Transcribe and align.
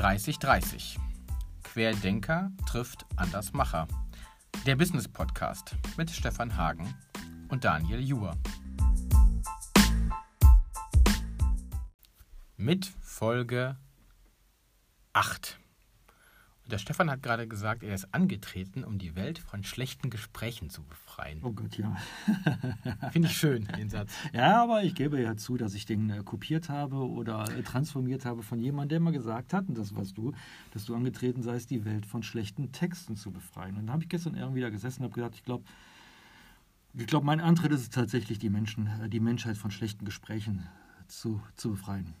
3030. 0.00 0.98
Querdenker 1.62 2.50
trifft 2.66 3.04
Andersmacher. 3.16 3.86
Der 4.64 4.74
Business 4.74 5.06
Podcast 5.06 5.76
mit 5.98 6.10
Stefan 6.10 6.56
Hagen 6.56 6.94
und 7.50 7.66
Daniel 7.66 8.00
Juhr. 8.00 8.34
Mit 12.56 12.90
Folge 13.02 13.76
8. 15.12 15.59
Der 16.70 16.78
Stefan 16.78 17.10
hat 17.10 17.22
gerade 17.22 17.48
gesagt, 17.48 17.82
er 17.82 17.94
ist 17.94 18.14
angetreten, 18.14 18.84
um 18.84 18.98
die 18.98 19.16
Welt 19.16 19.38
von 19.40 19.64
schlechten 19.64 20.08
Gesprächen 20.08 20.70
zu 20.70 20.84
befreien. 20.84 21.40
Oh 21.42 21.50
Gott, 21.50 21.76
ja. 21.76 21.96
Finde 23.10 23.28
ich 23.28 23.36
schön, 23.36 23.66
den 23.76 23.90
Satz. 23.90 24.12
Ja, 24.32 24.62
aber 24.62 24.84
ich 24.84 24.94
gebe 24.94 25.20
ja 25.20 25.36
zu, 25.36 25.56
dass 25.56 25.74
ich 25.74 25.84
den 25.84 26.10
äh, 26.10 26.22
kopiert 26.24 26.68
habe 26.68 26.96
oder 26.96 27.44
äh, 27.50 27.62
transformiert 27.62 28.24
habe 28.24 28.44
von 28.44 28.60
jemandem, 28.60 28.90
der 28.90 29.00
mal 29.00 29.12
gesagt 29.12 29.52
hat, 29.52 29.68
und 29.68 29.76
das 29.76 29.96
warst 29.96 30.16
du, 30.16 30.32
dass 30.72 30.84
du 30.84 30.94
angetreten 30.94 31.42
seist, 31.42 31.70
die 31.70 31.84
Welt 31.84 32.06
von 32.06 32.22
schlechten 32.22 32.70
Texten 32.70 33.16
zu 33.16 33.32
befreien. 33.32 33.76
Und 33.76 33.88
da 33.88 33.94
habe 33.94 34.04
ich 34.04 34.08
gestern 34.08 34.36
irgendwie 34.36 34.60
da 34.60 34.70
gesessen 34.70 35.02
und 35.02 35.10
habe 35.10 35.14
gedacht, 35.14 35.34
ich 35.34 35.44
glaube, 35.44 35.64
ich 36.94 37.06
glaube, 37.06 37.26
mein 37.26 37.40
Antritt 37.40 37.72
ist 37.72 37.80
es 37.80 37.90
tatsächlich, 37.90 38.38
die 38.38 38.50
Menschen, 38.50 38.86
äh, 39.02 39.08
die 39.08 39.20
Menschheit 39.20 39.56
von 39.56 39.72
schlechten 39.72 40.04
Gesprächen 40.04 40.68
zu, 41.08 41.42
zu 41.56 41.70
befreien. 41.70 42.14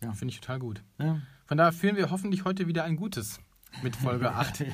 Ja. 0.00 0.12
Finde 0.12 0.32
ich 0.32 0.40
total 0.40 0.60
gut. 0.60 0.84
Ja. 0.98 1.20
Von 1.46 1.58
daher 1.58 1.72
führen 1.72 1.96
wir 1.96 2.10
hoffentlich 2.10 2.44
heute 2.44 2.68
wieder 2.68 2.84
ein 2.84 2.96
gutes 2.96 3.40
mit 3.82 3.96
Folge 3.96 4.30
8. 4.34 4.64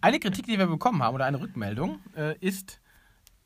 Eine 0.00 0.18
Kritik, 0.20 0.46
die 0.46 0.58
wir 0.58 0.66
bekommen 0.66 1.02
haben, 1.02 1.14
oder 1.14 1.24
eine 1.26 1.40
Rückmeldung, 1.40 1.98
äh, 2.16 2.36
ist, 2.38 2.80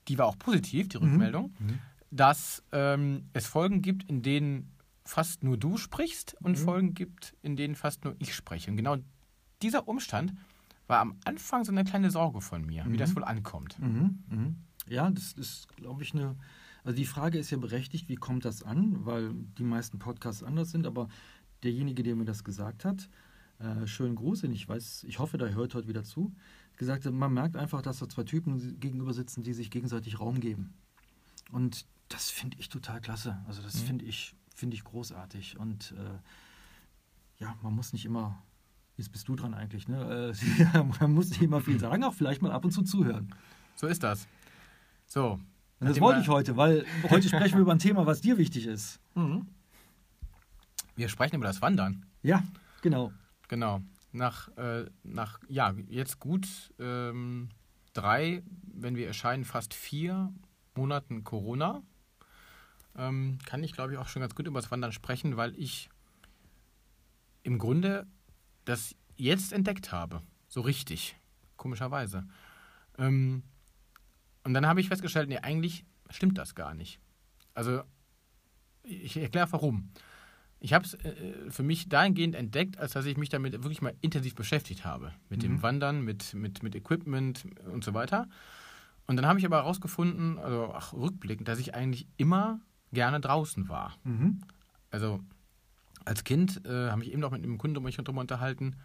die 0.08 0.18
war 0.18 0.26
auch 0.26 0.38
positiv, 0.38 0.88
die 0.88 0.96
Rückmeldung, 0.98 1.54
Mhm. 1.58 1.78
dass 2.10 2.62
ähm, 2.72 3.28
es 3.32 3.46
Folgen 3.46 3.82
gibt, 3.82 4.04
in 4.10 4.22
denen 4.22 4.72
fast 5.04 5.42
nur 5.42 5.56
du 5.56 5.76
sprichst 5.76 6.36
und 6.40 6.52
Mhm. 6.58 6.62
Folgen 6.64 6.94
gibt, 6.94 7.34
in 7.42 7.56
denen 7.56 7.74
fast 7.74 8.04
nur 8.04 8.14
ich 8.18 8.34
spreche. 8.34 8.70
Und 8.70 8.76
genau 8.76 8.96
dieser 9.62 9.88
Umstand 9.88 10.34
war 10.86 11.00
am 11.00 11.16
Anfang 11.24 11.64
so 11.64 11.72
eine 11.72 11.84
kleine 11.84 12.10
Sorge 12.10 12.40
von 12.40 12.64
mir, 12.64 12.84
wie 12.86 12.90
Mhm. 12.90 12.96
das 12.98 13.14
wohl 13.16 13.24
ankommt. 13.24 13.78
Mhm, 13.78 14.22
mhm. 14.28 14.56
Ja, 14.88 15.10
das 15.10 15.32
ist, 15.32 15.68
glaube 15.76 16.02
ich, 16.02 16.14
eine. 16.14 16.36
Also 16.82 16.96
die 16.96 17.04
Frage 17.04 17.38
ist 17.38 17.50
ja 17.50 17.58
berechtigt, 17.58 18.08
wie 18.08 18.14
kommt 18.16 18.44
das 18.44 18.62
an? 18.62 19.04
Weil 19.04 19.32
die 19.58 19.62
meisten 19.64 19.98
Podcasts 19.98 20.42
anders 20.42 20.70
sind, 20.70 20.86
aber 20.86 21.08
derjenige, 21.62 22.02
der 22.02 22.16
mir 22.16 22.24
das 22.24 22.42
gesagt 22.42 22.84
hat, 22.86 23.08
äh, 23.60 23.86
schönen 23.86 24.16
Gruß, 24.16 24.42
ich 24.44 24.68
weiß, 24.68 25.04
ich 25.04 25.18
hoffe, 25.18 25.38
der 25.38 25.54
hört 25.54 25.74
heute 25.74 25.88
wieder 25.88 26.02
zu, 26.04 26.32
gesagt 26.76 27.04
man 27.10 27.32
merkt 27.32 27.56
einfach, 27.56 27.82
dass 27.82 27.98
da 27.98 28.08
zwei 28.08 28.24
Typen 28.24 28.80
gegenüber 28.80 29.12
sitzen, 29.12 29.42
die 29.42 29.52
sich 29.52 29.70
gegenseitig 29.70 30.18
Raum 30.18 30.40
geben. 30.40 30.74
Und 31.52 31.84
das 32.08 32.30
finde 32.30 32.56
ich 32.58 32.68
total 32.68 33.00
klasse. 33.00 33.38
Also 33.46 33.62
das 33.62 33.82
Mhm. 33.82 33.86
finde 33.86 34.04
ich, 34.06 34.34
finde 34.54 34.76
ich 34.76 34.84
großartig. 34.84 35.58
Und 35.58 35.92
äh, 35.92 37.42
ja, 37.42 37.54
man 37.62 37.74
muss 37.74 37.92
nicht 37.92 38.04
immer, 38.04 38.42
jetzt 38.96 39.12
bist 39.12 39.28
du 39.28 39.36
dran 39.36 39.54
eigentlich, 39.54 39.88
ne? 39.88 40.32
Äh, 40.34 40.84
man 41.00 41.12
muss 41.12 41.30
nicht 41.30 41.42
immer 41.42 41.60
viel 41.60 41.78
sagen, 41.78 42.02
auch 42.04 42.14
vielleicht 42.14 42.42
mal 42.42 42.50
ab 42.52 42.64
und 42.64 42.70
zu 42.72 42.82
zuhören. 42.82 43.34
So 43.76 43.86
ist 43.86 44.02
das. 44.02 44.26
So. 45.06 45.40
Und 45.80 45.88
das 45.88 46.00
wollte 46.00 46.20
ich 46.20 46.28
heute, 46.28 46.56
weil 46.56 46.84
heute 47.08 47.26
sprechen 47.28 47.54
wir 47.54 47.62
über 47.62 47.72
ein 47.72 47.78
Thema, 47.78 48.04
was 48.06 48.20
dir 48.20 48.36
wichtig 48.38 48.66
ist. 48.66 49.00
Mhm. 49.14 49.46
Wir 50.96 51.08
sprechen 51.08 51.36
über 51.36 51.46
das 51.46 51.62
Wandern. 51.62 52.04
Ja, 52.22 52.42
genau. 52.82 53.12
Genau. 53.50 53.82
Nach, 54.12 54.46
äh, 54.56 54.86
nach 55.02 55.40
ja, 55.48 55.74
jetzt 55.88 56.20
gut 56.20 56.46
ähm, 56.78 57.48
drei, 57.94 58.44
wenn 58.62 58.94
wir 58.94 59.08
erscheinen, 59.08 59.44
fast 59.44 59.74
vier 59.74 60.32
Monaten 60.76 61.24
Corona, 61.24 61.82
ähm, 62.96 63.38
kann 63.44 63.64
ich, 63.64 63.72
glaube 63.72 63.92
ich, 63.92 63.98
auch 63.98 64.06
schon 64.06 64.20
ganz 64.20 64.36
gut 64.36 64.46
über 64.46 64.60
das 64.60 64.70
Wandern 64.70 64.92
sprechen, 64.92 65.36
weil 65.36 65.58
ich 65.58 65.90
im 67.42 67.58
Grunde 67.58 68.06
das 68.66 68.94
jetzt 69.16 69.52
entdeckt 69.52 69.90
habe. 69.90 70.22
So 70.46 70.60
richtig. 70.60 71.16
Komischerweise. 71.56 72.28
Ähm, 72.98 73.42
und 74.44 74.54
dann 74.54 74.64
habe 74.64 74.80
ich 74.80 74.86
festgestellt, 74.86 75.28
nee, 75.28 75.38
eigentlich 75.38 75.84
stimmt 76.08 76.38
das 76.38 76.54
gar 76.54 76.72
nicht. 76.72 77.00
Also, 77.54 77.82
ich 78.84 79.16
erkläre 79.16 79.50
warum. 79.50 79.90
Ich 80.60 80.72
habe 80.74 80.84
es 80.84 80.94
äh, 80.94 81.50
für 81.50 81.62
mich 81.62 81.88
dahingehend 81.88 82.34
entdeckt, 82.34 82.78
als 82.78 82.92
dass 82.92 83.06
ich 83.06 83.16
mich 83.16 83.30
damit 83.30 83.52
wirklich 83.54 83.82
mal 83.82 83.94
intensiv 84.02 84.34
beschäftigt 84.34 84.84
habe. 84.84 85.12
Mit 85.28 85.42
dem 85.42 85.54
Mhm. 85.54 85.62
Wandern, 85.62 86.04
mit, 86.04 86.34
mit, 86.34 86.62
mit 86.62 86.74
Equipment 86.74 87.46
und 87.72 87.82
so 87.82 87.94
weiter. 87.94 88.28
Und 89.06 89.16
dann 89.16 89.26
habe 89.26 89.38
ich 89.38 89.46
aber 89.46 89.56
herausgefunden, 89.56 90.38
also 90.38 90.66
auch 90.66 90.92
rückblickend, 90.92 91.48
dass 91.48 91.58
ich 91.58 91.74
eigentlich 91.74 92.06
immer 92.16 92.60
gerne 92.92 93.20
draußen 93.20 93.68
war. 93.68 93.96
Mhm. 94.04 94.40
Also 94.90 95.20
als 96.04 96.24
Kind, 96.24 96.64
äh, 96.66 96.90
habe 96.90 97.02
ich 97.02 97.10
eben 97.12 97.20
noch 97.20 97.30
mit 97.30 97.42
einem 97.42 97.58
Kunden 97.58 97.76
um 97.78 97.84
mich 97.84 97.96
drüber 97.96 98.20
unterhalten, 98.20 98.76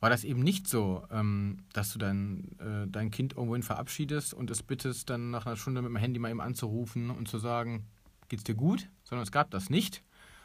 war 0.00 0.08
das 0.08 0.24
eben 0.24 0.40
nicht 0.40 0.66
so, 0.66 1.06
ähm, 1.10 1.58
dass 1.72 1.92
du 1.92 1.98
dein, 1.98 2.58
äh, 2.58 2.86
dein 2.88 3.10
Kind 3.10 3.34
irgendwohin 3.34 3.62
verabschiedest 3.62 4.32
und 4.32 4.50
es 4.50 4.62
bittest, 4.62 5.10
dann 5.10 5.30
nach 5.30 5.46
einer 5.46 5.56
Stunde 5.56 5.82
mit 5.82 5.90
dem 5.90 5.96
Handy 5.96 6.18
mal 6.18 6.30
eben 6.30 6.40
anzurufen 6.40 7.10
und 7.10 7.28
zu 7.28 7.38
sagen, 7.38 7.86
geht's 8.28 8.44
dir 8.44 8.54
gut? 8.54 8.88
Sondern 9.04 9.24
es 9.24 9.32
gab 9.32 9.50
das 9.50 9.68
nicht. 9.68 10.02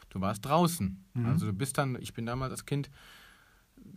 Du 0.10 0.22
warst 0.22 0.46
draußen. 0.46 1.04
Mhm. 1.14 1.26
Also 1.26 1.46
du 1.48 1.54
bist 1.54 1.78
dann, 1.78 1.98
ich 2.02 2.14
bin 2.14 2.26
damals 2.26 2.52
als 2.52 2.66
Kind 2.66 2.90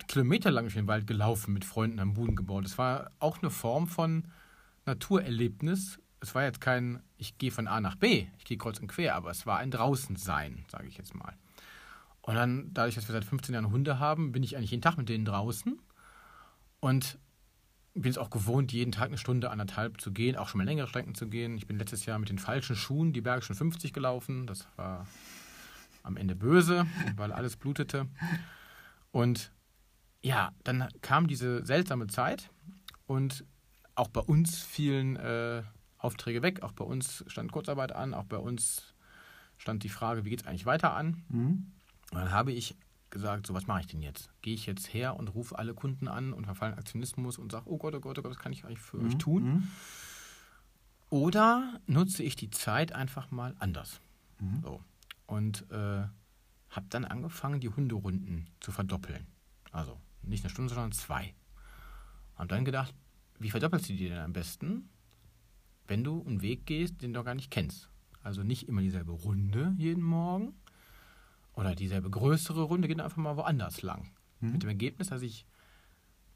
kilometerlang 0.06 0.64
durch 0.64 0.74
den 0.74 0.86
Wald 0.86 1.06
gelaufen 1.06 1.52
mit 1.52 1.64
Freunden 1.64 1.98
am 2.00 2.14
Boden 2.14 2.36
gebaut. 2.36 2.64
Es 2.64 2.78
war 2.78 3.10
auch 3.18 3.38
eine 3.38 3.50
Form 3.50 3.86
von 3.86 4.24
Naturerlebnis. 4.86 5.98
Es 6.20 6.34
war 6.34 6.44
jetzt 6.44 6.60
kein, 6.60 7.00
ich 7.16 7.38
gehe 7.38 7.50
von 7.50 7.68
A 7.68 7.80
nach 7.80 7.96
B, 7.96 8.26
ich 8.38 8.44
gehe 8.44 8.58
kreuz 8.58 8.80
und 8.80 8.88
quer, 8.88 9.14
aber 9.14 9.30
es 9.30 9.46
war 9.46 9.58
ein 9.58 9.70
Draußensein, 9.70 10.64
sage 10.68 10.88
ich 10.88 10.96
jetzt 10.96 11.14
mal. 11.14 11.34
Und 12.22 12.34
dann, 12.34 12.70
dadurch, 12.74 12.96
dass 12.96 13.08
wir 13.08 13.12
seit 13.12 13.24
15 13.24 13.54
Jahren 13.54 13.70
Hunde 13.70 13.98
haben, 13.98 14.32
bin 14.32 14.42
ich 14.42 14.56
eigentlich 14.56 14.72
jeden 14.72 14.82
Tag 14.82 14.98
mit 14.98 15.08
denen 15.08 15.24
draußen 15.24 15.78
und 16.80 17.18
bin 17.94 18.10
es 18.10 18.18
auch 18.18 18.30
gewohnt, 18.30 18.72
jeden 18.72 18.92
Tag 18.92 19.08
eine 19.08 19.18
Stunde, 19.18 19.50
anderthalb 19.50 20.00
zu 20.00 20.12
gehen, 20.12 20.36
auch 20.36 20.48
schon 20.48 20.58
mal 20.58 20.64
längere 20.64 20.86
Strecken 20.86 21.14
zu 21.14 21.28
gehen. 21.28 21.56
Ich 21.56 21.66
bin 21.66 21.78
letztes 21.78 22.06
Jahr 22.06 22.18
mit 22.18 22.28
den 22.28 22.38
falschen 22.38 22.76
Schuhen 22.76 23.12
die 23.12 23.20
Bergischen 23.20 23.54
50 23.54 23.92
gelaufen. 23.92 24.46
Das 24.46 24.66
war 24.76 25.06
am 26.08 26.16
Ende 26.16 26.34
böse, 26.34 26.86
weil 27.16 27.30
alles 27.32 27.56
blutete. 27.56 28.06
Und 29.12 29.52
ja, 30.20 30.50
dann 30.64 30.88
kam 31.02 31.28
diese 31.28 31.64
seltsame 31.64 32.08
Zeit 32.08 32.50
und 33.06 33.44
auch 33.94 34.08
bei 34.08 34.20
uns 34.20 34.58
fielen 34.62 35.16
äh, 35.16 35.62
Aufträge 35.98 36.42
weg, 36.42 36.62
auch 36.62 36.72
bei 36.72 36.84
uns 36.84 37.24
stand 37.28 37.52
Kurzarbeit 37.52 37.92
an, 37.92 38.14
auch 38.14 38.24
bei 38.24 38.36
uns 38.38 38.94
stand 39.56 39.82
die 39.84 39.88
Frage, 39.88 40.24
wie 40.24 40.30
geht 40.30 40.42
es 40.42 40.46
eigentlich 40.46 40.66
weiter 40.66 40.94
an. 40.94 41.22
Mhm. 41.28 41.72
Und 42.10 42.18
dann 42.18 42.30
habe 42.30 42.52
ich 42.52 42.76
gesagt, 43.10 43.46
so 43.46 43.54
was 43.54 43.66
mache 43.66 43.80
ich 43.80 43.86
denn 43.86 44.02
jetzt? 44.02 44.30
Gehe 44.42 44.54
ich 44.54 44.66
jetzt 44.66 44.92
her 44.92 45.16
und 45.16 45.28
rufe 45.34 45.58
alle 45.58 45.74
Kunden 45.74 46.08
an 46.08 46.32
und 46.32 46.44
verfalle 46.44 46.72
in 46.72 46.78
Aktionismus 46.78 47.38
und 47.38 47.50
sage, 47.52 47.64
oh 47.68 47.78
Gott, 47.78 47.94
oh 47.94 48.00
Gott, 48.00 48.18
oh 48.18 48.22
Gott, 48.22 48.30
was 48.32 48.38
kann 48.38 48.52
ich 48.52 48.64
eigentlich 48.64 48.78
für 48.80 48.98
euch 48.98 49.14
Mhm. 49.14 49.18
tun? 49.18 49.44
Mhm. 49.44 49.68
Oder 51.10 51.80
nutze 51.86 52.22
ich 52.22 52.36
die 52.36 52.50
Zeit 52.50 52.92
einfach 52.92 53.30
mal 53.30 53.54
anders? 53.58 54.00
Mhm. 54.40 54.60
So. 54.62 54.80
Und 55.28 55.70
äh, 55.70 56.02
habe 56.70 56.86
dann 56.88 57.04
angefangen, 57.04 57.60
die 57.60 57.68
Hunderunden 57.68 58.50
zu 58.58 58.72
verdoppeln. 58.72 59.28
Also 59.70 60.00
nicht 60.22 60.42
eine 60.42 60.50
Stunde, 60.50 60.74
sondern 60.74 60.92
zwei. 60.92 61.34
Und 62.36 62.50
dann 62.50 62.64
gedacht, 62.64 62.94
wie 63.38 63.50
verdoppelst 63.50 63.88
du 63.88 63.92
die 63.92 64.08
denn 64.08 64.18
am 64.18 64.32
besten, 64.32 64.88
wenn 65.86 66.02
du 66.02 66.24
einen 66.26 66.42
Weg 66.42 66.66
gehst, 66.66 67.02
den 67.02 67.12
du 67.12 67.22
gar 67.22 67.36
nicht 67.36 67.50
kennst? 67.50 67.88
Also 68.22 68.42
nicht 68.42 68.68
immer 68.68 68.80
dieselbe 68.80 69.12
Runde 69.12 69.74
jeden 69.76 70.02
Morgen 70.02 70.54
oder 71.54 71.74
dieselbe 71.74 72.10
größere 72.10 72.62
Runde, 72.62 72.88
geht 72.88 73.00
einfach 73.00 73.16
mal 73.16 73.36
woanders 73.36 73.82
lang. 73.82 74.10
Mhm. 74.40 74.52
Mit 74.52 74.62
dem 74.62 74.70
Ergebnis, 74.70 75.08
dass 75.08 75.22
ich 75.22 75.46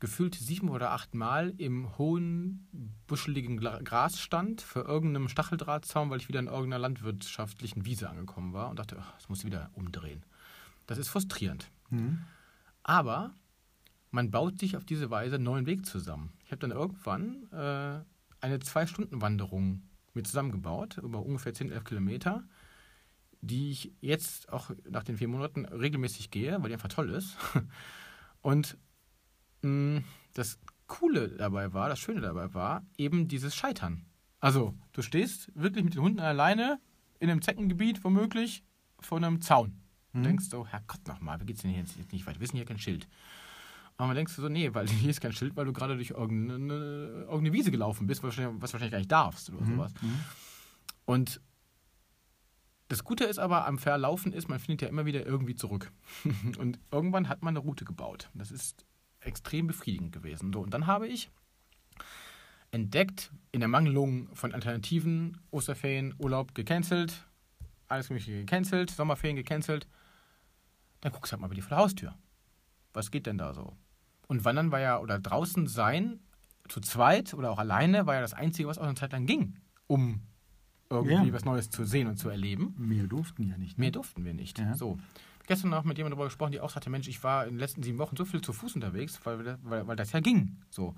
gefühlt 0.02 0.34
sieben 0.34 0.68
oder 0.68 0.90
acht 0.90 1.14
Mal 1.14 1.54
im 1.58 1.96
hohen, 1.96 2.66
buscheligen 3.06 3.58
Gras 3.58 4.18
stand 4.18 4.60
für 4.60 4.80
irgendeinem 4.80 5.28
Stacheldrahtzaun, 5.28 6.10
weil 6.10 6.18
ich 6.18 6.26
wieder 6.26 6.40
in 6.40 6.48
irgendeiner 6.48 6.80
landwirtschaftlichen 6.80 7.84
Wiese 7.84 8.10
angekommen 8.10 8.52
war 8.52 8.68
und 8.68 8.80
dachte, 8.80 8.96
ach, 8.98 9.14
das 9.14 9.28
muss 9.28 9.38
ich 9.38 9.44
wieder 9.44 9.70
umdrehen. 9.74 10.24
Das 10.88 10.98
ist 10.98 11.06
frustrierend. 11.06 11.70
Mhm. 11.90 12.18
Aber 12.82 13.32
man 14.10 14.32
baut 14.32 14.58
sich 14.58 14.76
auf 14.76 14.84
diese 14.84 15.08
Weise 15.08 15.36
einen 15.36 15.44
neuen 15.44 15.66
Weg 15.66 15.86
zusammen. 15.86 16.32
Ich 16.44 16.50
habe 16.50 16.58
dann 16.58 16.72
irgendwann 16.72 17.48
äh, 17.52 18.00
eine 18.40 18.58
Zwei-Stunden-Wanderung 18.58 19.82
mir 20.14 20.24
zusammengebaut, 20.24 20.98
über 20.98 21.24
ungefähr 21.24 21.54
10, 21.54 21.70
11 21.70 21.84
Kilometer, 21.84 22.42
die 23.40 23.70
ich 23.70 23.92
jetzt 24.00 24.52
auch 24.52 24.72
nach 24.90 25.04
den 25.04 25.18
vier 25.18 25.28
Monaten 25.28 25.64
regelmäßig 25.64 26.32
gehe, 26.32 26.60
weil 26.60 26.70
die 26.70 26.74
einfach 26.74 26.88
toll 26.88 27.10
ist. 27.10 27.36
Und 28.42 28.76
mh, 29.62 30.02
das 30.34 30.58
Coole 30.86 31.28
dabei 31.28 31.72
war, 31.72 31.88
das 31.88 31.98
Schöne 31.98 32.20
dabei 32.20 32.52
war, 32.54 32.84
eben 32.98 33.28
dieses 33.28 33.54
Scheitern. 33.54 34.04
Also, 34.40 34.74
du 34.92 35.02
stehst 35.02 35.50
wirklich 35.54 35.84
mit 35.84 35.94
den 35.94 36.02
Hunden 36.02 36.20
alleine 36.20 36.80
in 37.20 37.30
einem 37.30 37.40
Zeckengebiet, 37.42 38.02
womöglich, 38.04 38.64
vor 39.00 39.18
einem 39.18 39.40
Zaun. 39.40 39.80
Mhm. 40.12 40.24
denkst 40.24 40.44
so, 40.50 40.66
Herrgott 40.66 41.06
nochmal, 41.08 41.40
wie 41.40 41.46
geht's 41.46 41.62
denn 41.62 41.70
hier 41.70 41.80
jetzt 41.80 41.96
nicht 42.12 42.26
weiter? 42.26 42.36
Wir 42.38 42.42
wissen 42.42 42.56
hier 42.56 42.66
kein 42.66 42.78
Schild. 42.78 43.08
Aber 43.96 44.08
man 44.08 44.16
denkst 44.16 44.34
du 44.36 44.42
so, 44.42 44.48
nee, 44.48 44.72
weil 44.74 44.86
hier 44.88 45.10
ist 45.10 45.20
kein 45.20 45.32
Schild, 45.32 45.56
weil 45.56 45.64
du 45.64 45.72
gerade 45.72 45.94
durch 45.94 46.10
irgendeine, 46.10 46.74
irgendeine 47.22 47.52
Wiese 47.52 47.70
gelaufen 47.70 48.06
bist, 48.06 48.22
was 48.22 48.36
wahrscheinlich, 48.36 48.60
was 48.62 48.72
wahrscheinlich 48.72 48.92
gar 48.92 48.98
nicht 48.98 49.12
darfst 49.12 49.48
oder 49.50 49.60
Mhm. 49.62 49.66
sowas. 49.76 49.94
Mhm. 50.02 50.20
Und 51.06 51.40
Das 52.88 53.04
Gute 53.04 53.24
ist 53.24 53.38
aber 53.38 53.66
am 53.66 53.78
Verlaufen 53.78 54.32
ist, 54.34 54.48
man 54.50 54.58
findet 54.58 54.82
ja 54.82 54.88
immer 54.88 55.06
wieder 55.06 55.24
irgendwie 55.24 55.54
zurück. 55.54 55.90
und 56.58 56.78
irgendwann 56.90 57.28
hat 57.28 57.42
man 57.42 57.52
eine 57.56 57.60
Route 57.60 57.84
gebaut. 57.86 58.28
Das 58.34 58.50
ist 58.50 58.84
extrem 59.24 59.66
befriedigend 59.66 60.12
gewesen. 60.12 60.52
So, 60.52 60.60
und 60.60 60.72
dann 60.74 60.86
habe 60.86 61.08
ich 61.08 61.30
entdeckt, 62.70 63.30
in 63.52 63.60
der 63.60 63.68
Mangelung 63.68 64.28
von 64.34 64.52
Alternativen, 64.52 65.38
Osterferien, 65.50 66.14
Urlaub 66.18 66.54
gecancelt, 66.54 67.26
alles 67.88 68.08
mögliche 68.08 68.40
gecancelt, 68.40 68.90
Sommerferien 68.90 69.36
gecancelt. 69.36 69.86
Dann 71.00 71.12
guckst 71.12 71.32
du 71.32 71.34
halt 71.34 71.42
mal 71.42 71.50
wieder 71.50 71.62
vor 71.62 71.70
der 71.70 71.78
Haustür. 71.78 72.14
Was 72.94 73.10
geht 73.10 73.26
denn 73.26 73.38
da 73.38 73.52
so? 73.54 73.76
Und 74.26 74.44
wandern 74.44 74.72
war 74.72 74.80
ja, 74.80 74.98
oder 74.98 75.18
draußen 75.18 75.66
sein, 75.66 76.20
zu 76.68 76.80
zweit 76.80 77.34
oder 77.34 77.50
auch 77.50 77.58
alleine, 77.58 78.06
war 78.06 78.14
ja 78.14 78.20
das 78.20 78.34
Einzige, 78.34 78.68
was 78.68 78.78
auch 78.78 78.84
eine 78.84 78.94
Zeit 78.94 79.12
lang 79.12 79.26
ging, 79.26 79.56
um 79.86 80.22
irgendwie 80.88 81.28
ja. 81.28 81.32
was 81.32 81.44
Neues 81.44 81.70
zu 81.70 81.84
sehen 81.84 82.06
und 82.06 82.16
zu 82.16 82.28
erleben. 82.28 82.74
Mehr 82.78 83.06
durften 83.06 83.42
ja 83.42 83.58
nicht. 83.58 83.78
Ne? 83.78 83.84
Mehr 83.84 83.90
durften 83.90 84.24
wir 84.24 84.34
nicht. 84.34 84.58
Ja. 84.58 84.74
So. 84.74 84.98
Gestern 85.46 85.70
noch 85.70 85.84
mit 85.84 85.98
jemandem 85.98 86.16
darüber 86.16 86.28
gesprochen, 86.28 86.52
die 86.52 86.60
auch 86.60 86.70
sagte, 86.70 86.90
Mensch, 86.90 87.08
ich 87.08 87.22
war 87.24 87.44
in 87.44 87.54
den 87.54 87.58
letzten 87.58 87.82
sieben 87.82 87.98
Wochen 87.98 88.16
so 88.16 88.24
viel 88.24 88.40
zu 88.40 88.52
Fuß 88.52 88.74
unterwegs, 88.76 89.20
weil, 89.24 89.58
weil, 89.62 89.86
weil 89.86 89.96
das 89.96 90.12
ja 90.12 90.20
ging. 90.20 90.56
So. 90.70 90.94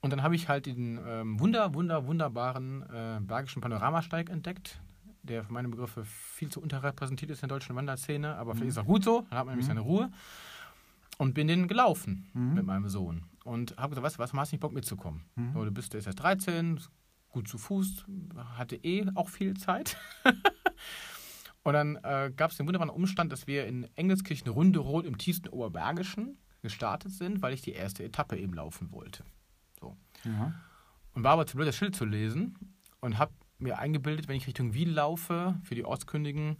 Und 0.00 0.10
dann 0.10 0.22
habe 0.22 0.34
ich 0.34 0.48
halt 0.48 0.66
den 0.66 0.98
ähm, 1.06 1.38
wunder, 1.40 1.74
wunder, 1.74 2.06
wunderbaren 2.06 2.82
äh, 2.82 3.20
Bergischen 3.20 3.60
Panoramasteig 3.60 4.30
entdeckt, 4.30 4.80
der 5.22 5.44
für 5.44 5.52
meine 5.52 5.68
Begriffe 5.68 6.04
viel 6.04 6.48
zu 6.48 6.60
unterrepräsentiert 6.60 7.30
ist 7.30 7.42
in 7.42 7.48
der 7.48 7.58
deutschen 7.58 7.76
Wanderszene, 7.76 8.36
aber 8.36 8.54
mhm. 8.54 8.58
vielleicht 8.58 8.76
ist 8.76 8.78
auch 8.78 8.86
gut 8.86 9.04
so, 9.04 9.26
dann 9.28 9.38
hat 9.38 9.46
man 9.46 9.54
nämlich 9.54 9.66
mhm. 9.66 9.70
seine 9.70 9.80
Ruhe. 9.80 10.10
Und 11.18 11.34
bin 11.34 11.48
den 11.48 11.68
gelaufen 11.68 12.30
mhm. 12.32 12.54
mit 12.54 12.64
meinem 12.64 12.88
Sohn. 12.88 13.26
Und 13.44 13.76
habe 13.76 13.90
gesagt, 13.90 14.04
weißt 14.04 14.16
du 14.16 14.18
was, 14.20 14.32
hast 14.32 14.52
nicht 14.52 14.60
Bock 14.60 14.72
mitzukommen. 14.72 15.24
Mhm. 15.34 15.52
So, 15.52 15.64
du 15.66 15.70
bist, 15.70 15.92
der 15.92 15.98
ist 15.98 16.06
erst 16.06 16.20
13, 16.20 16.80
gut 17.28 17.46
zu 17.46 17.58
Fuß, 17.58 18.06
hatte 18.56 18.76
eh 18.76 19.04
auch 19.14 19.28
viel 19.28 19.54
Zeit. 19.54 19.98
und 21.62 21.72
dann 21.74 21.96
äh, 21.96 22.32
gab 22.34 22.50
es 22.50 22.56
den 22.56 22.66
wunderbaren 22.66 22.90
Umstand, 22.90 23.32
dass 23.32 23.46
wir 23.46 23.66
in 23.66 23.88
Engelskirchen 23.96 24.50
Runde 24.50 24.80
im 25.04 25.18
tiefsten 25.18 25.48
Oberbergischen 25.48 26.38
gestartet 26.62 27.12
sind, 27.12 27.42
weil 27.42 27.52
ich 27.52 27.62
die 27.62 27.72
erste 27.72 28.04
Etappe 28.04 28.36
eben 28.36 28.54
laufen 28.54 28.92
wollte. 28.92 29.24
So. 29.78 29.96
Ja. 30.24 30.54
Und 31.14 31.24
war 31.24 31.32
aber 31.32 31.46
zu 31.46 31.56
blöd, 31.56 31.68
das 31.68 31.76
Schild 31.76 31.96
zu 31.96 32.04
lesen 32.04 32.56
und 33.00 33.18
habe 33.18 33.32
mir 33.58 33.78
eingebildet, 33.78 34.28
wenn 34.28 34.36
ich 34.36 34.46
Richtung 34.46 34.74
Wien 34.74 34.90
laufe, 34.90 35.58
für 35.64 35.74
die 35.74 35.84
Ortskündigen, 35.84 36.56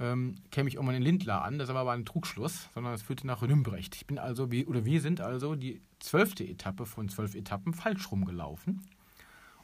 ähm, 0.00 0.36
käme 0.50 0.68
ich 0.68 0.76
irgendwann 0.76 0.96
in 0.96 1.02
Lindlar 1.02 1.44
an. 1.44 1.58
Das 1.58 1.68
war 1.68 1.76
aber 1.76 1.92
ein 1.92 2.04
Trugschluss, 2.04 2.68
sondern 2.74 2.94
es 2.94 3.02
führte 3.02 3.26
nach 3.26 3.42
Rümbrecht. 3.42 3.94
Ich 3.94 4.06
bin 4.06 4.18
also, 4.18 4.50
wie, 4.50 4.66
oder 4.66 4.84
wir 4.84 5.00
sind 5.00 5.20
also 5.20 5.54
die 5.54 5.82
zwölfte 6.00 6.42
Etappe 6.44 6.86
von 6.86 7.08
zwölf 7.08 7.34
Etappen 7.34 7.74
falsch 7.74 8.10
rumgelaufen 8.10 8.82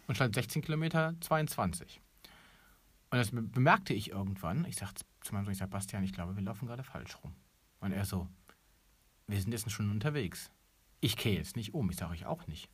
und 0.06 0.14
stand 0.14 0.34
16 0.34 0.62
Kilometer 0.62 1.14
22. 1.20 2.00
Und 3.10 3.18
das 3.18 3.30
bemerkte 3.30 3.94
ich 3.94 4.10
irgendwann. 4.10 4.64
Ich 4.64 4.76
sagte 4.76 5.04
zu 5.20 5.34
meinem 5.34 5.44
Sohn, 5.44 5.52
ich 5.52 5.58
sag, 5.58 5.70
Bastian, 5.70 6.04
ich 6.04 6.12
glaube, 6.12 6.36
wir 6.36 6.42
laufen 6.42 6.66
gerade 6.66 6.82
falsch 6.82 7.16
rum. 7.22 7.34
Und 7.80 7.92
er 7.92 8.04
so, 8.04 8.28
wir 9.26 9.40
sind 9.40 9.52
jetzt 9.52 9.70
schon 9.70 9.90
unterwegs. 9.90 10.50
Ich 11.00 11.16
kehre 11.16 11.36
jetzt 11.36 11.56
nicht 11.56 11.74
um, 11.74 11.90
ich 11.90 11.96
sage 11.96 12.12
euch 12.12 12.26
auch 12.26 12.46
nicht. 12.46 12.68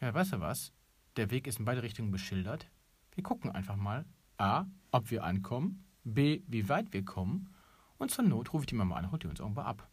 Ja, 0.00 0.12
weißt 0.12 0.34
du 0.34 0.40
was? 0.40 0.72
Der 1.16 1.30
Weg 1.30 1.46
ist 1.46 1.58
in 1.58 1.64
beide 1.64 1.82
Richtungen 1.82 2.10
beschildert. 2.10 2.68
Wir 3.12 3.22
gucken 3.22 3.50
einfach 3.50 3.76
mal, 3.76 4.04
A, 4.36 4.66
ob 4.90 5.10
wir 5.10 5.24
ankommen, 5.24 5.84
B, 6.04 6.42
wie 6.46 6.68
weit 6.68 6.92
wir 6.92 7.04
kommen 7.04 7.54
und 7.98 8.10
zur 8.10 8.24
Not 8.24 8.52
rufe 8.52 8.64
ich 8.64 8.66
die 8.66 8.74
Mama 8.74 8.96
an, 8.96 9.10
holt 9.10 9.22
die 9.22 9.28
uns 9.28 9.40
irgendwo 9.40 9.62
ab. 9.62 9.88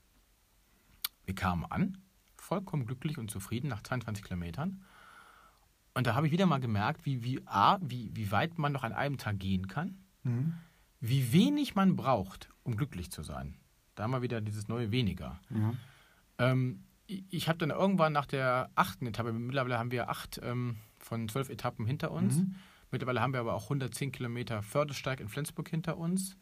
Wir 1.25 1.35
kamen 1.35 1.65
an, 1.65 1.97
vollkommen 2.37 2.85
glücklich 2.85 3.17
und 3.17 3.29
zufrieden 3.29 3.69
nach 3.69 3.83
22 3.83 4.23
Kilometern. 4.23 4.83
Und 5.93 6.07
da 6.07 6.15
habe 6.15 6.27
ich 6.27 6.31
wieder 6.31 6.45
mal 6.45 6.59
gemerkt, 6.59 7.05
wie, 7.05 7.23
wie, 7.23 7.41
A, 7.45 7.77
wie, 7.81 8.11
wie 8.13 8.31
weit 8.31 8.57
man 8.57 8.71
noch 8.71 8.83
an 8.83 8.93
einem 8.93 9.17
Tag 9.17 9.39
gehen 9.39 9.67
kann, 9.67 9.97
mhm. 10.23 10.53
wie 10.99 11.33
wenig 11.33 11.75
man 11.75 11.95
braucht, 11.95 12.49
um 12.63 12.77
glücklich 12.77 13.11
zu 13.11 13.23
sein. 13.23 13.55
Da 13.95 14.03
haben 14.03 14.11
wir 14.11 14.21
wieder 14.21 14.39
dieses 14.41 14.67
neue 14.67 14.91
Weniger. 14.91 15.39
Mhm. 15.49 15.77
Ähm, 16.37 16.83
ich 17.07 17.49
habe 17.49 17.59
dann 17.59 17.71
irgendwann 17.71 18.13
nach 18.13 18.25
der 18.25 18.69
achten 18.75 19.05
Etappe, 19.05 19.33
mittlerweile 19.33 19.77
haben 19.77 19.91
wir 19.91 20.09
acht 20.09 20.39
ähm, 20.43 20.77
von 20.97 21.27
zwölf 21.27 21.49
Etappen 21.49 21.85
hinter 21.85 22.11
uns. 22.11 22.37
Mhm. 22.37 22.55
Mittlerweile 22.89 23.21
haben 23.21 23.33
wir 23.33 23.41
aber 23.41 23.53
auch 23.53 23.63
110 23.63 24.11
Kilometer 24.11 24.63
Fördersteig 24.63 25.19
in 25.19 25.27
Flensburg 25.27 25.69
hinter 25.69 25.97
uns. 25.97 26.37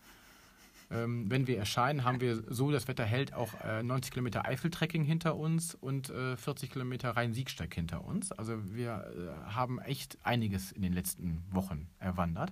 Ähm, 0.91 1.29
wenn 1.29 1.45
wir 1.45 1.57
erscheinen, 1.57 2.03
haben 2.03 2.19
wir 2.19 2.43
so, 2.47 2.71
das 2.71 2.87
Wetter 2.87 3.05
hält, 3.05 3.33
auch 3.33 3.53
äh, 3.63 3.83
90 3.83 4.11
Kilometer 4.11 4.45
Eifeltrekking 4.45 5.03
hinter 5.03 5.35
uns 5.35 5.75
und 5.75 6.09
äh, 6.09 6.35
40 6.35 6.71
Kilometer 6.71 7.11
Rhein-Siegsteig 7.11 7.73
hinter 7.73 8.03
uns. 8.03 8.31
Also 8.31 8.57
wir 8.73 9.05
äh, 9.47 9.53
haben 9.53 9.79
echt 9.79 10.17
einiges 10.23 10.71
in 10.71 10.81
den 10.81 10.93
letzten 10.93 11.43
Wochen 11.51 11.89
erwandert. 11.99 12.51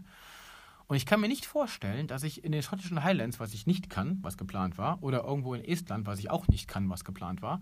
Und 0.87 0.95
ich 0.95 1.05
kann 1.05 1.19
mir 1.19 1.27
nicht 1.27 1.45
vorstellen, 1.45 2.07
dass 2.07 2.23
ich 2.23 2.43
in 2.43 2.51
den 2.51 2.61
schottischen 2.61 3.03
Highlands, 3.03 3.39
was 3.39 3.53
ich 3.53 3.65
nicht 3.65 3.89
kann, 3.89 4.19
was 4.21 4.37
geplant 4.37 4.77
war, 4.77 5.01
oder 5.03 5.23
irgendwo 5.23 5.53
in 5.53 5.65
Estland, 5.65 6.05
was 6.05 6.19
ich 6.19 6.29
auch 6.29 6.47
nicht 6.47 6.67
kann, 6.67 6.89
was 6.89 7.03
geplant 7.03 7.41
war, 7.41 7.61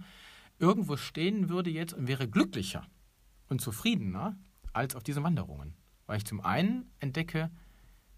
irgendwo 0.60 0.98
stehen 0.98 1.50
würde 1.50 1.69
jetzt 1.69 1.94
und 1.94 2.07
wäre 2.07 2.28
glücklicher 2.28 2.86
und 3.48 3.62
zufriedener 3.62 4.38
als 4.74 4.95
auf 4.95 5.04
diesen 5.04 5.24
Wanderungen. 5.24 5.74
Weil 6.06 6.18
ich 6.18 6.25
zum 6.25 6.42
einen 6.42 6.92
entdecke, 7.00 7.50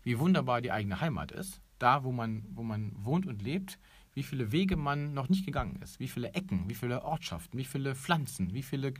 wie 0.01 0.19
wunderbar 0.19 0.61
die 0.61 0.71
eigene 0.71 0.99
Heimat 0.99 1.31
ist, 1.31 1.61
da 1.79 2.03
wo 2.03 2.11
man, 2.11 2.43
wo 2.49 2.63
man 2.63 2.91
wohnt 2.95 3.27
und 3.27 3.41
lebt, 3.41 3.79
wie 4.13 4.23
viele 4.23 4.51
Wege 4.51 4.77
man 4.77 5.13
noch 5.13 5.29
nicht 5.29 5.45
gegangen 5.45 5.79
ist, 5.81 5.99
wie 5.99 6.07
viele 6.07 6.33
Ecken, 6.33 6.69
wie 6.69 6.75
viele 6.75 7.03
Ortschaften, 7.03 7.57
wie 7.57 7.65
viele 7.65 7.95
Pflanzen, 7.95 8.53
wie 8.53 8.63
viele 8.63 8.93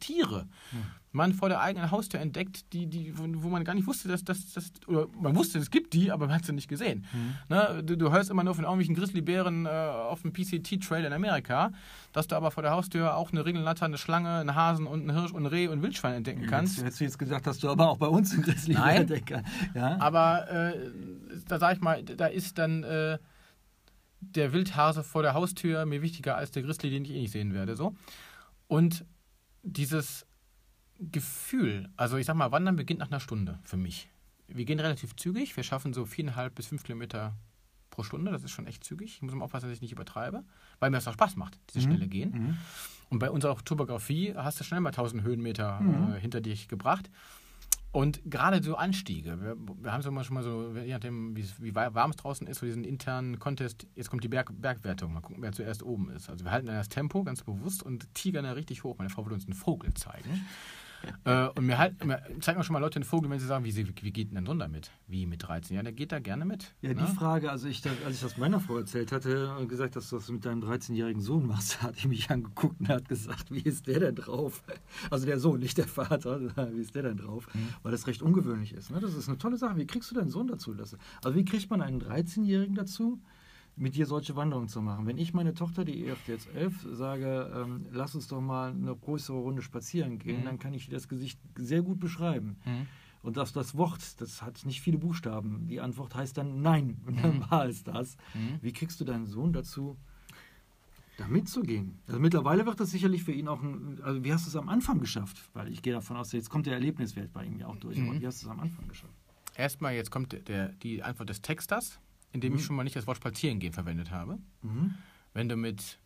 Tiere 0.00 0.46
hm. 0.70 0.82
man 1.12 1.32
vor 1.32 1.48
der 1.48 1.60
eigenen 1.60 1.90
Haustür 1.90 2.20
entdeckt, 2.20 2.72
die, 2.72 2.86
die, 2.86 3.12
wo 3.16 3.48
man 3.48 3.64
gar 3.64 3.74
nicht 3.74 3.86
wusste, 3.86 4.08
dass 4.08 4.24
das, 4.24 4.72
oder 4.86 5.06
man 5.20 5.34
wusste, 5.36 5.58
es 5.58 5.70
gibt 5.70 5.92
die, 5.92 6.10
aber 6.10 6.26
man 6.26 6.36
hat 6.36 6.44
sie 6.44 6.52
nicht 6.52 6.68
gesehen. 6.68 7.06
Hm. 7.10 7.34
Ne? 7.48 7.82
Du, 7.84 7.96
du, 7.96 8.10
hörst 8.10 8.30
immer 8.30 8.44
nur 8.44 8.54
von 8.54 8.64
irgendwelchen 8.64 8.94
Grizzlybären 8.94 9.66
äh, 9.66 9.68
auf 9.68 10.22
dem 10.22 10.32
PCT-Trail 10.32 11.04
in 11.04 11.12
Amerika, 11.12 11.72
dass 12.12 12.26
du 12.26 12.36
aber 12.36 12.50
vor 12.50 12.62
der 12.62 12.72
Haustür 12.72 13.16
auch 13.16 13.32
eine 13.32 13.44
Ringelnatter, 13.44 13.84
eine 13.84 13.98
Schlange, 13.98 14.36
einen 14.36 14.54
Hasen 14.54 14.86
und 14.86 15.00
einen 15.00 15.18
Hirsch 15.18 15.32
und 15.32 15.42
ein 15.42 15.46
Reh 15.46 15.68
und 15.68 15.78
ein 15.78 15.82
Wildschwein 15.82 16.14
entdecken 16.14 16.46
kannst. 16.46 16.76
Jetzt, 16.76 16.84
hättest 16.84 17.00
du 17.00 17.04
jetzt 17.04 17.18
gesagt, 17.18 17.46
dass 17.46 17.58
du 17.58 17.68
aber 17.68 17.88
auch 17.88 17.98
bei 17.98 18.08
uns 18.08 18.32
einen 18.32 18.42
Grizzlybär 18.42 18.94
entdecken 18.94 19.44
ja? 19.74 19.96
Aber 20.00 20.50
äh, 20.50 20.90
da 21.48 21.58
sag 21.58 21.76
ich 21.76 21.80
mal, 21.80 22.02
da 22.02 22.26
ist 22.26 22.58
dann 22.58 22.82
äh, 22.82 23.18
der 24.20 24.52
Wildhase 24.52 25.02
vor 25.02 25.22
der 25.22 25.34
Haustür 25.34 25.86
mir 25.86 26.02
wichtiger 26.02 26.36
als 26.36 26.50
der 26.50 26.62
Grizzly, 26.62 26.90
den 26.90 27.04
ich 27.04 27.10
eh 27.10 27.20
nicht 27.20 27.32
sehen 27.32 27.54
werde. 27.54 27.76
So. 27.76 27.94
Und 28.68 29.04
dieses 29.62 30.26
Gefühl, 30.98 31.88
also 31.96 32.16
ich 32.16 32.26
sag 32.26 32.34
mal, 32.34 32.52
Wandern 32.52 32.76
beginnt 32.76 33.00
nach 33.00 33.10
einer 33.10 33.20
Stunde 33.20 33.58
für 33.64 33.76
mich. 33.76 34.08
Wir 34.48 34.64
gehen 34.64 34.80
relativ 34.80 35.16
zügig, 35.16 35.56
wir 35.56 35.62
schaffen 35.62 35.92
so 35.92 36.04
viereinhalb 36.04 36.54
bis 36.54 36.66
fünf 36.66 36.82
Kilometer 36.82 37.36
pro 37.90 38.02
Stunde, 38.02 38.30
das 38.30 38.44
ist 38.44 38.50
schon 38.50 38.66
echt 38.66 38.84
zügig. 38.84 39.16
Ich 39.16 39.22
muss 39.22 39.34
mal 39.34 39.44
aufpassen, 39.44 39.66
dass 39.66 39.74
ich 39.74 39.82
nicht 39.82 39.92
übertreibe, 39.92 40.44
weil 40.78 40.90
mir 40.90 40.96
das 40.96 41.08
auch 41.08 41.14
Spaß 41.14 41.36
macht, 41.36 41.58
diese 41.70 41.80
mhm. 41.80 41.92
schnelle 41.92 42.08
Gehen. 42.08 42.30
Mhm. 42.30 42.58
Und 43.08 43.18
bei 43.18 43.30
unserer 43.30 43.56
Topografie 43.64 44.34
hast 44.36 44.60
du 44.60 44.64
schnell 44.64 44.80
mal 44.80 44.90
1000 44.90 45.22
Höhenmeter 45.22 45.80
mhm. 45.80 46.14
äh, 46.14 46.20
hinter 46.20 46.40
dich 46.40 46.68
gebracht. 46.68 47.10
Und 47.92 48.20
gerade 48.24 48.62
so 48.62 48.76
Anstiege, 48.76 49.40
wir, 49.40 49.56
wir 49.56 49.92
haben 49.92 50.00
es 50.00 50.06
immer 50.06 50.22
schon 50.22 50.34
mal 50.34 50.44
so, 50.44 50.76
je 50.76 50.92
nachdem, 50.92 51.36
wie, 51.36 51.74
warm 51.74 52.10
es 52.10 52.16
draußen 52.16 52.46
ist, 52.46 52.60
für 52.60 52.66
diesen 52.66 52.84
internen 52.84 53.40
Contest, 53.40 53.86
jetzt 53.96 54.10
kommt 54.10 54.22
die 54.22 54.28
Berg, 54.28 54.52
Bergwertung, 54.52 55.12
mal 55.12 55.20
gucken, 55.20 55.42
wer 55.42 55.50
zuerst 55.50 55.82
oben 55.82 56.08
ist. 56.10 56.30
Also 56.30 56.44
wir 56.44 56.52
halten 56.52 56.68
dann 56.68 56.76
das 56.76 56.88
Tempo 56.88 57.24
ganz 57.24 57.42
bewusst 57.42 57.82
und 57.82 58.14
tigern 58.14 58.44
da 58.44 58.52
richtig 58.52 58.84
hoch. 58.84 58.96
Meine 58.98 59.10
Frau 59.10 59.26
will 59.26 59.32
uns 59.32 59.44
einen 59.44 59.54
Vogel 59.54 59.92
zeigen. 59.94 60.46
Äh, 61.24 61.48
und 61.48 61.66
mir, 61.66 61.78
halt, 61.78 62.04
mir 62.04 62.22
zeigen 62.40 62.60
auch 62.60 62.64
schon 62.64 62.74
mal 62.74 62.78
Leute 62.78 62.98
den 62.98 63.04
Vogel, 63.04 63.30
wenn 63.30 63.38
sie 63.38 63.46
sagen, 63.46 63.64
wie, 63.64 63.70
sie, 63.70 63.86
wie 64.00 64.12
geht 64.12 64.28
denn 64.28 64.36
dein 64.36 64.46
Sohn 64.46 64.58
damit? 64.58 64.90
Wie 65.06 65.26
mit 65.26 65.42
13? 65.42 65.76
Ja, 65.76 65.82
der 65.82 65.92
geht 65.92 66.12
da 66.12 66.18
gerne 66.18 66.44
mit. 66.44 66.74
Ja, 66.82 66.90
ne? 66.90 67.06
die 67.06 67.16
Frage, 67.16 67.50
also 67.50 67.68
ich, 67.68 67.82
als 68.04 68.16
ich 68.16 68.20
das 68.20 68.36
meiner 68.36 68.60
Frau 68.60 68.78
erzählt 68.78 69.12
hatte 69.12 69.54
und 69.56 69.68
gesagt, 69.68 69.96
dass 69.96 70.10
du 70.10 70.16
das 70.16 70.28
mit 70.28 70.44
deinem 70.44 70.62
13-jährigen 70.62 71.22
Sohn 71.22 71.46
machst, 71.46 71.82
hat 71.82 71.96
ich 71.96 72.06
mich 72.06 72.30
angeguckt 72.30 72.80
und 72.80 72.88
hat 72.88 73.08
gesagt, 73.08 73.50
wie 73.50 73.60
ist 73.60 73.86
der 73.86 74.00
denn 74.00 74.14
drauf? 74.14 74.62
Also 75.10 75.26
der 75.26 75.38
Sohn, 75.38 75.60
nicht 75.60 75.78
der 75.78 75.88
Vater, 75.88 76.40
wie 76.72 76.80
ist 76.80 76.94
der 76.94 77.02
denn 77.02 77.18
drauf? 77.18 77.46
Mhm. 77.54 77.68
Weil 77.82 77.92
das 77.92 78.06
recht 78.06 78.22
ungewöhnlich 78.22 78.72
ist. 78.72 78.90
Ne? 78.90 79.00
Das 79.00 79.14
ist 79.14 79.28
eine 79.28 79.38
tolle 79.38 79.56
Sache. 79.56 79.76
Wie 79.76 79.86
kriegst 79.86 80.10
du 80.10 80.14
deinen 80.14 80.30
Sohn 80.30 80.46
dazu? 80.46 80.74
Also 80.78 80.98
wie 81.34 81.44
kriegt 81.44 81.70
man 81.70 81.82
einen 81.82 82.00
13-Jährigen 82.00 82.74
dazu? 82.74 83.20
Mit 83.80 83.96
dir 83.96 84.04
solche 84.04 84.36
Wanderungen 84.36 84.68
zu 84.68 84.82
machen. 84.82 85.06
Wenn 85.06 85.16
ich 85.16 85.32
meine 85.32 85.54
Tochter, 85.54 85.86
die 85.86 86.00
ist 86.00 86.28
jetzt 86.28 86.54
elf, 86.54 86.86
sage, 86.92 87.50
ähm, 87.54 87.86
lass 87.90 88.14
uns 88.14 88.28
doch 88.28 88.40
mal 88.40 88.72
eine 88.72 88.94
größere 88.94 89.38
Runde 89.38 89.62
spazieren 89.62 90.18
gehen, 90.18 90.40
mhm. 90.40 90.44
dann 90.44 90.58
kann 90.58 90.74
ich 90.74 90.90
das 90.90 91.08
Gesicht 91.08 91.40
sehr 91.56 91.80
gut 91.80 91.98
beschreiben. 91.98 92.58
Mhm. 92.66 92.86
Und 93.22 93.38
das, 93.38 93.52
das 93.52 93.76
Wort, 93.76 94.20
das 94.20 94.42
hat 94.42 94.64
nicht 94.66 94.82
viele 94.82 94.98
Buchstaben. 94.98 95.66
Die 95.66 95.80
Antwort 95.80 96.14
heißt 96.14 96.36
dann 96.36 96.60
Nein. 96.60 96.98
Und 97.06 97.22
dann 97.22 97.38
mhm. 97.38 97.50
war 97.50 97.66
es 97.66 97.82
das. 97.82 98.16
Mhm. 98.34 98.58
Wie 98.60 98.72
kriegst 98.72 99.00
du 99.00 99.04
deinen 99.04 99.26
Sohn 99.26 99.54
dazu, 99.54 99.96
da 101.16 101.26
mitzugehen? 101.26 101.98
Also 102.06 102.20
mittlerweile 102.20 102.66
wird 102.66 102.80
das 102.80 102.90
sicherlich 102.90 103.24
für 103.24 103.32
ihn 103.32 103.48
auch 103.48 103.62
ein. 103.62 103.98
Also, 104.02 104.22
wie 104.24 104.32
hast 104.32 104.44
du 104.44 104.50
es 104.50 104.56
am 104.56 104.68
Anfang 104.68 105.00
geschafft? 105.00 105.48
Weil 105.54 105.72
ich 105.72 105.80
gehe 105.80 105.94
davon 105.94 106.18
aus, 106.18 106.32
jetzt 106.32 106.50
kommt 106.50 106.66
der 106.66 106.74
Erlebniswert 106.74 107.32
bei 107.32 107.46
ihm 107.46 107.58
ja 107.58 107.66
auch 107.66 107.76
durch. 107.76 107.98
Aber 107.98 108.12
mhm. 108.12 108.20
wie 108.20 108.26
hast 108.26 108.42
du 108.42 108.46
es 108.46 108.52
am 108.52 108.60
Anfang 108.60 108.86
geschafft? 108.88 109.14
Erstmal, 109.56 109.94
jetzt 109.94 110.10
kommt 110.10 110.48
der, 110.48 110.68
die 110.68 111.02
Antwort 111.02 111.30
des 111.30 111.40
Texters 111.40 111.98
indem 112.32 112.52
mhm. 112.52 112.58
ich 112.58 112.64
schon 112.64 112.76
mal 112.76 112.84
nicht 112.84 112.96
das 112.96 113.06
Wort 113.06 113.16
Spazierengehen 113.16 113.72
verwendet 113.72 114.10
habe. 114.10 114.38
Mhm. 114.62 114.94
Wenn 115.32 115.48
du 115.48 115.56
mit 115.56 115.98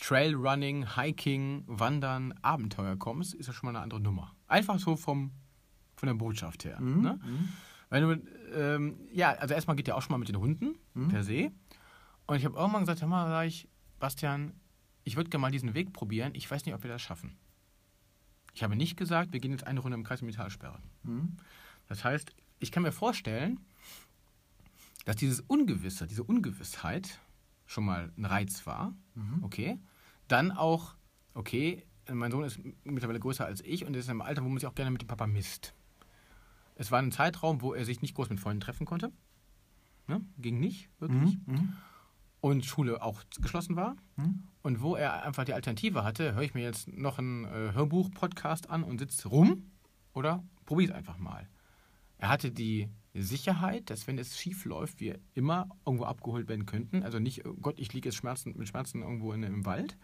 Trailrunning, 0.00 0.96
Hiking, 0.96 1.64
Wandern, 1.66 2.34
Abenteuer 2.42 2.96
kommst, 2.96 3.34
ist 3.34 3.48
das 3.48 3.54
schon 3.54 3.66
mal 3.66 3.76
eine 3.76 3.82
andere 3.82 4.00
Nummer. 4.00 4.34
Einfach 4.48 4.78
so 4.78 4.96
vom, 4.96 5.32
von 5.96 6.06
der 6.06 6.14
Botschaft 6.14 6.64
her. 6.64 6.80
Mhm. 6.80 7.02
Ne? 7.02 7.20
Mhm. 7.24 7.48
Weil 7.90 8.00
du, 8.00 8.22
ähm, 8.54 8.96
ja, 9.12 9.30
also 9.32 9.54
erstmal 9.54 9.76
geht 9.76 9.88
ja 9.88 9.94
auch 9.94 10.02
schon 10.02 10.12
mal 10.12 10.18
mit 10.18 10.28
den 10.28 10.38
Hunden 10.38 10.76
Mhm. 10.94 11.08
per 11.08 11.22
se. 11.22 11.52
Und 12.26 12.36
ich 12.36 12.44
habe 12.44 12.56
irgendwann 12.56 12.82
gesagt, 12.82 13.02
hör 13.02 13.08
mal, 13.08 13.28
sag 13.28 13.46
ich, 13.46 13.68
Bastian, 14.00 14.54
ich 15.04 15.16
würde 15.16 15.30
gerne 15.30 15.42
mal 15.42 15.50
diesen 15.50 15.74
Weg 15.74 15.92
probieren. 15.92 16.34
Ich 16.34 16.50
weiß 16.50 16.64
nicht, 16.64 16.74
ob 16.74 16.82
wir 16.82 16.90
das 16.90 17.02
schaffen. 17.02 17.36
Ich 18.54 18.62
habe 18.62 18.76
nicht 18.76 18.96
gesagt, 18.96 19.32
wir 19.32 19.40
gehen 19.40 19.50
jetzt 19.50 19.66
eine 19.66 19.80
Runde 19.80 19.96
im 19.96 20.04
Kreis 20.04 20.20
die 20.20 20.30
Talsperre. 20.30 20.80
Mhm. 21.02 21.36
Das 21.86 22.04
heißt, 22.04 22.32
ich 22.60 22.72
kann 22.72 22.82
mir 22.82 22.92
vorstellen, 22.92 23.60
dass 25.04 25.16
dieses 25.16 25.40
Ungewisse, 25.40 26.06
diese 26.06 26.24
Ungewissheit 26.24 27.20
schon 27.66 27.84
mal 27.84 28.12
ein 28.16 28.24
Reiz 28.24 28.66
war. 28.66 28.94
Mhm. 29.14 29.42
Okay. 29.42 29.78
Dann 30.28 30.52
auch, 30.52 30.94
okay, 31.34 31.84
mein 32.10 32.30
Sohn 32.30 32.44
ist 32.44 32.58
mittlerweile 32.84 33.20
größer 33.20 33.44
als 33.44 33.62
ich 33.62 33.84
und 33.84 33.94
ist 33.94 34.08
im 34.08 34.20
Alter, 34.20 34.44
wo 34.44 34.48
man 34.48 34.58
sich 34.58 34.66
auch 34.66 34.74
gerne 34.74 34.90
mit 34.90 35.02
dem 35.02 35.08
Papa 35.08 35.26
misst. 35.26 35.74
Es 36.74 36.90
war 36.90 37.00
ein 37.00 37.12
Zeitraum, 37.12 37.62
wo 37.62 37.72
er 37.72 37.84
sich 37.84 38.02
nicht 38.02 38.14
groß 38.14 38.30
mit 38.30 38.40
Freunden 38.40 38.60
treffen 38.60 38.86
konnte. 38.86 39.12
Ne? 40.06 40.20
Ging 40.38 40.60
nicht, 40.60 40.90
wirklich. 40.98 41.38
Mhm. 41.46 41.54
Mhm. 41.54 41.72
Und 42.40 42.66
Schule 42.66 43.00
auch 43.00 43.22
geschlossen 43.40 43.76
war. 43.76 43.96
Mhm. 44.16 44.42
Und 44.62 44.82
wo 44.82 44.96
er 44.96 45.22
einfach 45.22 45.44
die 45.44 45.54
Alternative 45.54 46.04
hatte, 46.04 46.34
höre 46.34 46.42
ich 46.42 46.54
mir 46.54 46.62
jetzt 46.62 46.88
noch 46.88 47.18
einen 47.18 47.44
äh, 47.44 47.72
Hörbuch-Podcast 47.72 48.68
an 48.68 48.82
und 48.82 48.98
sitze 48.98 49.28
rum 49.28 49.70
oder 50.12 50.44
probiere 50.66 50.92
es 50.92 50.96
einfach 50.96 51.18
mal. 51.18 51.48
Er 52.18 52.28
hatte 52.28 52.50
die 52.50 52.88
Sicherheit, 53.22 53.90
dass 53.90 54.06
wenn 54.06 54.18
es 54.18 54.38
schief 54.38 54.64
läuft, 54.64 55.00
wir 55.00 55.20
immer 55.34 55.68
irgendwo 55.86 56.04
abgeholt 56.04 56.48
werden 56.48 56.66
könnten. 56.66 57.02
Also 57.02 57.18
nicht, 57.18 57.46
oh 57.46 57.54
Gott, 57.54 57.78
ich 57.78 57.92
liege 57.92 58.08
jetzt 58.08 58.16
Schmerzen, 58.16 58.54
mit 58.56 58.68
Schmerzen 58.68 59.02
irgendwo 59.02 59.32
in, 59.32 59.42
im 59.42 59.64
Wald. 59.64 59.96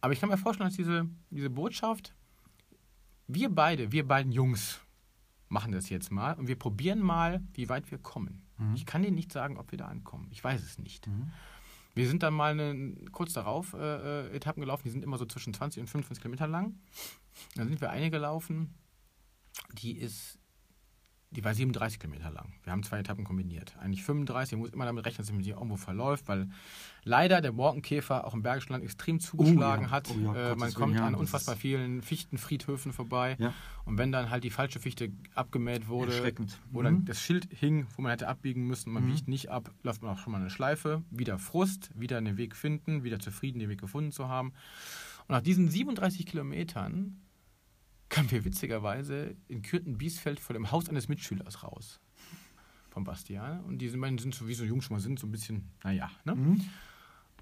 Aber 0.00 0.12
ich 0.12 0.20
kann 0.20 0.28
mir 0.28 0.38
vorstellen, 0.38 0.68
dass 0.68 0.76
diese, 0.76 1.08
diese 1.30 1.50
Botschaft, 1.50 2.14
wir 3.26 3.50
beide, 3.50 3.92
wir 3.92 4.06
beiden 4.06 4.32
Jungs, 4.32 4.80
machen 5.48 5.72
das 5.72 5.88
jetzt 5.90 6.10
mal 6.10 6.34
und 6.34 6.48
wir 6.48 6.56
probieren 6.56 7.00
mal, 7.00 7.42
wie 7.54 7.68
weit 7.68 7.90
wir 7.90 7.98
kommen. 7.98 8.42
Mhm. 8.58 8.74
Ich 8.74 8.86
kann 8.86 9.02
dir 9.02 9.12
nicht 9.12 9.32
sagen, 9.32 9.58
ob 9.58 9.70
wir 9.70 9.78
da 9.78 9.86
ankommen. 9.86 10.28
Ich 10.30 10.42
weiß 10.42 10.62
es 10.62 10.78
nicht. 10.78 11.06
Mhm. 11.06 11.30
Wir 11.94 12.08
sind 12.08 12.22
dann 12.22 12.34
mal 12.34 12.52
eine, 12.52 12.94
kurz 13.12 13.32
darauf 13.32 13.72
äh, 13.72 14.26
äh, 14.26 14.36
Etappen 14.36 14.60
gelaufen, 14.60 14.82
die 14.84 14.90
sind 14.90 15.02
immer 15.02 15.18
so 15.18 15.24
zwischen 15.24 15.54
20 15.54 15.80
und 15.80 15.86
25 15.88 16.20
Kilometer 16.20 16.46
lang. 16.46 16.78
Dann 17.54 17.68
sind 17.68 17.80
wir 17.80 17.90
eine 17.90 18.10
gelaufen, 18.10 18.74
die 19.72 19.92
ist, 19.92 20.38
die 21.36 21.44
war 21.44 21.54
37 21.54 22.00
Kilometer 22.00 22.30
lang. 22.30 22.52
Wir 22.64 22.72
haben 22.72 22.82
zwei 22.82 22.98
Etappen 22.98 23.24
kombiniert. 23.24 23.76
Eigentlich 23.78 24.02
35, 24.02 24.52
man 24.52 24.60
muss 24.60 24.70
immer 24.70 24.86
damit 24.86 25.04
rechnen, 25.04 25.18
dass 25.18 25.30
man 25.32 25.42
sich 25.42 25.52
irgendwo 25.52 25.76
verläuft, 25.76 26.26
weil 26.28 26.48
leider 27.04 27.40
der 27.40 27.52
Borkenkäfer 27.52 28.26
auch 28.26 28.34
im 28.34 28.42
Bergischen 28.42 28.72
Land 28.72 28.82
extrem 28.84 29.20
zugeschlagen 29.20 29.84
ja. 29.86 29.90
hat. 29.90 30.08
Oh 30.10 30.18
ja, 30.34 30.52
äh, 30.52 30.56
man 30.56 30.72
kommt 30.74 30.98
an 30.98 31.14
unfassbar 31.14 31.54
vielen 31.56 32.02
Fichtenfriedhöfen 32.02 32.92
vorbei. 32.92 33.36
Ja. 33.38 33.52
Und 33.84 33.98
wenn 33.98 34.10
dann 34.10 34.30
halt 34.30 34.42
die 34.44 34.50
falsche 34.50 34.80
Fichte 34.80 35.12
abgemäht 35.34 35.86
wurde, 35.88 36.12
Erschreckend. 36.12 36.58
oder 36.72 36.90
Mhm. 36.90 37.04
das 37.04 37.20
Schild 37.20 37.48
hing, 37.52 37.86
wo 37.96 38.02
man 38.02 38.10
hätte 38.10 38.26
abbiegen 38.28 38.66
müssen, 38.66 38.92
man 38.92 39.04
Mhm. 39.04 39.12
biegt 39.14 39.28
nicht 39.28 39.50
ab, 39.50 39.70
läuft 39.82 40.02
man 40.02 40.12
auch 40.12 40.18
schon 40.18 40.32
mal 40.32 40.40
eine 40.40 40.50
Schleife, 40.50 41.02
wieder 41.10 41.38
Frust, 41.38 41.90
wieder 41.94 42.18
einen 42.18 42.36
Weg 42.38 42.56
finden, 42.56 43.04
wieder 43.04 43.18
zufrieden, 43.20 43.58
den 43.58 43.68
Weg 43.68 43.80
gefunden 43.80 44.10
zu 44.10 44.28
haben. 44.28 44.48
Und 45.28 45.34
nach 45.34 45.42
diesen 45.42 45.68
37 45.68 46.24
Kilometern 46.24 47.20
kamen 48.16 48.30
wir 48.30 48.44
witzigerweise 48.46 49.36
in 49.46 49.60
Kürten-Biesfeld 49.60 50.40
vor 50.40 50.54
dem 50.54 50.70
Haus 50.70 50.88
eines 50.88 51.06
Mitschülers 51.08 51.62
raus. 51.62 52.00
Von 52.88 53.04
Bastian. 53.04 53.60
Und 53.64 53.76
diese 53.78 53.98
beiden 53.98 54.16
sind 54.16 54.34
so, 54.34 54.48
wie 54.48 54.54
so 54.54 54.64
Jungs 54.64 54.84
schon 54.86 54.96
mal 54.96 55.00
sind, 55.00 55.18
so 55.18 55.26
ein 55.26 55.30
bisschen, 55.30 55.70
naja, 55.84 56.10
ne? 56.24 56.34
Mhm. 56.34 56.64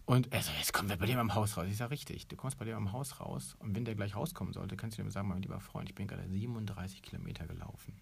Und 0.05 0.33
er 0.33 0.43
so, 0.43 0.51
jetzt 0.59 0.73
kommen 0.73 0.89
wir 0.89 0.97
bei 0.97 1.07
dem 1.07 1.19
am 1.19 1.35
Haus 1.35 1.57
raus. 1.57 1.67
Ich 1.71 1.77
sage, 1.77 1.93
richtig, 1.93 2.27
du 2.27 2.35
kommst 2.35 2.59
bei 2.59 2.65
dem 2.65 2.77
am 2.77 2.93
Haus 2.93 3.21
raus. 3.21 3.55
Und 3.61 3.77
wenn 3.77 3.85
der 3.85 3.95
gleich 3.95 4.17
rauskommen 4.17 4.53
sollte, 4.53 4.77
kannst 4.77 4.99
du 4.99 5.03
ihm 5.03 5.11
sagen, 5.11 5.29
mein 5.29 5.41
lieber 5.43 5.61
Freund, 5.61 5.89
ich 5.89 5.95
bin 5.95 6.09
gerade 6.09 6.29
37 6.29 7.03
Kilometer 7.03 7.47
gelaufen. 7.47 7.95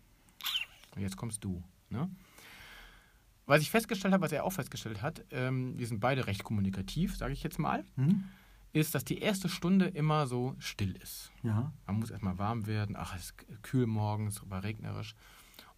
Und 0.97 1.03
jetzt 1.03 1.19
kommst 1.19 1.45
du. 1.45 1.63
Ne? 1.91 2.11
Was 3.45 3.61
ich 3.61 3.71
festgestellt 3.71 4.15
habe, 4.15 4.25
was 4.25 4.33
er 4.33 4.45
auch 4.45 4.53
festgestellt 4.53 5.03
hat, 5.03 5.23
ähm, 5.31 5.79
wir 5.79 5.87
sind 5.87 6.01
beide 6.01 6.27
recht 6.27 6.43
kommunikativ, 6.43 7.17
sage 7.17 7.35
ich 7.35 7.43
jetzt 7.43 7.59
mal, 7.59 7.85
Mhm. 7.97 8.25
Ist, 8.73 8.95
dass 8.95 9.05
die 9.05 9.19
erste 9.19 9.49
Stunde 9.49 9.87
immer 9.87 10.27
so 10.27 10.55
still 10.59 10.93
ist. 10.97 11.31
Ja. 11.43 11.73
Man 11.87 11.97
muss 12.01 12.11
erstmal 12.11 12.39
warm 12.39 12.67
werden. 12.67 12.97
Ach, 12.97 13.15
es 13.15 13.27
ist 13.27 13.63
kühl 13.63 13.87
morgens, 13.87 14.43
war 14.49 14.65
regnerisch. 14.65 15.15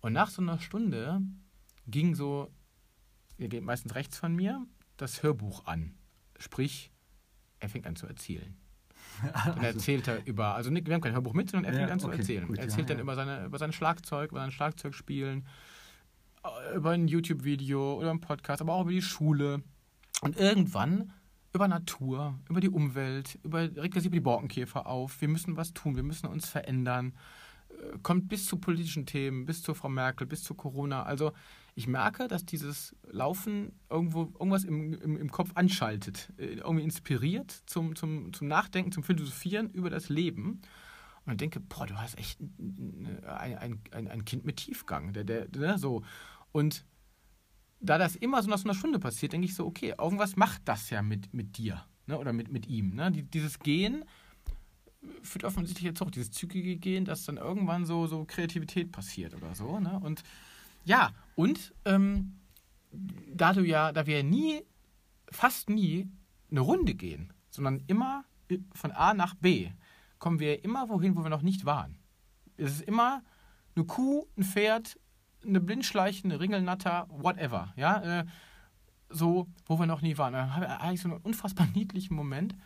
Und 0.01 0.13
nach 0.13 0.31
so 0.31 0.43
einer 0.43 0.59
Stunde 0.59 1.21
ging 1.87 2.15
so, 2.15 2.53
ihr 3.39 3.49
geht 3.49 3.65
meistens 3.65 3.95
rechts 3.95 4.19
von 4.19 4.35
mir, 4.35 4.65
das 4.97 5.23
Hörbuch 5.23 5.67
an. 5.67 5.95
Sprich, 6.39 6.93
er 7.59 7.69
fängt 7.69 7.87
an 7.87 7.97
zu 7.97 8.07
erzählen. 8.07 8.57
Dann 9.45 9.65
erzählt 9.65 10.09
er 10.09 10.25
über, 10.27 10.55
also 10.55 10.71
wir 10.71 10.95
haben 10.95 11.01
kein 11.01 11.13
Hörbuch 11.13 11.35
mit, 11.35 11.51
sondern 11.51 11.73
er 11.73 11.73
Ja, 11.73 11.87
fängt 11.87 11.93
an 11.93 12.01
zu 12.01 12.09
okay, 12.09 12.19
erzählen. 12.19 12.47
gut, 12.47 12.59
er 12.59 12.65
erzählt 12.65 12.89
ja, 12.89 12.95
dann 12.95 12.99
ja. 12.99 13.03
über, 13.03 13.15
seine, 13.15 13.45
über 13.45 13.59
sein 13.59 13.73
Schlagzeug, 13.73 14.31
über 14.31 14.41
sein 14.41 14.51
Schlagzeugspielen, 14.51 15.47
äh, 16.45 16.77
über 16.77 16.91
ein 16.91 17.07
YouTube-Video 17.09 17.95
oder 17.95 18.11
einen 18.11 18.21
Podcast, 18.21 18.61
aber 18.61 18.75
auch 18.75 18.83
über 18.83 18.91
die 18.91 19.03
Schule. 19.03 19.63
Und 20.21 20.37
irgendwann 20.37 21.13
über 21.55 21.69
Natur, 21.69 22.35
über 22.49 22.61
die 22.61 22.69
Umwelt, 22.69 23.39
über, 23.45 23.61
regt 23.61 23.95
er 23.95 24.01
sich 24.01 24.09
über 24.09 24.17
die 24.17 24.21
Borkenkäfer 24.21 24.87
auf. 24.87 25.21
Wir 25.21 25.29
müssen 25.29 25.57
was 25.57 25.73
tun, 25.73 25.97
wir 25.97 26.03
müssen 26.03 26.27
uns 26.27 26.49
verändern. 26.49 27.15
Äh, 27.71 27.99
Kommt 28.03 28.29
bis 28.29 28.47
zu 28.47 28.59
politischen 28.59 29.07
Themen, 29.07 29.47
bis 29.47 29.63
zu 29.63 29.73
Frau 29.73 29.89
Merkel, 29.89 30.27
bis 30.27 30.43
zu 30.43 30.55
Corona. 30.55 31.05
Also 31.05 31.33
ich 31.77 31.87
merke, 31.87 32.29
dass 32.29 32.45
dieses 32.45 32.95
Laufen 33.11 33.73
irgendwo 33.89 34.33
irgendwas 34.39 34.65
im, 34.65 34.95
im, 34.95 35.17
im 35.17 35.31
Kopf 35.31 35.51
anschaltet, 35.55 36.33
äh, 36.39 36.55
irgendwie 36.57 36.85
inspiriert 36.85 37.63
zum, 37.67 37.95
zum, 37.95 38.33
zum 38.33 38.49
Nachdenken, 38.49 38.91
zum 38.91 39.05
Philosophieren 39.05 39.71
über 39.71 39.91
das 39.91 40.09
Leben. 40.09 40.61
Und 41.25 41.33
ich 41.33 41.39
denke, 41.39 41.61
boah, 41.61 41.87
du 41.87 41.97
hast 41.97 42.19
echt 42.19 42.41
ein, 42.41 43.21
ein, 43.25 43.81
ein, 43.93 44.09
ein 44.09 44.25
Kind 44.25 44.45
mit 44.45 44.57
Tiefgang. 44.57 45.13
Der, 45.13 45.25
der, 45.25 45.47
der, 45.49 45.79
so. 45.79 46.03
Und 46.53 46.85
da 47.85 47.99
das 47.99 48.17
immer 48.17 48.43
so 48.43 48.49
nach 48.49 48.59
so 48.59 48.65
einer 48.65 48.75
Stunde 48.75 48.99
passiert, 48.99 49.33
denke 49.33 49.47
ich 49.47 49.55
so, 49.55 49.67
okay, 49.67 49.95
irgendwas 49.99 50.37
macht 50.37 50.63
das 50.65 50.91
ja 50.91 51.03
mit, 51.03 51.33
mit 51.35 51.59
dir 51.59 51.85
ne? 52.07 52.19
oder 52.19 52.33
mit, 52.33 52.51
mit 52.51 52.67
ihm. 52.67 52.95
Ne? 52.95 53.13
Die, 53.13 53.23
dieses 53.23 53.59
Gehen 53.59 54.05
führt 55.23 55.45
offensichtlich 55.45 55.85
jetzt 55.85 56.01
auch 56.01 56.11
dieses 56.11 56.31
zügige 56.31 56.77
Gehen, 56.77 57.05
dass 57.05 57.25
dann 57.25 57.37
irgendwann 57.37 57.85
so, 57.85 58.07
so 58.07 58.25
Kreativität 58.25 58.91
passiert 58.91 59.35
oder 59.35 59.55
so. 59.55 59.79
Ne? 59.81 60.01
Und 60.03 60.23
ja, 60.85 61.13
und 61.37 61.75
ähm, 61.85 62.39
da 62.91 63.53
du 63.53 63.63
ja, 63.63 63.93
da 63.93 64.07
wir 64.07 64.23
nie, 64.25 64.63
fast 65.31 65.69
nie 65.69 66.09
eine 66.51 66.61
Runde 66.61 66.95
gehen, 66.95 67.33
sondern 67.51 67.83
immer 67.87 68.25
von 68.73 68.93
A 68.93 69.13
nach 69.15 69.35
B, 69.35 69.71
kommen 70.19 70.39
wir 70.39 70.65
immer 70.65 70.89
wohin, 70.89 71.17
wo 71.17 71.23
wir 71.23 71.31
noch 71.31 71.43
nicht 71.43 71.65
waren. 71.67 71.99
Es 72.57 72.73
ist 72.73 72.83
immer 72.83 73.23
eine 73.77 73.85
Kuh, 73.85 74.27
ein 74.39 74.45
Pferd, 74.45 74.99
eine 75.45 75.61
Blindschleiche, 75.61 76.25
eine 76.25 76.41
Ringelnatter, 76.41 77.07
whatever. 77.11 77.73
Ja, 77.77 78.21
äh, 78.21 78.27
so, 79.09 79.49
wo 79.67 79.79
wir 79.79 79.87
noch 79.87 80.03
nie 80.03 80.19
waren. 80.19 80.33
Da 80.33 80.55
haben 80.55 80.63
wir 80.63 80.81
eigentlich 80.81 81.03
so 81.03 81.09
einen 81.09 81.21
unfassbar 81.21 81.67
niedlichen 81.75 82.15
Moment. 82.15 82.57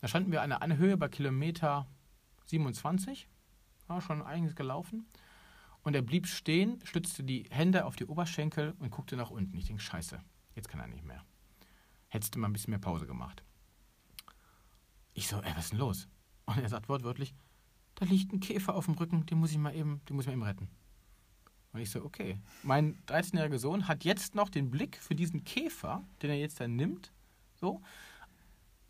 Da 0.00 0.08
standen 0.08 0.32
wir 0.32 0.42
an 0.42 0.52
einer 0.52 0.76
Höhe 0.76 0.96
bei 0.96 1.08
Kilometer 1.08 1.86
27, 2.46 3.28
war 3.86 4.00
schon 4.00 4.22
einiges 4.22 4.54
gelaufen. 4.54 5.06
Und 5.82 5.94
er 5.94 6.02
blieb 6.02 6.26
stehen, 6.26 6.78
stützte 6.84 7.22
die 7.22 7.46
Hände 7.50 7.84
auf 7.86 7.96
die 7.96 8.06
Oberschenkel 8.06 8.74
und 8.78 8.90
guckte 8.90 9.16
nach 9.16 9.30
unten. 9.30 9.56
Ich 9.56 9.66
denke, 9.66 9.82
scheiße, 9.82 10.20
jetzt 10.54 10.68
kann 10.68 10.80
er 10.80 10.88
nicht 10.88 11.04
mehr. 11.04 11.24
Hättest 12.08 12.34
du 12.34 12.38
mal 12.38 12.48
ein 12.48 12.52
bisschen 12.52 12.70
mehr 12.70 12.80
Pause 12.80 13.06
gemacht. 13.06 13.42
Ich 15.14 15.28
so, 15.28 15.40
ey, 15.40 15.52
was 15.54 15.64
ist 15.64 15.72
denn 15.72 15.78
los? 15.78 16.08
Und 16.44 16.58
er 16.58 16.68
sagt 16.68 16.88
wortwörtlich, 16.88 17.34
da 17.94 18.04
liegt 18.04 18.32
ein 18.32 18.40
Käfer 18.40 18.74
auf 18.74 18.86
dem 18.86 18.94
Rücken, 18.94 19.26
den 19.26 19.38
muss 19.38 19.52
ich 19.52 19.58
mal 19.58 19.74
eben, 19.74 20.00
den 20.06 20.16
muss 20.16 20.24
ich 20.24 20.28
mal 20.28 20.34
eben 20.34 20.42
retten. 20.42 20.68
Und 21.72 21.80
ich 21.80 21.90
so, 21.90 22.04
okay. 22.04 22.38
Mein 22.62 22.96
13-jähriger 23.06 23.58
Sohn 23.58 23.86
hat 23.86 24.04
jetzt 24.04 24.34
noch 24.34 24.48
den 24.48 24.70
Blick 24.70 24.96
für 24.96 25.14
diesen 25.14 25.44
Käfer, 25.44 26.02
den 26.22 26.30
er 26.30 26.36
jetzt 26.36 26.60
dann 26.60 26.76
nimmt. 26.76 27.12
So. 27.60 27.80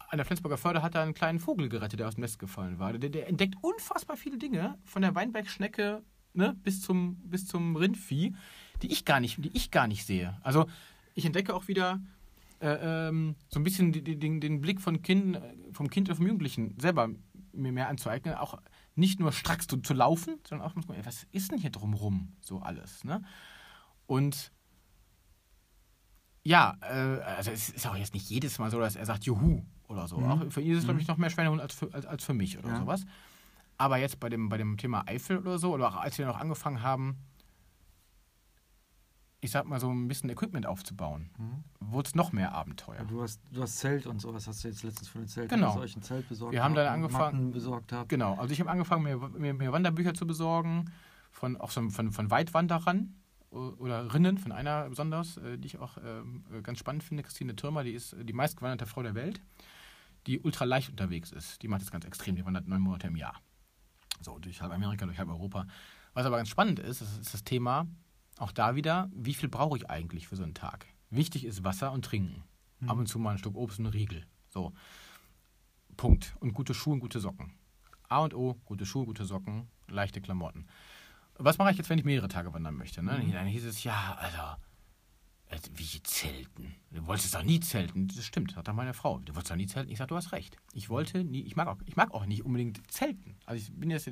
An 0.08 0.16
der 0.16 0.24
Flensburger 0.24 0.56
Förde 0.56 0.82
hat 0.82 0.94
er 0.94 1.02
einen 1.02 1.14
kleinen 1.14 1.38
Vogel 1.38 1.68
gerettet, 1.68 2.00
der 2.00 2.08
aus 2.08 2.14
dem 2.14 2.22
Nest 2.22 2.38
gefallen 2.38 2.78
war. 2.78 2.92
Der, 2.94 3.10
der 3.10 3.28
entdeckt 3.28 3.56
unfassbar 3.60 4.16
viele 4.16 4.38
Dinge, 4.38 4.78
von 4.84 5.02
der 5.02 5.14
Weinbergschnecke 5.14 6.02
ne, 6.32 6.56
bis, 6.62 6.80
zum, 6.80 7.16
bis 7.16 7.46
zum 7.46 7.76
Rindvieh, 7.76 8.34
die 8.82 8.90
ich 8.90 9.04
gar 9.04 9.20
nicht, 9.20 9.44
die 9.44 9.54
ich 9.54 9.70
gar 9.70 9.86
nicht 9.86 10.06
sehe. 10.06 10.38
Also 10.42 10.66
ich 11.14 11.26
entdecke 11.26 11.54
auch 11.54 11.68
wieder 11.68 12.00
äh, 12.60 13.08
ähm, 13.08 13.36
so 13.48 13.60
ein 13.60 13.64
bisschen 13.64 13.92
den, 13.92 14.18
den, 14.18 14.40
den 14.40 14.60
Blick 14.60 14.80
von 14.80 15.02
kind, 15.02 15.38
vom 15.72 15.90
Kind 15.90 16.08
oder 16.08 16.16
vom 16.16 16.26
Jugendlichen 16.26 16.78
selber 16.78 17.10
mir 17.52 17.72
mehr 17.72 17.88
anzueignen, 17.88 18.34
auch 18.34 18.58
nicht 18.94 19.20
nur 19.20 19.32
stracks 19.32 19.66
zu, 19.66 19.78
zu 19.78 19.94
laufen, 19.94 20.38
sondern 20.48 20.68
auch, 20.68 20.74
was 21.04 21.26
ist 21.32 21.50
denn 21.52 21.58
hier 21.58 21.70
drumrum 21.70 22.36
so 22.40 22.60
alles, 22.60 23.04
ne? 23.04 23.22
Und 24.06 24.52
ja, 26.42 26.76
äh, 26.82 27.20
also 27.22 27.50
es 27.50 27.68
ist 27.68 27.86
auch 27.86 27.96
jetzt 27.96 28.14
nicht 28.14 28.28
jedes 28.30 28.58
Mal 28.58 28.70
so, 28.70 28.80
dass 28.80 28.96
er 28.96 29.06
sagt 29.06 29.24
Juhu 29.24 29.62
oder 29.88 30.08
so. 30.08 30.18
Mhm. 30.18 30.24
Auch 30.24 30.50
für 30.52 30.60
ihn 30.62 30.72
ist 30.72 30.78
es, 30.78 30.84
glaube 30.84 31.00
ich, 31.00 31.06
Mhm. 31.06 31.12
noch 31.12 31.18
mehr 31.18 31.30
Schweinehund 31.30 31.60
als 31.60 31.74
für, 31.74 31.92
als, 31.92 32.06
als 32.06 32.24
für 32.24 32.34
mich 32.34 32.58
oder 32.58 32.70
Ja. 32.70 32.78
sowas. 32.78 33.04
Aber 33.76 33.98
jetzt 33.98 34.20
bei 34.20 34.28
dem, 34.28 34.48
bei 34.48 34.56
dem 34.58 34.76
Thema 34.76 35.04
Eifel 35.06 35.38
oder 35.38 35.58
so, 35.58 35.72
oder 35.72 35.88
auch 35.88 35.96
als 35.96 36.18
wir 36.18 36.26
noch 36.26 36.38
angefangen 36.38 36.82
haben, 36.82 37.18
ich 39.42 39.50
sag 39.50 39.64
mal 39.66 39.80
so 39.80 39.90
ein 39.90 40.06
bisschen 40.08 40.28
Equipment 40.30 40.66
aufzubauen, 40.66 41.30
Mhm. 41.38 41.64
wurde 41.80 42.08
es 42.08 42.14
noch 42.14 42.32
mehr 42.32 42.52
Abenteuer. 42.52 43.04
Du, 43.04 43.22
hast, 43.22 43.40
du 43.50 43.62
hast 43.62 43.78
Zelt 43.78 44.06
und 44.06 44.20
sowas, 44.20 44.46
hast 44.46 44.62
du 44.64 44.68
jetzt 44.68 44.82
letztens 44.82 45.08
von 45.08 45.22
den 45.22 45.28
Zelt, 45.28 45.48
Genau. 45.50 45.78
euch 45.78 45.96
ein 45.96 46.02
Zelt 46.02 46.28
besorgt 46.28 46.52
Wir 46.52 46.62
haben 46.62 46.74
dann 46.74 46.86
angefangen- 46.88 47.36
Matten 47.38 47.50
besorgt 47.52 47.92
habt. 47.92 48.08
Genau, 48.10 48.34
also 48.34 48.52
ich 48.52 48.60
habe 48.60 48.70
angefangen, 48.70 49.02
mir, 49.04 49.16
mir, 49.16 49.54
mir 49.54 49.72
Wanderbücher 49.72 50.12
zu 50.14 50.26
besorgen, 50.26 50.90
von, 51.30 51.56
auch 51.56 51.70
so 51.70 51.88
von, 51.90 52.12
von 52.12 52.30
Weitwanderern. 52.30 53.14
oder 53.52 54.14
Rinnen 54.14 54.38
von 54.38 54.52
einer 54.52 54.88
besonders, 54.88 55.36
äh, 55.38 55.58
die 55.58 55.66
ich 55.66 55.78
auch 55.80 55.96
ähm, 56.04 56.44
äh, 56.52 56.62
ganz 56.62 56.78
spannend 56.78 57.02
finde, 57.02 57.24
Christine 57.24 57.56
Türmer, 57.56 57.82
die 57.82 57.90
ist 57.94 58.14
die 58.22 58.32
meistgewanderte 58.32 58.86
Frau 58.86 59.02
der 59.02 59.16
Welt, 59.16 59.40
die 60.28 60.38
ultra 60.38 60.64
leicht 60.66 60.88
unterwegs 60.90 61.32
ist. 61.32 61.60
Die 61.62 61.66
macht 61.66 61.80
das 61.82 61.90
ganz 61.90 62.04
extrem, 62.04 62.36
die 62.36 62.44
wandert 62.44 62.68
neun 62.68 62.80
Monate 62.80 63.08
im 63.08 63.16
Jahr. 63.16 63.34
So, 64.20 64.38
durch 64.38 64.62
halb 64.62 64.70
Amerika, 64.72 65.04
durch 65.04 65.18
halb 65.18 65.28
Europa. 65.30 65.66
Was 66.14 66.26
aber 66.26 66.36
ganz 66.36 66.48
spannend 66.48 66.78
ist, 66.78 67.00
das 67.00 67.18
ist 67.18 67.34
das 67.34 67.42
Thema, 67.42 67.88
auch 68.40 68.52
da 68.52 68.74
wieder, 68.74 69.10
wie 69.14 69.34
viel 69.34 69.48
brauche 69.48 69.76
ich 69.76 69.90
eigentlich 69.90 70.28
für 70.28 70.36
so 70.36 70.42
einen 70.42 70.54
Tag? 70.54 70.86
Wichtig 71.10 71.44
ist 71.44 71.64
Wasser 71.64 71.92
und 71.92 72.04
Trinken. 72.04 72.44
Mhm. 72.80 72.90
Ab 72.90 72.98
und 72.98 73.06
zu 73.06 73.18
mal 73.18 73.32
ein 73.32 73.38
Stück 73.38 73.56
Obst 73.56 73.78
und 73.78 73.86
einen 73.86 73.92
Riegel. 73.92 74.26
So. 74.48 74.72
Punkt. 75.96 76.34
Und 76.40 76.54
gute 76.54 76.72
Schuhe 76.72 76.94
und 76.94 77.00
gute 77.00 77.20
Socken. 77.20 77.52
A 78.08 78.20
und 78.20 78.34
O, 78.34 78.54
gute 78.64 78.86
Schuhe, 78.86 79.04
gute 79.04 79.24
Socken, 79.24 79.68
leichte 79.88 80.20
Klamotten. 80.20 80.66
Was 81.36 81.58
mache 81.58 81.70
ich 81.70 81.78
jetzt, 81.78 81.90
wenn 81.90 81.98
ich 81.98 82.04
mehrere 82.04 82.28
Tage 82.28 82.52
wandern 82.52 82.76
möchte? 82.76 83.02
Ne? 83.02 83.22
Mhm. 83.24 83.32
Dann 83.32 83.46
hieß 83.46 83.64
es, 83.64 83.84
ja, 83.84 84.16
also, 84.18 84.60
wie 85.74 86.02
zelten? 86.02 86.76
Du 86.90 87.06
wolltest 87.06 87.34
doch 87.34 87.42
nie 87.42 87.60
zelten. 87.60 88.08
Das 88.08 88.24
stimmt, 88.24 88.52
sagt 88.52 88.68
dann 88.68 88.76
meine 88.76 88.94
Frau. 88.94 89.18
Du 89.18 89.34
wolltest 89.34 89.50
doch 89.50 89.56
nie 89.56 89.66
zelten. 89.66 89.90
Ich 89.90 89.98
sage, 89.98 90.08
du 90.08 90.16
hast 90.16 90.32
recht. 90.32 90.56
Ich 90.74 90.88
wollte 90.88 91.24
nie, 91.24 91.42
ich 91.42 91.56
mag 91.56 91.66
auch, 91.68 91.76
ich 91.86 91.96
mag 91.96 92.12
auch 92.12 92.26
nicht 92.26 92.44
unbedingt 92.44 92.80
zelten. 92.90 93.36
Also 93.46 93.62
ich 93.62 93.72
bin 93.72 93.90
jetzt, 93.90 94.08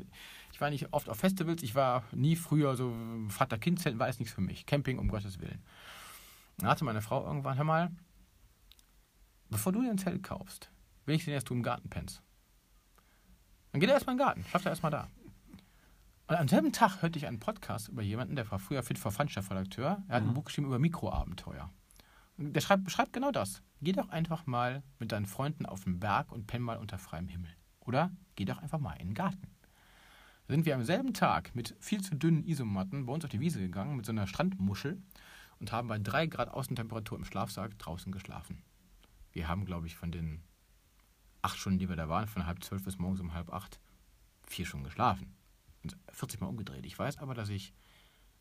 ich 0.52 0.60
war 0.60 0.70
nicht 0.70 0.92
oft 0.92 1.08
auf 1.08 1.18
Festivals, 1.18 1.62
ich 1.62 1.74
war 1.74 2.04
nie 2.12 2.36
früher 2.36 2.76
so 2.76 2.94
Vater-Kind-Zelten, 3.28 3.98
war 3.98 4.08
es 4.08 4.18
nichts 4.18 4.34
für 4.34 4.40
mich. 4.40 4.66
Camping, 4.66 4.98
um 4.98 5.08
Gottes 5.08 5.38
Willen. 5.40 5.62
Dann 6.58 6.68
hatte 6.68 6.84
meine 6.84 7.02
Frau 7.02 7.24
irgendwann, 7.24 7.56
hör 7.56 7.64
mal, 7.64 7.90
bevor 9.48 9.72
du 9.72 9.82
dir 9.82 9.90
ein 9.90 9.98
Zelt 9.98 10.22
kaufst, 10.22 10.70
will 11.06 11.14
ich 11.14 11.24
sehen, 11.24 11.34
dass 11.34 11.44
du 11.44 11.54
im 11.54 11.62
Garten 11.62 11.88
pennst. 11.88 12.22
Dann 13.70 13.80
geht 13.80 13.90
er 13.90 13.94
erstmal 13.94 14.14
in 14.14 14.18
den 14.18 14.26
Garten, 14.26 14.44
schlaft 14.44 14.66
er 14.66 14.70
erstmal 14.70 14.90
da. 14.90 15.08
Und 16.28 16.36
am 16.36 16.46
selben 16.46 16.72
Tag 16.72 17.00
hörte 17.00 17.18
ich 17.18 17.26
einen 17.26 17.40
Podcast 17.40 17.88
über 17.88 18.02
jemanden, 18.02 18.36
der 18.36 18.50
war 18.50 18.58
früher 18.58 18.82
Fit 18.82 18.98
for 18.98 19.10
Fun 19.10 19.30
Chefredakteur. 19.30 20.04
Er 20.08 20.16
hat 20.16 20.22
mhm. 20.22 20.30
ein 20.30 20.34
Buch 20.34 20.44
geschrieben 20.44 20.66
über 20.66 20.78
Mikroabenteuer. 20.78 21.72
Und 22.36 22.52
der 22.52 22.60
schreibt, 22.60 22.84
beschreibt 22.84 23.14
genau 23.14 23.30
das. 23.30 23.62
Geh 23.80 23.92
doch 23.92 24.10
einfach 24.10 24.44
mal 24.44 24.82
mit 24.98 25.10
deinen 25.10 25.24
Freunden 25.24 25.64
auf 25.64 25.84
den 25.84 25.98
Berg 25.98 26.30
und 26.30 26.46
penn 26.46 26.60
mal 26.60 26.76
unter 26.76 26.98
freiem 26.98 27.28
Himmel. 27.28 27.50
Oder 27.80 28.10
geh 28.36 28.44
doch 28.44 28.58
einfach 28.58 28.78
mal 28.78 28.92
in 28.94 29.08
den 29.08 29.14
Garten. 29.14 29.48
Da 30.46 30.54
sind 30.54 30.66
wir 30.66 30.74
am 30.74 30.84
selben 30.84 31.14
Tag 31.14 31.54
mit 31.54 31.74
viel 31.80 32.02
zu 32.02 32.14
dünnen 32.14 32.44
Isomatten 32.44 33.06
bei 33.06 33.12
uns 33.14 33.24
auf 33.24 33.30
die 33.30 33.40
Wiese 33.40 33.60
gegangen, 33.60 33.96
mit 33.96 34.04
so 34.04 34.12
einer 34.12 34.26
Strandmuschel 34.26 35.00
und 35.60 35.72
haben 35.72 35.88
bei 35.88 35.98
drei 35.98 36.26
Grad 36.26 36.50
Außentemperatur 36.50 37.16
im 37.16 37.24
Schlafsack 37.24 37.78
draußen 37.78 38.12
geschlafen. 38.12 38.62
Wir 39.32 39.48
haben, 39.48 39.64
glaube 39.64 39.86
ich, 39.86 39.96
von 39.96 40.12
den 40.12 40.42
acht 41.40 41.56
Stunden, 41.56 41.78
die 41.78 41.88
wir 41.88 41.96
da 41.96 42.10
waren, 42.10 42.26
von 42.26 42.44
halb 42.44 42.62
zwölf 42.62 42.84
bis 42.84 42.98
morgens 42.98 43.20
um 43.20 43.32
halb 43.32 43.50
acht, 43.50 43.80
vier 44.46 44.66
Stunden 44.66 44.84
geschlafen. 44.84 45.37
Und 45.94 45.96
40 46.12 46.40
Mal 46.40 46.48
umgedreht. 46.48 46.84
Ich 46.84 46.98
weiß 46.98 47.18
aber, 47.18 47.34
dass 47.34 47.48
ich 47.48 47.72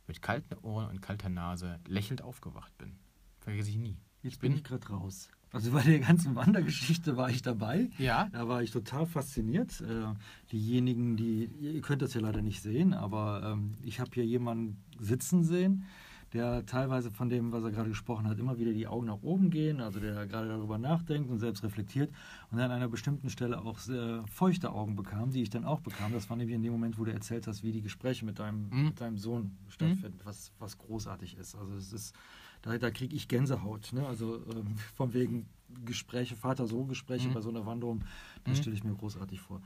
mit 0.08 0.22
kalten 0.22 0.56
Ohren 0.64 0.90
und 0.90 1.02
kalter 1.02 1.30
Nase 1.30 1.80
lächelnd 1.88 2.22
aufgewacht 2.22 2.78
bin. 2.78 2.98
Vergesse 3.40 3.70
ich 3.70 3.78
nie. 3.78 3.98
Jetzt 4.24 4.40
bin 4.40 4.54
ich 4.54 4.64
gerade 4.64 4.88
raus. 4.88 5.30
Also 5.54 5.72
bei 5.72 5.82
der 5.82 6.00
ganzen 6.00 6.36
Wandergeschichte 6.36 7.16
war 7.16 7.30
ich 7.30 7.42
dabei. 7.42 7.90
Ja. 7.98 8.28
Da 8.34 8.48
war 8.50 8.62
ich 8.62 8.72
total 8.72 9.06
fasziniert. 9.06 9.80
Äh, 9.82 10.14
diejenigen, 10.52 11.16
die, 11.16 11.46
ihr 11.46 11.82
könnt 11.82 12.02
das 12.02 12.14
ja 12.14 12.22
leider 12.22 12.42
nicht 12.42 12.62
sehen, 12.62 12.94
aber 12.94 13.54
ähm, 13.54 13.76
ich 13.84 14.02
habe 14.02 14.12
hier 14.14 14.26
jemanden 14.26 14.84
sitzen 15.00 15.46
sehen, 15.46 15.86
der 16.34 16.66
teilweise 16.66 17.10
von 17.12 17.30
dem, 17.30 17.52
was 17.52 17.64
er 17.64 17.72
gerade 17.72 17.90
gesprochen 17.90 18.28
hat, 18.28 18.38
immer 18.38 18.58
wieder 18.58 18.74
die 18.74 18.88
Augen 18.88 19.08
nach 19.08 19.22
oben 19.22 19.50
gehen, 19.50 19.80
also 19.80 20.00
der 20.00 20.28
gerade 20.28 20.50
darüber 20.50 20.78
nachdenkt 20.78 21.30
und 21.30 21.40
selbst 21.40 21.64
reflektiert 21.64 22.12
und 22.52 22.60
an 22.60 22.72
einer 22.72 22.90
bestimmten 22.90 23.30
Stelle 23.30 23.62
auch 23.62 23.80
sehr 23.80 24.24
feuchte 24.28 24.72
Augen 24.72 24.96
bekam, 24.96 25.32
die 25.32 25.42
ich 25.42 25.50
dann 25.50 25.64
auch 25.64 25.80
bekam. 25.80 26.12
Das 26.12 26.30
war 26.30 26.38
nämlich 26.38 26.56
in 26.56 26.64
dem 26.64 26.74
Moment, 26.74 27.00
wo 27.00 27.06
du 27.06 27.14
erzählt 27.14 27.48
hast, 27.48 27.64
wie 27.64 27.72
die 27.72 27.82
Gespräche 27.82 28.26
mit 28.26 28.40
deinem, 28.40 28.70
mhm. 28.70 28.86
mit 28.88 29.02
deinem 29.02 29.18
Sohn 29.18 29.58
stattfinden, 29.70 30.18
mhm. 30.18 30.26
was, 30.26 30.52
was 30.60 30.78
großartig 30.78 31.38
ist. 31.38 31.56
Also 31.56 31.74
es 31.76 31.94
ist, 31.94 32.16
da, 32.62 32.78
da 32.78 32.92
kriege 32.92 33.16
ich 33.16 33.28
Gänsehaut. 33.28 33.94
Ne? 33.94 34.06
Also 34.06 34.42
ähm, 34.54 34.76
von 34.96 35.14
wegen 35.14 35.48
Gespräche, 35.86 36.36
Vater-Sohn-Gespräche 36.36 37.30
mhm. 37.30 37.34
bei 37.34 37.42
so 37.42 37.50
einer 37.50 37.66
Wanderung, 37.66 38.04
das 38.44 38.58
mhm. 38.58 38.62
stelle 38.62 38.76
ich 38.76 38.84
mir 38.84 38.96
großartig 38.96 39.40
vor. 39.40 39.62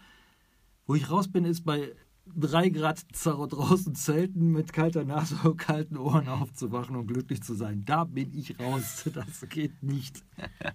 Wo 0.86 0.96
ich 0.96 1.10
raus 1.10 1.28
bin, 1.28 1.46
ist 1.46 1.64
bei 1.64 1.94
drei 2.26 2.70
Grad 2.70 3.06
draußen 3.14 3.96
zelten 3.96 4.52
mit 4.52 4.74
kalter 4.74 5.04
Nase 5.04 5.38
und 5.44 5.58
kalten 5.58 5.98
Ohren 5.98 6.28
aufzuwachen 6.28 6.96
und 6.96 7.08
glücklich 7.08 7.42
zu 7.44 7.54
sein. 7.54 7.84
Da 7.86 8.04
bin 8.04 8.34
ich 8.34 8.60
raus. 8.60 9.10
Das 9.14 9.48
geht 9.50 9.84
nicht. 9.84 10.24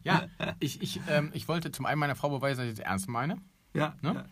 Ja, 0.05 0.27
ich, 0.61 0.83
ich, 0.83 1.01
ähm, 1.09 1.31
ich 1.33 1.49
wollte 1.49 1.73
zum 1.73 1.87
einen 1.87 1.99
meiner 1.99 2.17
Frau 2.17 2.31
beweisen, 2.31 2.61
dass 2.61 2.67
ich 2.67 2.79
es 2.79 2.79
ernst 2.81 3.09
meine. 3.09 3.39
Ja, 3.75 3.97
ne? 4.03 4.15
ja. 4.15 4.25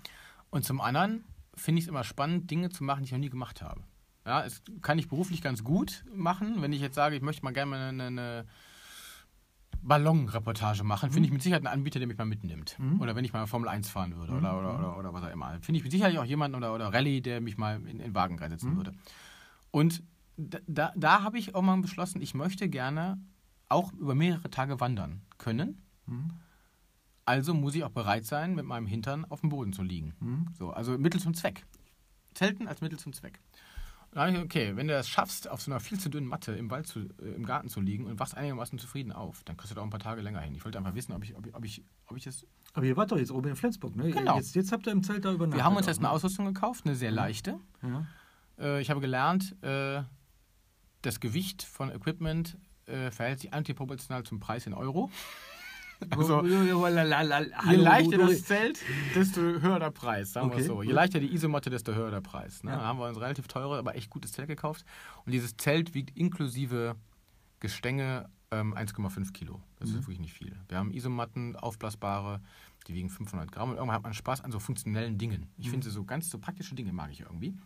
Und 0.50 0.64
zum 0.64 0.80
anderen 0.80 1.24
finde 1.54 1.78
ich 1.78 1.84
es 1.84 1.88
immer 1.88 2.04
spannend, 2.04 2.50
Dinge 2.50 2.70
zu 2.70 2.84
machen, 2.84 3.00
die 3.00 3.06
ich 3.06 3.12
noch 3.12 3.18
nie 3.18 3.30
gemacht 3.30 3.62
habe. 3.62 3.82
Ja, 4.26 4.44
es 4.44 4.62
kann 4.82 4.98
ich 4.98 5.08
beruflich 5.08 5.42
ganz 5.42 5.64
gut 5.64 6.04
machen. 6.14 6.62
Wenn 6.62 6.72
ich 6.72 6.80
jetzt 6.80 6.94
sage, 6.94 7.16
ich 7.16 7.22
möchte 7.22 7.44
mal 7.44 7.52
gerne 7.52 7.76
eine, 7.76 8.04
eine 8.04 8.46
Ballonreportage 9.84 10.82
machen, 10.82 11.10
finde 11.10 11.26
ich 11.26 11.30
mhm. 11.30 11.34
mit 11.34 11.42
Sicherheit 11.42 11.64
einen 11.64 11.72
Anbieter, 11.72 11.98
der 11.98 12.08
mich 12.08 12.16
mal 12.16 12.24
mitnimmt. 12.24 12.76
Mhm. 12.78 13.00
Oder 13.00 13.14
wenn 13.14 13.24
ich 13.24 13.32
mal 13.32 13.46
Formel 13.46 13.68
1 13.68 13.90
fahren 13.90 14.16
würde 14.16 14.32
mhm. 14.32 14.38
oder, 14.38 14.58
oder, 14.58 14.78
oder, 14.78 14.98
oder, 14.98 15.14
was 15.14 15.22
auch 15.24 15.30
immer. 15.30 15.52
Finde 15.60 15.78
ich 15.78 15.84
mit 15.84 15.92
Sicherheit 15.92 16.16
auch 16.16 16.24
jemanden 16.24 16.56
oder, 16.56 16.74
oder 16.74 16.92
Rallye, 16.92 17.20
der 17.20 17.40
mich 17.40 17.58
mal 17.58 17.86
in 17.86 17.98
den 17.98 18.14
Wagen 18.14 18.38
reinsetzen 18.38 18.72
mhm. 18.72 18.76
würde. 18.76 18.92
Und 19.70 20.02
da, 20.36 20.92
da 20.96 21.22
habe 21.22 21.38
ich 21.38 21.54
auch 21.54 21.62
mal 21.62 21.76
beschlossen, 21.80 22.20
ich 22.22 22.34
möchte 22.34 22.68
gerne 22.68 23.18
auch 23.68 23.92
über 23.92 24.14
mehrere 24.14 24.50
Tage 24.50 24.80
wandern 24.80 25.20
können. 25.38 25.82
Mhm. 26.06 26.30
Also 27.26 27.54
muss 27.54 27.74
ich 27.74 27.84
auch 27.84 27.90
bereit 27.90 28.24
sein, 28.24 28.54
mit 28.54 28.64
meinem 28.64 28.86
Hintern 28.86 29.24
auf 29.26 29.40
dem 29.40 29.50
Boden 29.50 29.72
zu 29.72 29.82
liegen. 29.82 30.14
Mhm. 30.20 30.46
So, 30.54 30.70
also 30.70 30.98
Mittel 30.98 31.20
zum 31.20 31.34
Zweck. 31.34 31.64
Zelten 32.34 32.68
als 32.68 32.80
Mittel 32.80 32.98
zum 32.98 33.12
Zweck 33.12 33.38
okay, 34.16 34.76
wenn 34.76 34.88
du 34.88 34.94
es 34.94 35.08
schaffst, 35.08 35.48
auf 35.48 35.62
so 35.62 35.70
einer 35.70 35.80
viel 35.80 35.98
zu 35.98 36.08
dünnen 36.08 36.26
Matte 36.26 36.52
im 36.52 36.70
Wald 36.70 36.86
zu, 36.86 37.00
äh, 37.00 37.34
im 37.34 37.44
Garten 37.44 37.68
zu 37.68 37.80
liegen 37.80 38.06
und 38.06 38.18
wachst 38.18 38.36
einigermaßen 38.36 38.78
zufrieden 38.78 39.12
auf, 39.12 39.42
dann 39.44 39.56
kriegst 39.56 39.70
du 39.70 39.74
da 39.74 39.80
auch 39.80 39.84
ein 39.84 39.90
paar 39.90 40.00
Tage 40.00 40.20
länger 40.20 40.40
hin. 40.40 40.54
Ich 40.54 40.64
wollte 40.64 40.78
einfach 40.78 40.94
wissen, 40.94 41.12
ob 41.12 41.24
ich, 41.24 41.36
ob 41.36 41.46
ich, 41.46 41.54
ob 41.54 41.64
ich, 41.64 41.84
ob 42.06 42.16
ich 42.16 42.24
das. 42.24 42.46
Aber 42.72 42.86
ihr 42.86 42.96
wart 42.96 43.12
doch 43.12 43.18
jetzt 43.18 43.30
oben 43.30 43.48
in 43.48 43.56
Flensburg, 43.56 43.96
ne? 43.96 44.10
Genau. 44.10 44.36
Jetzt, 44.36 44.54
jetzt 44.54 44.72
habt 44.72 44.86
ihr 44.86 44.92
im 44.92 45.02
Zelt 45.02 45.24
da 45.24 45.32
übernachtet. 45.32 45.60
Wir 45.60 45.64
haben 45.64 45.76
uns 45.76 45.86
jetzt 45.86 45.98
eine 45.98 46.10
Ausrüstung 46.10 46.46
gekauft, 46.46 46.84
eine 46.86 46.94
sehr 46.94 47.10
leichte. 47.10 47.58
Ja. 47.82 48.06
Äh, 48.58 48.80
ich 48.80 48.90
habe 48.90 49.00
gelernt, 49.00 49.56
äh, 49.62 50.02
das 51.02 51.20
Gewicht 51.20 51.62
von 51.62 51.90
Equipment 51.90 52.56
äh, 52.86 53.10
verhält 53.10 53.40
sich 53.40 53.52
antiproportional 53.52 54.24
zum 54.24 54.40
Preis 54.40 54.66
in 54.66 54.74
Euro. 54.74 55.10
Also, 56.10 56.44
je 56.44 57.76
leichter 57.76 58.18
das 58.18 58.44
Zelt, 58.44 58.78
desto 59.14 59.40
höher 59.40 59.78
der 59.78 59.90
Preis, 59.90 60.32
sagen 60.32 60.48
okay. 60.48 60.58
wir 60.58 60.64
so. 60.64 60.82
Je 60.82 60.92
leichter 60.92 61.20
die 61.20 61.32
Isomatte, 61.32 61.70
desto 61.70 61.94
höher 61.94 62.10
der 62.10 62.20
Preis. 62.20 62.62
Ne? 62.62 62.70
Ja. 62.70 62.76
Da 62.76 62.82
haben 62.84 62.98
wir 62.98 63.08
uns 63.08 63.20
relativ 63.20 63.48
teure, 63.48 63.78
aber 63.78 63.94
echt 63.96 64.10
gutes 64.10 64.32
Zelt 64.32 64.48
gekauft. 64.48 64.84
Und 65.24 65.32
dieses 65.32 65.56
Zelt 65.56 65.94
wiegt 65.94 66.16
inklusive 66.16 66.96
Gestänge 67.60 68.28
ähm, 68.50 68.74
1,5 68.74 69.32
Kilo. 69.32 69.62
Das 69.76 69.88
mhm. 69.88 69.94
ist 69.94 70.02
wirklich 70.02 70.20
nicht 70.20 70.32
viel. 70.32 70.56
Wir 70.68 70.78
haben 70.78 70.92
Isomatten, 70.92 71.56
aufblasbare, 71.56 72.40
die 72.86 72.94
wiegen 72.94 73.10
500 73.10 73.50
Gramm. 73.50 73.70
Und 73.70 73.76
irgendwann 73.76 73.96
hat 73.96 74.02
man 74.02 74.14
Spaß 74.14 74.42
an 74.42 74.52
so 74.52 74.58
funktionellen 74.58 75.18
Dingen. 75.18 75.50
Ich 75.56 75.66
mhm. 75.66 75.72
finde 75.72 75.90
so 75.90 76.04
ganz 76.04 76.30
so 76.30 76.38
praktische 76.38 76.74
Dinge 76.74 76.92
mag 76.92 77.10
ich 77.10 77.20
irgendwie. 77.20 77.52
Mhm. 77.52 77.58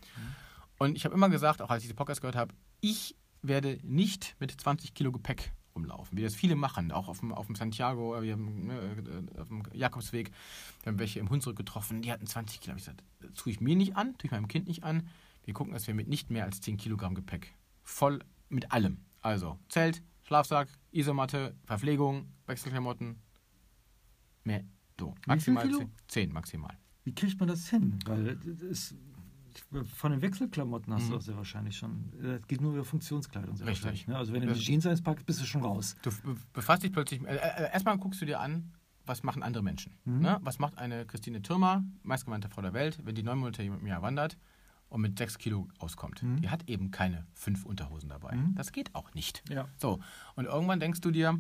Und 0.79 0.97
ich 0.97 1.05
habe 1.05 1.15
immer 1.15 1.29
gesagt, 1.29 1.61
auch 1.61 1.71
als 1.71 1.83
ich 1.83 1.89
die 1.89 1.95
Podcast 1.95 2.21
gehört 2.21 2.37
habe, 2.37 2.55
ich 2.81 3.17
werde 3.43 3.79
nicht 3.83 4.37
mit 4.39 4.53
20 4.53 4.95
Kilo 4.95 5.13
Gepäck 5.13 5.53
rumlaufen, 5.79 6.19
wie 6.19 6.23
das 6.23 6.35
viele 6.35 6.57
machen, 6.57 6.93
auch 6.93 7.09
auf 7.09 7.21
dem, 7.21 7.33
auf 7.33 7.47
dem 7.47 7.55
Santiago, 7.55 8.21
wir 8.21 8.33
haben, 8.33 8.67
ne, 8.67 9.23
äh, 9.37 9.41
auf 9.41 9.49
dem 9.49 9.63
Jakobsweg, 9.73 10.31
wir 10.83 10.93
haben 10.93 10.99
welche 10.99 11.21
im 11.21 11.31
Hunsrück 11.31 11.57
getroffen, 11.57 12.03
die 12.03 12.13
hatten 12.13 12.27
20 12.27 12.61
Kilo. 12.61 12.77
Ich 12.77 12.83
gesagt, 12.83 13.03
das 13.21 13.33
tue 13.35 13.53
ich 13.53 13.61
mir 13.61 13.77
nicht 13.77 13.97
an, 13.97 14.17
tue 14.19 14.27
ich 14.27 14.31
meinem 14.31 14.49
Kind 14.49 14.69
nicht 14.69 14.85
an. 14.85 15.09
Wir 15.45 15.55
gucken, 15.55 15.73
dass 15.73 15.87
wir 15.87 15.95
mit 15.95 16.09
nicht 16.09 16.31
mehr 16.31 16.45
als 16.45 16.61
10 16.61 16.77
Kilogramm 16.77 17.15
Gepäck, 17.15 17.55
voll 17.83 18.19
mit 18.49 18.73
allem, 18.73 18.99
also 19.23 19.59
Zelt, 19.69 20.03
Schlafsack, 20.25 20.69
Isomatte, 20.93 21.55
Verpflegung, 21.65 22.29
Wechselklamotten, 22.47 23.17
mehr, 24.45 24.65
so, 24.99 25.15
maximal 25.27 25.71
10, 25.71 25.91
10 26.09 26.33
maximal. 26.33 26.77
Wie 27.05 27.15
kriegt 27.15 27.39
man 27.39 27.49
das 27.49 27.69
hin? 27.71 27.99
Weil 28.05 28.37
das 28.37 28.95
von 29.95 30.13
den 30.13 30.23
Wechselklamotten 30.23 30.93
hast 30.93 31.07
mhm. 31.07 31.11
du 31.11 31.17
auch 31.17 31.21
sehr 31.21 31.37
wahrscheinlich 31.37 31.77
schon. 31.77 32.13
Das 32.21 32.47
geht 32.47 32.61
nur 32.61 32.75
über 32.75 32.85
Funktionskleidung 32.85 33.57
sehr 33.57 33.67
Richtig. 33.67 34.07
Ne? 34.07 34.17
Also 34.17 34.33
wenn 34.33 34.43
du 34.43 34.53
die 34.53 34.61
Jeans 34.61 34.87
einpackst, 34.87 35.27
bist 35.27 35.41
du 35.41 35.45
schon 35.45 35.63
raus. 35.63 35.97
Du 36.03 36.11
befasst 36.53 36.83
dich 36.83 36.93
plötzlich. 36.93 37.23
Äh, 37.23 37.37
äh, 37.37 37.73
erstmal 37.73 37.99
guckst 37.99 38.21
du 38.21 38.27
dir 38.27 38.41
an, 38.41 38.73
was 39.09 39.23
machen 39.23 39.43
andere 39.43 39.63
Menschen. 39.63 39.97
Mhm. 40.05 40.21
Ne? 40.21 40.39
Was 40.43 40.59
macht 40.59 40.79
eine 40.79 41.07
Christine 41.07 41.43
Türmer, 41.43 41.85
meistgemeinte 42.03 42.49
Frau 42.49 42.63
der 42.63 42.75
Welt, 42.75 43.01
wenn 43.05 43.15
die 43.15 43.23
neun 43.23 43.39
Monate 43.39 43.63
im 43.63 43.87
Jahr 43.87 44.03
wandert 44.03 44.39
und 44.89 45.01
mit 45.01 45.19
sechs 45.19 45.39
Kilo 45.39 45.69
auskommt? 45.79 46.23
Mhm. 46.23 46.43
Die 46.43 46.51
hat 46.51 46.69
eben 46.69 46.91
keine 46.91 47.27
fünf 47.35 47.65
Unterhosen 47.65 48.11
dabei. 48.11 48.37
Mhm. 48.37 48.55
Das 48.55 48.73
geht 48.73 48.95
auch 48.95 49.15
nicht. 49.15 49.43
Ja. 49.49 49.69
So. 49.77 49.99
Und 50.37 50.45
irgendwann 50.45 50.81
denkst 50.81 51.01
du 51.01 51.11
dir, 51.11 51.39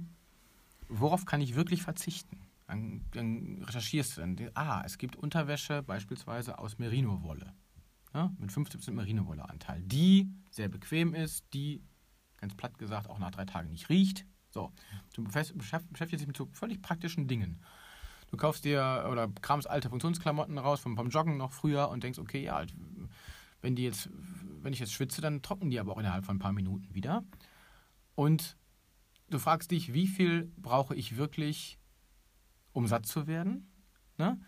worauf 0.88 1.26
kann 1.26 1.40
ich 1.40 1.54
wirklich 1.54 1.83
verzichten? 1.83 2.40
Dann, 2.66 3.02
dann 3.12 3.62
recherchierst 3.64 4.16
du 4.16 4.20
dann, 4.20 4.37
ah, 4.54 4.83
es 4.85 4.98
gibt 4.98 5.16
Unterwäsche 5.16 5.83
beispielsweise 5.83 6.59
aus 6.59 6.78
Merino-Wolle 6.78 7.54
ja, 8.18 8.33
mit 8.38 8.50
15% 8.50 8.90
Merino-Wolle-Anteil, 8.92 9.83
die 9.83 10.31
sehr 10.50 10.68
bequem 10.68 11.14
ist, 11.14 11.44
die, 11.52 11.83
ganz 12.37 12.54
platt 12.54 12.78
gesagt, 12.78 13.09
auch 13.09 13.18
nach 13.18 13.31
drei 13.31 13.44
Tagen 13.44 13.70
nicht 13.70 13.88
riecht. 13.88 14.26
So, 14.50 14.72
du 15.14 15.24
beschäftigst 15.24 16.20
dich 16.20 16.26
mit 16.26 16.37
so 16.37 16.48
völlig 16.52 16.83
praktischen 16.83 17.28
Dingen. 17.28 17.61
Du 18.31 18.37
kaufst 18.37 18.64
dir 18.64 19.07
oder 19.11 19.28
kramst 19.40 19.68
alte 19.68 19.88
Funktionsklamotten 19.88 20.59
raus 20.59 20.81
vom, 20.81 20.96
vom 20.96 21.09
Joggen 21.09 21.37
noch 21.37 21.52
früher 21.52 21.88
und 21.88 22.02
denkst, 22.02 22.18
okay, 22.18 22.42
ja, 22.44 22.64
wenn 23.61 23.74
die 23.74 23.85
jetzt 23.85 24.11
wenn 24.62 24.72
ich 24.72 24.81
jetzt 24.81 24.92
schwitze, 24.92 25.20
dann 25.20 25.42
trocknen 25.42 25.70
die 25.70 25.81
aber 25.81 25.92
auch 25.92 25.98
innerhalb 25.98 26.24
von 26.24 26.37
ein 26.37 26.40
paar 26.40 26.52
Minuten 26.52 26.94
wieder. 26.94 27.24
Und 28.14 28.57
du 29.31 29.38
fragst 29.38 29.70
dich, 29.70 29.92
wie 29.92 30.07
viel 30.07 30.52
brauche 30.57 30.94
ich 30.94 31.16
wirklich, 31.16 31.78
um 32.72 32.87
satt 32.87 33.07
zu 33.07 33.26
werden? 33.26 33.70
Ne? 34.16 34.40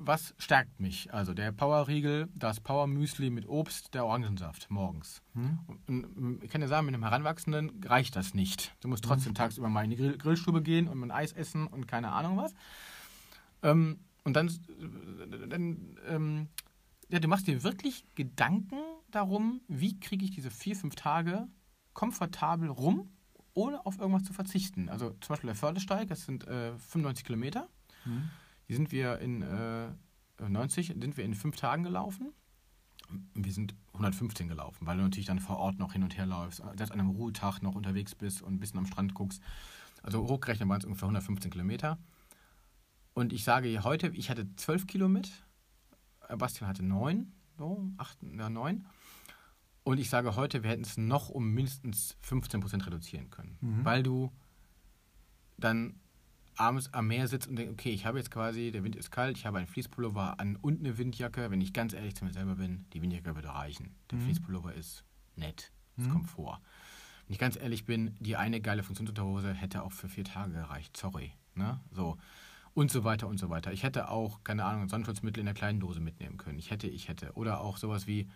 Was 0.00 0.32
stärkt 0.38 0.78
mich? 0.78 1.12
Also 1.12 1.34
der 1.34 1.50
Powerriegel, 1.50 2.28
das 2.34 2.60
Power 2.60 2.86
Müsli 2.86 3.30
mit 3.30 3.48
Obst, 3.48 3.94
der 3.94 4.06
Orangensaft 4.06 4.70
morgens. 4.70 5.22
Hm. 5.34 5.58
Und 5.88 6.44
ich 6.44 6.50
kann 6.50 6.60
dir 6.60 6.68
sagen, 6.68 6.86
mit 6.86 6.94
einem 6.94 7.02
Heranwachsenden 7.02 7.82
reicht 7.84 8.14
das 8.14 8.32
nicht. 8.32 8.76
Du 8.80 8.86
musst 8.86 9.04
trotzdem 9.04 9.30
hm. 9.30 9.34
tagsüber 9.34 9.68
mal 9.68 9.82
in 9.82 9.90
die 9.90 9.96
Grill 9.96 10.16
Grillstube 10.16 10.62
gehen 10.62 10.86
und 10.86 11.02
ein 11.02 11.10
Eis 11.10 11.32
essen 11.32 11.66
und 11.66 11.88
keine 11.88 12.12
Ahnung 12.12 12.36
was. 12.36 12.54
Ähm, 13.64 13.98
und 14.22 14.34
dann, 14.34 14.50
dann 15.48 15.96
ähm, 16.06 16.48
ja, 17.08 17.18
du 17.18 17.26
machst 17.26 17.48
dir 17.48 17.62
wirklich 17.64 18.04
Gedanken 18.14 18.78
darum, 19.10 19.62
wie 19.66 19.98
kriege 19.98 20.24
ich 20.24 20.30
diese 20.30 20.50
vier, 20.50 20.76
fünf 20.76 20.94
Tage 20.94 21.48
komfortabel 21.92 22.68
rum, 22.68 23.10
ohne 23.54 23.84
auf 23.84 23.98
irgendwas 23.98 24.22
zu 24.22 24.32
verzichten. 24.32 24.88
Also 24.88 25.10
zum 25.20 25.30
Beispiel 25.30 25.48
der 25.48 25.56
Fördersteig, 25.56 26.08
das 26.08 26.24
sind 26.24 26.46
äh, 26.46 26.78
95 26.78 27.24
Kilometer. 27.24 27.68
Mhm. 28.04 28.30
Die 28.68 28.74
sind 28.74 28.92
wir 28.92 29.18
in 29.18 29.42
äh, 29.42 29.88
90, 30.46 30.88
sind 30.88 31.16
wir 31.16 31.24
in 31.24 31.34
fünf 31.34 31.56
Tagen 31.56 31.82
gelaufen. 31.82 32.32
Wir 33.34 33.52
sind 33.52 33.74
115 33.94 34.48
gelaufen, 34.48 34.86
weil 34.86 34.96
du 34.98 35.02
natürlich 35.02 35.26
dann 35.26 35.38
vor 35.38 35.56
Ort 35.56 35.78
noch 35.78 35.94
hin 35.94 36.02
und 36.02 36.16
her 36.18 36.26
läufst, 36.26 36.58
selbst 36.76 36.92
an 36.92 37.00
einem 37.00 37.10
Ruhetag 37.10 37.62
noch 37.62 37.74
unterwegs 37.74 38.14
bist 38.14 38.42
und 38.42 38.54
ein 38.54 38.60
bisschen 38.60 38.78
am 38.78 38.86
Strand 38.86 39.14
guckst. 39.14 39.42
Also 40.02 40.28
hochgerechnet 40.28 40.68
waren 40.68 40.78
es 40.78 40.84
ungefähr 40.84 41.06
115 41.06 41.50
Kilometer. 41.50 41.98
Und 43.14 43.32
ich 43.32 43.44
sage 43.44 43.82
heute, 43.82 44.08
ich 44.08 44.30
hatte 44.30 44.54
12 44.56 44.86
Kilo 44.86 45.08
mit, 45.08 45.30
Bastian 46.36 46.68
hatte 46.68 46.84
9, 46.84 47.32
so, 47.56 47.90
8, 47.96 48.18
ja, 48.36 48.50
9. 48.50 48.86
Und 49.84 49.98
ich 49.98 50.10
sage 50.10 50.36
heute, 50.36 50.62
wir 50.62 50.70
hätten 50.70 50.82
es 50.82 50.98
noch 50.98 51.30
um 51.30 51.50
mindestens 51.52 52.16
15% 52.22 52.86
reduzieren 52.86 53.30
können. 53.30 53.56
Mhm. 53.60 53.84
Weil 53.84 54.02
du 54.02 54.30
dann 55.56 55.98
abends 56.58 56.92
am 56.92 57.06
Meer 57.06 57.28
sitzt 57.28 57.48
und 57.48 57.56
denkst, 57.56 57.72
okay, 57.72 57.90
ich 57.90 58.06
habe 58.06 58.18
jetzt 58.18 58.30
quasi, 58.30 58.70
der 58.70 58.84
Wind 58.84 58.96
ist 58.96 59.10
kalt, 59.10 59.36
ich 59.36 59.46
habe 59.46 59.58
einen 59.58 59.66
Fließpullover 59.66 60.38
an 60.40 60.56
und 60.56 60.80
eine 60.80 60.98
Windjacke. 60.98 61.50
Wenn 61.50 61.60
ich 61.60 61.72
ganz 61.72 61.92
ehrlich 61.92 62.16
zu 62.16 62.24
mir 62.24 62.32
selber 62.32 62.56
bin, 62.56 62.86
die 62.92 63.02
Windjacke 63.02 63.34
würde 63.34 63.48
reichen. 63.48 63.94
Der 64.10 64.18
mhm. 64.18 64.24
Fließpullover 64.24 64.74
ist 64.74 65.04
nett, 65.36 65.72
ist 65.96 66.08
mhm. 66.08 66.12
Komfort. 66.12 66.60
Wenn 67.26 67.34
ich 67.34 67.38
ganz 67.38 67.56
ehrlich 67.56 67.84
bin, 67.84 68.14
die 68.20 68.36
eine 68.36 68.60
geile 68.60 68.82
Funktionsunterhose 68.82 69.52
hätte 69.52 69.82
auch 69.82 69.92
für 69.92 70.08
vier 70.08 70.24
Tage 70.24 70.52
gereicht. 70.52 70.96
Sorry. 70.96 71.32
Ne? 71.54 71.80
So. 71.90 72.16
Und 72.74 72.90
so 72.90 73.04
weiter 73.04 73.28
und 73.28 73.38
so 73.38 73.50
weiter. 73.50 73.72
Ich 73.72 73.82
hätte 73.82 74.08
auch, 74.08 74.44
keine 74.44 74.64
Ahnung, 74.64 74.88
Sonnenschutzmittel 74.88 75.40
in 75.40 75.46
der 75.46 75.54
kleinen 75.54 75.80
Dose 75.80 76.00
mitnehmen 76.00 76.36
können. 76.36 76.58
Ich 76.58 76.70
hätte, 76.70 76.86
ich 76.86 77.08
hätte. 77.08 77.32
Oder 77.34 77.60
auch 77.60 77.76
sowas 77.76 78.06
wie, 78.06 78.28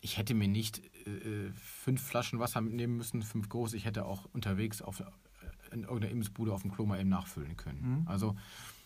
ich 0.00 0.18
hätte 0.18 0.34
mir 0.34 0.48
nicht 0.48 0.78
äh, 1.06 1.50
fünf 1.52 2.02
Flaschen 2.02 2.38
Wasser 2.38 2.60
mitnehmen 2.60 2.96
müssen, 2.96 3.22
fünf 3.22 3.48
große. 3.48 3.76
Ich 3.76 3.84
hätte 3.84 4.06
auch 4.06 4.24
unterwegs 4.32 4.82
auf, 4.82 5.02
in 5.72 5.82
irgendeiner 5.82 6.12
Imbissbude 6.12 6.52
auf 6.52 6.62
dem 6.62 6.72
Klo 6.72 6.86
mal 6.86 7.00
eben 7.00 7.10
nachfüllen 7.10 7.56
können. 7.56 8.00
Mhm. 8.00 8.08
Also 8.08 8.36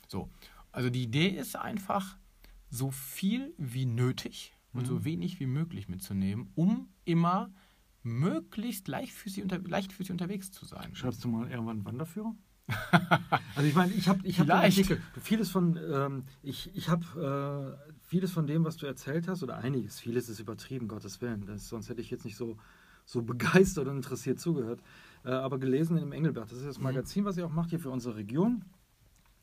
so. 0.09 0.29
Also 0.73 0.91
die 0.91 1.05
Idee 1.05 1.29
ist 1.29 1.57
einfach, 1.57 2.17
so 2.71 2.91
viel 2.91 3.55
wie 3.57 3.87
nötig 3.87 4.53
mhm. 4.73 4.81
und 4.81 4.87
so 4.87 4.95
mhm. 4.95 5.05
wenig 5.05 5.41
wie 5.41 5.47
möglich 5.47 5.89
mitzunehmen, 5.89 6.51
um 6.55 6.89
immer 7.05 7.53
möglichst 8.03 8.89
leichtfüßig, 8.89 9.43
unter, 9.43 9.59
leichtfüßig 9.59 10.11
unterwegs 10.11 10.53
zu 10.53 10.67
sein. 10.67 10.95
Schreibst 10.95 11.25
du 11.25 11.29
mal 11.29 11.51
irgendwann 11.51 11.85
Wanderführer? 11.85 12.35
also 13.55 13.69
ich 13.69 13.75
meine, 13.75 13.93
ich 13.93 14.09
habe 14.09 14.27
ich 14.27 14.41
hab 14.41 14.49
Artikel, 14.51 15.01
vieles 15.21 15.51
von 15.51 15.77
ähm, 15.77 16.25
ich, 16.43 16.75
ich 16.75 16.89
habe 16.89 17.77
äh, 17.87 17.93
vieles 18.07 18.33
von 18.33 18.47
dem, 18.47 18.65
was 18.65 18.77
du 18.77 18.87
erzählt 18.87 19.29
hast, 19.29 19.43
oder 19.43 19.59
einiges, 19.59 20.01
vieles 20.01 20.29
ist 20.29 20.41
übertrieben, 20.41 20.89
Gottes 20.89 21.21
Willen, 21.21 21.45
das, 21.45 21.69
sonst 21.69 21.91
hätte 21.91 22.01
ich 22.01 22.11
jetzt 22.11 22.25
nicht 22.25 22.37
so, 22.37 22.57
so 23.05 23.23
begeistert 23.23 23.87
und 23.87 23.97
interessiert 23.97 24.41
zugehört. 24.41 24.81
Äh, 25.25 25.31
aber 25.31 25.59
gelesen 25.59 25.97
im 25.97 26.13
Engelbert, 26.13 26.51
das 26.51 26.59
ist 26.59 26.67
das 26.67 26.79
mhm. 26.79 26.85
Magazin, 26.85 27.25
was 27.25 27.37
ihr 27.37 27.47
auch 27.47 27.53
macht 27.53 27.71
hier 27.71 27.81
für 27.81 27.91
unsere 27.91 28.17
Region. 28.17 28.63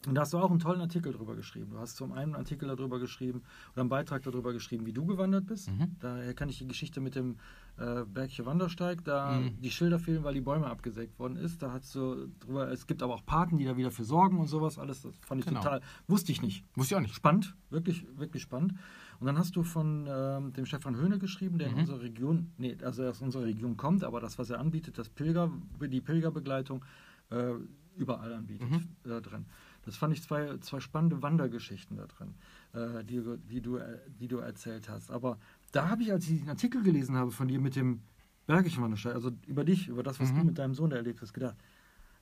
Und 0.08 0.16
da 0.16 0.22
hast 0.22 0.34
du 0.34 0.40
auch 0.40 0.50
einen 0.50 0.60
tollen 0.60 0.82
Artikel 0.82 1.14
darüber 1.14 1.36
geschrieben. 1.36 1.72
Du 1.72 1.80
hast 1.80 1.96
zum 1.96 2.12
einen 2.12 2.34
einen 2.34 2.36
Artikel 2.36 2.68
darüber 2.68 3.00
geschrieben 3.00 3.44
oder 3.74 3.82
einen 3.82 3.90
Beitrag 3.90 4.24
darüber 4.24 4.52
geschrieben, 4.52 4.86
wie 4.86 4.94
du 4.94 5.06
gewandert 5.06 5.46
bist. 5.46 5.70
Mhm. 5.70 5.96
Daher 6.00 6.34
kann 6.34 6.50
ich 6.50 6.58
die 6.58 6.68
Geschichte 6.68 7.02
mit 7.02 7.16
dem 7.16 7.38
äh, 7.78 8.04
Bergche 8.06 8.46
Wandersteig, 8.46 9.04
da 9.04 9.40
mhm. 9.40 9.62
die 9.62 9.70
Schilder 9.70 10.00
fehlen, 10.00 10.24
weil 10.24 10.34
die 10.34 10.42
Bäume 10.42 10.68
abgesägt 10.68 11.20
worden 11.20 11.36
ist. 11.36 11.62
Da 11.62 11.72
hast 11.72 11.94
du 11.94 12.28
drüber, 12.40 12.72
es 12.72 12.88
gibt 12.88 13.04
aber 13.04 13.14
auch 13.14 13.26
Paten, 13.26 13.58
die 13.58 13.66
da 13.66 13.78
wieder 13.78 13.92
für 13.92 14.04
sorgen 14.04 14.40
und 14.40 14.48
sowas. 14.48 14.80
Alles, 14.80 15.04
das 15.04 15.16
fand 15.20 15.42
ich 15.42 15.48
genau. 15.48 15.62
total, 15.62 15.82
wusste 16.08 16.32
ich 16.32 16.42
nicht. 16.42 16.66
Wusste 16.76 16.96
ich 16.96 16.98
auch 16.98 17.02
nicht. 17.02 17.14
Spannend, 17.14 17.56
wirklich, 17.70 18.06
wirklich 18.18 18.42
spannend. 18.42 18.74
Und 19.20 19.28
dann 19.28 19.38
hast 19.38 19.56
du 19.56 19.62
von 19.62 20.08
ähm, 20.10 20.52
dem 20.54 20.66
Stefan 20.66 20.96
Höhne 20.96 21.20
geschrieben, 21.20 21.60
der 21.60 21.68
mhm. 21.68 21.74
in 21.76 21.80
unserer 21.82 22.02
Region, 22.02 22.52
nee, 22.58 22.76
also 22.82 23.06
aus 23.06 23.22
unserer 23.22 23.44
Region 23.44 23.78
kommt, 23.78 24.04
aber 24.04 24.20
das, 24.20 24.40
was 24.40 24.50
er 24.50 24.60
anbietet, 24.60 24.98
das 24.98 25.10
Pilger, 25.10 25.52
die 25.80 26.02
Pilgerbegleitung, 26.02 26.84
äh, 27.30 27.54
überall 27.96 28.34
anbietet 28.34 28.70
mhm. 28.70 29.12
äh, 29.12 29.22
drin. 29.22 29.46
Das 29.84 29.98
fand 29.98 30.14
ich 30.14 30.22
zwei, 30.22 30.58
zwei 30.60 30.80
spannende 30.80 31.22
Wandergeschichten 31.22 31.98
da 31.98 32.06
drin, 32.06 32.36
äh, 32.74 33.04
die, 33.04 33.22
die, 33.50 33.62
du, 33.62 33.80
die 34.20 34.28
du 34.28 34.38
erzählt 34.38 34.90
hast. 34.90 35.12
Aber 35.12 35.38
da 35.72 35.90
habe 35.90 36.04
ich, 36.04 36.12
als 36.12 36.30
ich 36.30 36.40
den 36.40 36.50
Artikel 36.50 36.84
gelesen 36.84 37.16
habe 37.16 37.32
von 37.32 37.48
dir 37.48 37.60
mit 37.60 37.76
dem 37.76 38.02
Bergischen 38.48 38.84
Wandersteig, 38.84 39.16
also 39.16 39.32
über 39.48 39.64
dich, 39.64 39.88
über 39.88 40.04
das, 40.04 40.20
was 40.20 40.32
mhm. 40.32 40.40
du 40.40 40.44
mit 40.46 40.58
deinem 40.58 40.74
Sohn 40.74 40.92
erlebt 40.92 41.22
hast, 41.22 41.34
gedacht, 41.34 41.56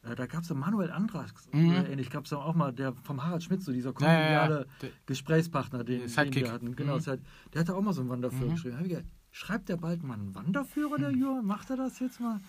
äh, 0.03 0.15
da 0.15 0.25
gab 0.27 0.43
es 0.43 0.49
Manuel 0.53 0.91
Andrax 0.91 1.49
mhm. 1.51 1.69
oder 1.69 1.89
ähnlich, 1.89 2.09
gab 2.09 2.25
es 2.25 2.33
auch 2.33 2.55
mal, 2.55 2.71
der 2.71 2.93
vom 2.93 3.23
Harald 3.23 3.43
Schmidt, 3.43 3.61
so 3.61 3.71
dieser 3.71 3.93
koloniale 3.93 4.67
ja, 4.81 4.87
ja, 4.87 4.93
Gesprächspartner, 5.05 5.83
den, 5.83 6.07
den, 6.07 6.35
wir 6.35 6.51
hatten. 6.51 6.75
Genau, 6.75 6.97
mhm. 6.97 7.19
der 7.53 7.59
hatte 7.59 7.75
auch 7.75 7.81
mal 7.81 7.93
so 7.93 8.01
einen 8.01 8.09
Wanderführer 8.09 8.49
mhm. 8.49 8.53
geschrieben. 8.53 8.83
Gedacht, 8.83 9.05
schreibt 9.31 9.69
der 9.69 9.77
bald 9.77 10.03
mal 10.03 10.13
einen 10.13 10.33
Wanderführer, 10.35 10.97
der 10.97 11.11
mhm. 11.11 11.19
Jürgen? 11.19 11.47
Macht 11.47 11.69
er 11.69 11.77
das 11.77 11.99
jetzt 11.99 12.19
mal? 12.19 12.39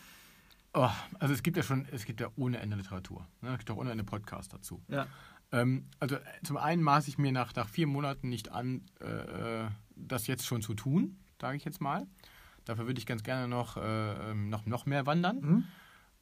Oh, 0.73 0.91
also 1.19 1.35
es 1.35 1.43
gibt 1.43 1.57
ja 1.57 1.63
schon, 1.63 1.87
es 1.91 2.05
gibt 2.05 2.21
ja 2.21 2.29
ohne 2.37 2.59
Ende 2.59 2.77
Literatur. 2.77 3.27
Ne? 3.41 3.51
Es 3.53 3.59
gibt 3.59 3.71
auch 3.71 3.77
ohne 3.77 3.91
Ende 3.91 4.05
Podcast 4.05 4.53
dazu. 4.53 4.81
Ja. 4.89 5.07
Ähm, 5.53 5.87
also 5.99 6.17
äh, 6.17 6.21
zum 6.45 6.57
einen 6.57 6.83
maße 6.83 7.09
ich 7.09 7.19
mir 7.19 7.33
nach, 7.33 7.55
nach 7.55 7.69
vier 7.69 7.87
Monaten 7.87 8.29
nicht 8.29 8.53
an, 8.53 8.83
äh, 9.01 9.69
das 9.97 10.27
jetzt 10.27 10.47
schon 10.47 10.63
zu 10.63 10.75
tun, 10.75 11.19
sage 11.41 11.57
ich 11.57 11.65
jetzt 11.65 11.81
mal. 11.81 12.07
Dafür 12.65 12.87
würde 12.87 12.99
ich 12.99 13.07
ganz 13.07 13.23
gerne 13.23 13.49
noch, 13.49 13.77
äh, 13.77 14.31
ähm, 14.31 14.49
noch, 14.49 14.67
noch 14.67 14.87
mehr 14.87 15.07
wandern. 15.07 15.41
Mhm. 15.41 15.65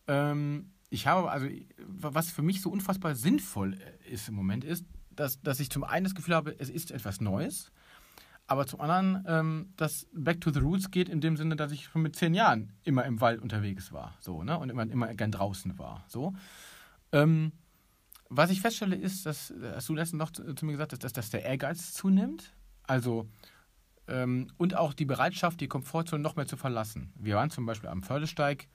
Ähm, 0.07 0.71
ich 0.89 1.07
habe, 1.07 1.31
also 1.31 1.47
was 1.77 2.31
für 2.31 2.43
mich 2.43 2.63
so 2.63 2.71
unfassbar 2.71 3.15
sinnvoll 3.15 3.75
äh, 3.75 4.11
ist 4.11 4.29
im 4.29 4.35
Moment, 4.35 4.65
ist, 4.65 4.87
dass, 5.11 5.41
dass 5.43 5.61
ich 5.61 5.69
zum 5.69 5.85
einen 5.85 6.05
das 6.05 6.15
Gefühl 6.15 6.35
habe, 6.35 6.59
es 6.59 6.71
ist 6.71 6.91
etwas 6.91 7.21
Neues 7.21 7.71
aber 8.49 8.67
zum 8.67 8.81
anderen, 8.81 9.25
ähm, 9.29 9.73
dass 9.77 10.09
Back 10.13 10.41
to 10.41 10.51
the 10.51 10.59
Roots 10.59 10.91
geht 10.91 11.09
in 11.09 11.21
dem 11.21 11.37
Sinne, 11.37 11.55
dass 11.55 11.71
ich 11.71 11.85
schon 11.85 12.03
mit 12.03 12.17
zehn 12.17 12.33
Jahren 12.35 12.73
immer 12.83 13.05
im 13.05 13.21
Wald 13.21 13.41
unterwegs 13.41 13.93
war, 13.93 14.17
so, 14.21 14.43
ne? 14.43 14.59
Und 14.59 14.71
immer, 14.71 14.83
immer 14.83 15.15
gern 15.15 15.31
draußen 15.31 15.79
war, 15.79 16.05
so. 16.09 16.35
Ähm, 17.13 17.53
was 18.31 18.51
ich 18.51 18.63
feststelle, 18.63 18.97
ist, 18.97 19.27
dass, 19.27 19.53
hast 19.75 19.89
du 19.89 19.95
letztens 19.95 20.19
noch 20.19 20.31
zu, 20.31 20.55
zu 20.55 20.65
mir 20.65 20.73
gesagt 20.73 20.93
hast, 20.93 21.05
dass, 21.05 21.13
dass 21.13 21.31
der 21.31 21.45
Ehrgeiz 21.45 21.93
zunimmt. 21.93 22.55
Also, 22.85 23.29
ähm, 24.07 24.49
und 24.57 24.75
auch 24.75 24.95
die 24.95 25.05
Bereitschaft, 25.05 25.61
die 25.61 25.69
Komfortzone 25.69 26.23
noch 26.23 26.37
mehr 26.37 26.47
zu 26.47 26.57
verlassen. 26.57 27.13
Wir 27.17 27.37
waren 27.37 27.51
zum 27.51 27.67
Beispiel 27.67 27.91
am 27.91 28.03
Fördersteig 28.03 28.69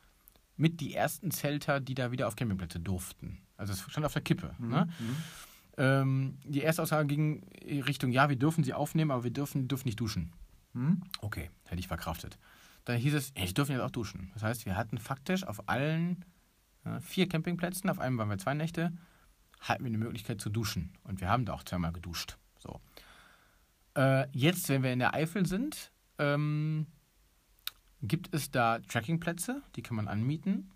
mit 0.56 0.82
die 0.82 0.94
ersten 0.94 1.32
Zelter, 1.32 1.80
die 1.80 1.96
da 1.96 2.12
wieder 2.12 2.28
auf 2.28 2.36
Campingplätze 2.36 2.80
durften. 2.80 3.42
Also, 3.58 3.74
es 3.74 3.82
stand 3.82 4.06
auf 4.06 4.14
der 4.14 4.22
Kippe, 4.22 4.54
mhm. 4.60 4.70
ne? 4.70 4.90
Mhm. 5.00 5.16
Ähm, 5.78 6.38
die 6.44 6.62
erste 6.62 6.82
Aussage 6.82 7.08
ging 7.08 7.44
in 7.62 7.82
Richtung, 7.82 8.12
ja, 8.12 8.30
wir 8.30 8.36
dürfen 8.36 8.64
sie 8.64 8.74
aufnehmen, 8.74 9.12
aber 9.12 9.24
wir 9.24 9.32
dürfen, 9.32 9.68
dürfen 9.68 9.88
nicht 9.88 10.00
duschen. 10.00 10.32
Hm? 10.74 11.02
Okay, 11.22 11.50
hätte 11.66 11.80
ich 11.80 11.88
verkraftet. 11.88 12.38
Dann 12.86 12.98
hieß 12.98 13.14
es, 13.14 13.32
ich 13.36 13.54
dürfen 13.54 13.72
jetzt 13.72 13.82
auch 13.82 13.92
duschen. 13.92 14.32
Das 14.34 14.44
heißt, 14.44 14.66
wir 14.66 14.76
hatten 14.76 14.98
faktisch 14.98 15.46
auf 15.46 15.70
allen 15.70 16.26
äh, 16.84 17.00
vier 17.00 17.30
Campingplätzen, 17.30 17.90
auf 17.90 18.00
einem 18.00 18.18
waren 18.18 18.30
wir 18.30 18.38
zwei 18.38 18.54
Nächte, 18.54 18.92
hatten 19.60 19.84
wir 19.84 19.90
eine 19.90 19.98
Möglichkeit 19.98 20.42
zu 20.42 20.50
duschen. 20.50 20.92
Und 21.04 21.22
wir 21.22 21.30
haben 21.30 21.46
da 21.46 21.54
auch 21.54 21.64
zweimal 21.64 21.94
geduscht. 21.94 22.38
So. 22.60 22.82
Äh, 23.96 24.28
jetzt, 24.32 24.68
wenn 24.70 24.84
wir 24.84 24.92
in 24.92 25.00
der 25.00 25.14
Eifel 25.14 25.46
sind, 25.46 25.92
ähm, 26.20 26.88
gibt 28.02 28.34
es 28.34 28.52
da 28.52 28.80
Trackingplätze, 28.80 29.62
die 29.76 29.82
kann 29.82 29.96
man 29.96 30.08
anmieten. 30.08 30.72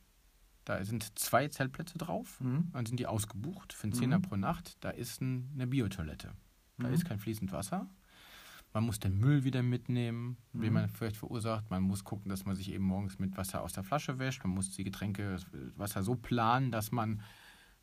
Da 0.67 0.83
sind 0.83 1.17
zwei 1.17 1.47
Zeltplätze 1.47 1.97
drauf, 1.97 2.41
mhm. 2.41 2.67
dann 2.73 2.85
sind 2.85 2.99
die 2.99 3.07
ausgebucht 3.07 3.71
für 3.71 3.83
einen 3.83 3.93
Zehner 3.93 4.17
mhm. 4.17 4.23
pro 4.23 4.35
Nacht. 4.35 4.75
Da 4.81 4.89
ist 4.89 5.21
ein, 5.21 5.49
eine 5.53 5.65
Biotoilette. 5.65 6.33
Da 6.77 6.89
mhm. 6.89 6.93
ist 6.93 7.05
kein 7.05 7.19
fließend 7.19 7.53
Wasser. 7.53 7.89
Man 8.73 8.83
muss 8.83 8.99
den 8.99 9.17
Müll 9.17 9.45
wieder 9.45 9.63
mitnehmen, 9.63 10.35
mhm. 10.51 10.61
den 10.61 10.73
man 10.73 10.89
vielleicht 10.89 11.15
verursacht. 11.15 11.69
Man 11.69 11.83
muss 11.83 12.03
gucken, 12.03 12.27
dass 12.27 12.43
man 12.43 12.57
sich 12.57 12.69
eben 12.73 12.83
morgens 12.83 13.17
mit 13.17 13.37
Wasser 13.37 13.63
aus 13.63 13.71
der 13.71 13.85
Flasche 13.85 14.19
wäscht. 14.19 14.43
Man 14.43 14.55
muss 14.55 14.71
die 14.71 14.83
Getränke, 14.83 15.31
das 15.31 15.45
Wasser 15.77 16.03
so 16.03 16.15
planen, 16.15 16.69
dass 16.69 16.91
man 16.91 17.21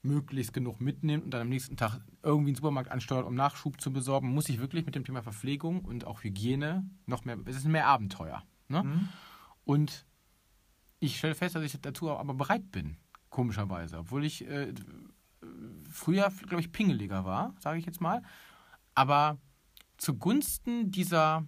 möglichst 0.02 0.52
genug 0.52 0.82
mitnimmt 0.82 1.24
und 1.24 1.30
dann 1.30 1.40
am 1.40 1.48
nächsten 1.48 1.78
Tag 1.78 2.02
irgendwie 2.22 2.50
einen 2.50 2.56
Supermarkt 2.56 2.90
ansteuert, 2.90 3.24
um 3.24 3.34
Nachschub 3.34 3.80
zu 3.80 3.94
besorgen. 3.94 4.26
Man 4.26 4.34
muss 4.34 4.44
sich 4.44 4.60
wirklich 4.60 4.84
mit 4.84 4.94
dem 4.94 5.04
Thema 5.06 5.22
Verpflegung 5.22 5.86
und 5.86 6.06
auch 6.06 6.22
Hygiene 6.22 6.86
noch 7.06 7.24
mehr, 7.24 7.38
es 7.46 7.56
ist 7.56 7.66
mehr 7.66 7.86
Abenteuer. 7.86 8.42
Ne? 8.68 8.82
Mhm. 8.82 9.08
Und 9.64 10.04
ich 11.04 11.18
stelle 11.18 11.34
fest, 11.34 11.54
dass 11.54 11.62
ich 11.62 11.80
dazu 11.80 12.10
aber 12.10 12.34
bereit 12.34 12.70
bin, 12.72 12.96
komischerweise. 13.30 13.98
Obwohl 13.98 14.24
ich 14.24 14.46
äh, 14.46 14.72
früher, 15.90 16.32
glaube 16.46 16.60
ich, 16.60 16.72
pingeliger 16.72 17.24
war, 17.24 17.54
sage 17.60 17.78
ich 17.78 17.86
jetzt 17.86 18.00
mal. 18.00 18.22
Aber 18.94 19.38
zugunsten 19.96 20.90
dieser 20.90 21.46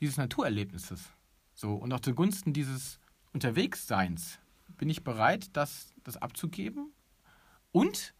dieses 0.00 0.16
Naturerlebnisses. 0.16 1.10
So, 1.54 1.74
und 1.74 1.92
auch 1.92 2.00
zugunsten 2.00 2.52
dieses 2.52 2.98
Unterwegsseins 3.32 4.38
bin 4.76 4.90
ich 4.90 5.04
bereit, 5.04 5.56
das, 5.56 5.94
das 6.04 6.16
abzugeben. 6.16 6.92
Und 7.72 8.14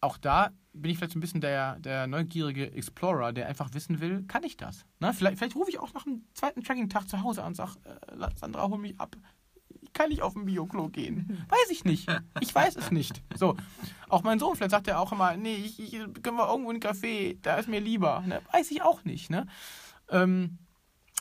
auch 0.00 0.18
da 0.18 0.50
bin 0.80 0.90
ich 0.90 0.98
vielleicht 0.98 1.12
so 1.12 1.18
ein 1.18 1.20
bisschen 1.20 1.40
der, 1.40 1.78
der 1.80 2.06
neugierige 2.06 2.72
Explorer, 2.72 3.32
der 3.32 3.46
einfach 3.46 3.72
wissen 3.74 4.00
will, 4.00 4.24
kann 4.26 4.44
ich 4.44 4.56
das? 4.56 4.84
Na, 5.00 5.12
vielleicht, 5.12 5.38
vielleicht 5.38 5.56
rufe 5.56 5.70
ich 5.70 5.78
auch 5.78 5.92
nach 5.94 6.04
dem 6.04 6.24
zweiten 6.34 6.62
Tracking-Tag 6.62 7.08
zu 7.08 7.22
Hause 7.22 7.42
an 7.42 7.48
und 7.48 7.54
sage, 7.54 7.72
äh, 7.84 8.28
Sandra, 8.36 8.68
hol 8.68 8.78
mich 8.78 8.98
ab. 8.98 9.16
Kann 9.92 10.10
ich 10.10 10.22
auf 10.22 10.36
ein 10.36 10.44
Bioklo 10.44 10.88
gehen? 10.88 11.44
Weiß 11.48 11.70
ich 11.70 11.84
nicht. 11.84 12.08
Ich 12.40 12.54
weiß 12.54 12.76
es 12.76 12.90
nicht. 12.90 13.22
So. 13.34 13.56
Auch 14.08 14.22
mein 14.22 14.38
Sohn, 14.38 14.54
vielleicht 14.54 14.70
sagt 14.70 14.88
er 14.88 15.00
auch 15.00 15.12
immer, 15.12 15.36
nee, 15.36 15.56
ich, 15.56 15.80
ich, 15.80 15.92
können 15.92 16.36
wir 16.36 16.48
irgendwo 16.48 16.70
in 16.70 16.82
einen 16.82 16.94
Café, 16.94 17.38
da 17.42 17.56
ist 17.56 17.68
mir 17.68 17.80
lieber. 17.80 18.22
Ne? 18.26 18.40
Weiß 18.52 18.70
ich 18.70 18.82
auch 18.82 19.04
nicht. 19.04 19.30
Ne? 19.30 19.46
Ähm, 20.10 20.58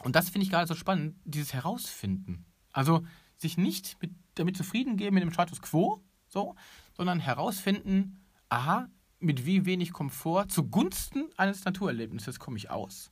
und 0.03 0.15
das 0.15 0.29
finde 0.29 0.45
ich 0.45 0.51
gerade 0.51 0.67
so 0.67 0.75
spannend, 0.75 1.15
dieses 1.25 1.53
Herausfinden. 1.53 2.45
Also 2.71 3.03
sich 3.37 3.57
nicht 3.57 3.97
mit, 4.01 4.11
damit 4.35 4.57
zufrieden 4.57 4.97
geben 4.97 5.15
mit 5.15 5.23
dem 5.23 5.31
Status 5.31 5.61
quo, 5.61 6.03
so, 6.27 6.55
sondern 6.95 7.19
herausfinden, 7.19 8.19
aha, 8.49 8.89
mit 9.19 9.45
wie 9.45 9.65
wenig 9.65 9.93
Komfort 9.93 10.47
zugunsten 10.49 11.25
eines 11.37 11.65
Naturerlebnisses 11.65 12.39
komme 12.39 12.57
ich 12.57 12.69
aus. 12.69 13.11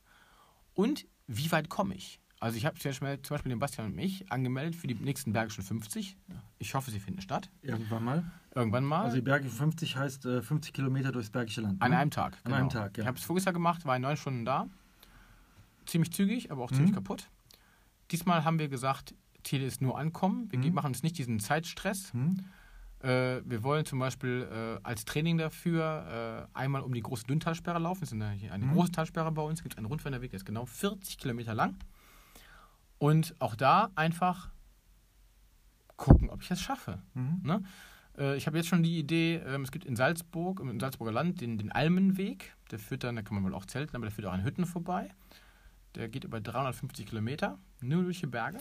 Und 0.74 1.06
wie 1.26 1.50
weit 1.52 1.68
komme 1.68 1.94
ich? 1.94 2.20
Also 2.38 2.58
ich 2.58 2.66
habe 2.66 2.78
zum 2.78 3.08
Beispiel 3.08 3.50
den 3.50 3.58
Bastian 3.58 3.86
und 3.86 3.96
mich 3.96 4.30
angemeldet 4.30 4.76
für 4.76 4.86
die 4.86 4.94
nächsten 4.94 5.32
Bergischen 5.32 5.64
50. 5.64 6.16
Ich 6.58 6.74
hoffe, 6.74 6.90
sie 6.90 7.00
finden 7.00 7.22
statt. 7.22 7.50
Irgendwann 7.62 8.04
mal. 8.04 8.30
Irgendwann 8.54 8.84
mal. 8.84 9.04
Also 9.04 9.16
die 9.16 9.22
Bergischen 9.22 9.56
50 9.56 9.96
heißt 9.96 10.26
äh, 10.26 10.42
50 10.42 10.74
Kilometer 10.74 11.12
durchs 11.12 11.30
Bergische 11.30 11.62
Land. 11.62 11.80
Ne? 11.80 11.86
An 11.86 11.94
einem 11.94 12.10
Tag. 12.10 12.38
An 12.44 12.52
einem 12.52 12.68
genau. 12.68 12.82
Tag, 12.82 12.98
ja. 12.98 13.02
Ich 13.02 13.08
habe 13.08 13.18
es 13.18 13.24
voriges 13.24 13.46
Jahr 13.46 13.54
gemacht, 13.54 13.86
war 13.86 13.96
in 13.96 14.02
neun 14.02 14.16
Stunden 14.16 14.44
da. 14.44 14.68
Ziemlich 15.86 16.12
zügig, 16.12 16.50
aber 16.52 16.64
auch 16.64 16.70
ziemlich 16.70 16.90
mhm. 16.90 16.96
kaputt. 16.96 17.30
Diesmal 18.10 18.44
haben 18.44 18.58
wir 18.58 18.68
gesagt, 18.68 19.14
Ziel 19.42 19.62
ist 19.62 19.80
nur 19.80 19.98
ankommen. 19.98 20.50
Wir 20.50 20.58
mhm. 20.58 20.74
machen 20.74 20.88
uns 20.88 21.02
nicht 21.02 21.16
diesen 21.16 21.40
Zeitstress. 21.40 22.12
Mhm. 22.12 22.44
Äh, 23.00 23.42
wir 23.44 23.62
wollen 23.62 23.84
zum 23.84 23.98
Beispiel 23.98 24.48
äh, 24.50 24.80
als 24.82 25.04
Training 25.04 25.38
dafür 25.38 26.48
äh, 26.54 26.58
einmal 26.58 26.82
um 26.82 26.94
die 26.94 27.02
große 27.02 27.24
Dünntalsperre 27.24 27.78
laufen. 27.78 28.00
Das 28.00 28.12
ist 28.12 28.20
eine, 28.20 28.52
eine 28.52 28.66
mhm. 28.66 28.72
große 28.72 28.92
Talsperre 28.92 29.30
bei 29.32 29.42
uns. 29.42 29.60
Es 29.60 29.62
gibt 29.62 29.76
einen 29.76 29.86
Rundwanderweg, 29.86 30.30
der 30.30 30.38
ist 30.38 30.46
genau 30.46 30.66
40 30.66 31.18
Kilometer 31.18 31.54
lang. 31.54 31.76
Und 32.98 33.34
auch 33.38 33.54
da 33.54 33.90
einfach 33.94 34.50
gucken, 35.96 36.30
ob 36.30 36.42
ich 36.42 36.50
es 36.50 36.60
schaffe. 36.60 37.02
Mhm. 37.14 37.40
Ne? 37.42 37.62
Äh, 38.18 38.36
ich 38.36 38.46
habe 38.46 38.56
jetzt 38.56 38.68
schon 38.68 38.82
die 38.82 38.98
Idee, 38.98 39.36
ähm, 39.46 39.62
es 39.62 39.70
gibt 39.70 39.84
in 39.84 39.96
Salzburg, 39.96 40.60
im 40.60 40.80
Salzburger 40.80 41.12
Land, 41.12 41.40
den, 41.40 41.58
den 41.58 41.72
Almenweg. 41.72 42.54
Der 42.70 42.78
führt 42.78 43.04
dann, 43.04 43.16
da 43.16 43.22
kann 43.22 43.34
man 43.34 43.44
wohl 43.44 43.54
auch 43.54 43.66
zelten, 43.66 43.96
aber 43.96 44.06
der 44.06 44.12
führt 44.12 44.26
auch 44.26 44.32
an 44.32 44.44
Hütten 44.44 44.66
vorbei. 44.66 45.10
Der 45.94 46.08
geht 46.08 46.24
über 46.24 46.40
350 46.40 47.06
Kilometer, 47.06 47.58
nur 47.80 48.02
durch 48.02 48.20
die 48.20 48.26
Berge. 48.26 48.58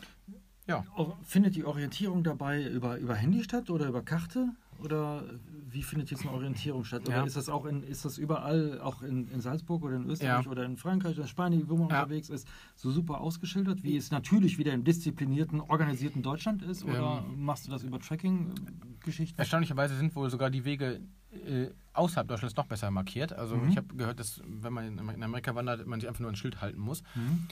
Ja. 0.67 0.84
Findet 1.23 1.56
die 1.56 1.63
Orientierung 1.63 2.23
dabei 2.23 2.67
über, 2.67 2.97
über 2.97 3.15
Handy 3.15 3.43
statt 3.43 3.69
oder 3.69 3.88
über 3.88 4.01
Karte? 4.01 4.49
Oder 4.84 5.23
wie 5.69 5.84
findet 5.84 6.12
jetzt 6.12 6.23
eine 6.23 6.32
Orientierung 6.32 6.84
statt? 6.84 7.08
Oder 7.08 7.17
ja. 7.17 7.23
ist 7.23 7.38
das 7.38 7.47
auch 7.47 7.65
in, 7.65 7.84
ist 7.84 8.04
das 8.04 8.17
überall, 8.17 8.82
auch 8.82 9.01
in, 9.01 9.30
in 9.30 9.39
Salzburg 9.39 9.84
oder 9.84 9.95
in 9.95 10.10
Österreich 10.10 10.45
ja. 10.45 10.51
oder 10.51 10.65
in 10.65 10.75
Frankreich 10.75 11.17
oder 11.17 11.28
Spanien, 11.28 11.69
wo 11.69 11.78
man 11.78 11.89
ja. 11.89 12.04
unterwegs 12.04 12.30
ist, 12.30 12.47
so 12.75 12.91
super 12.91 13.21
ausgeschildert, 13.21 13.84
wie 13.84 13.95
es 13.95 14.12
natürlich 14.12 14.58
wieder 14.58 14.73
im 14.73 14.84
disziplinierten, 14.84 15.62
organisierten 15.62 16.21
Deutschland 16.23 16.62
ist? 16.62 16.84
Oder 16.84 17.23
ähm, 17.25 17.45
machst 17.45 17.67
du 17.67 17.71
das 17.71 17.84
über 17.84 17.99
Tracking-Geschichten? 17.99 19.39
Erstaunlicherweise 19.39 19.95
sind 19.95 20.13
wohl 20.15 20.30
sogar 20.30 20.49
die 20.49 20.65
Wege 20.65 20.99
äh, 21.32 21.69
außerhalb 21.93 22.28
Deutschlands 22.28 22.56
noch 22.58 22.67
besser 22.67 22.91
markiert. 22.91 23.32
Also 23.32 23.56
mhm. 23.56 23.69
ich 23.69 23.78
habe 23.78 23.95
gehört, 23.95 24.19
dass 24.19 24.41
wenn 24.45 24.73
man 24.73 24.97
in 24.97 25.23
Amerika 25.23 25.56
wandert, 25.56 25.88
man 25.88 26.01
sich 26.01 26.10
einfach 26.10 26.21
nur 26.21 26.30
ein 26.30 26.36
Schild 26.36 26.60
halten 26.60 26.80
muss. 26.80 27.01
Mhm 27.15 27.47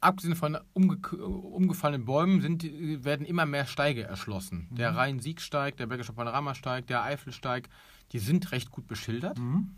abgesehen 0.00 0.36
von 0.36 0.58
umge 0.72 0.96
umgefallenen 0.96 2.06
Bäumen 2.06 2.40
sind, 2.40 2.64
werden 3.04 3.26
immer 3.26 3.46
mehr 3.46 3.66
Steige 3.66 4.02
erschlossen. 4.02 4.68
Mhm. 4.70 4.76
Der 4.76 4.96
Rhein-Sieg-Steig, 4.96 5.76
der 5.76 5.86
Bergische 5.86 6.12
Panoramasteig, 6.12 6.86
der 6.86 7.02
Eifelsteig, 7.02 7.68
die 8.12 8.18
sind 8.18 8.52
recht 8.52 8.70
gut 8.70 8.86
beschildert. 8.88 9.38
Mhm. 9.38 9.74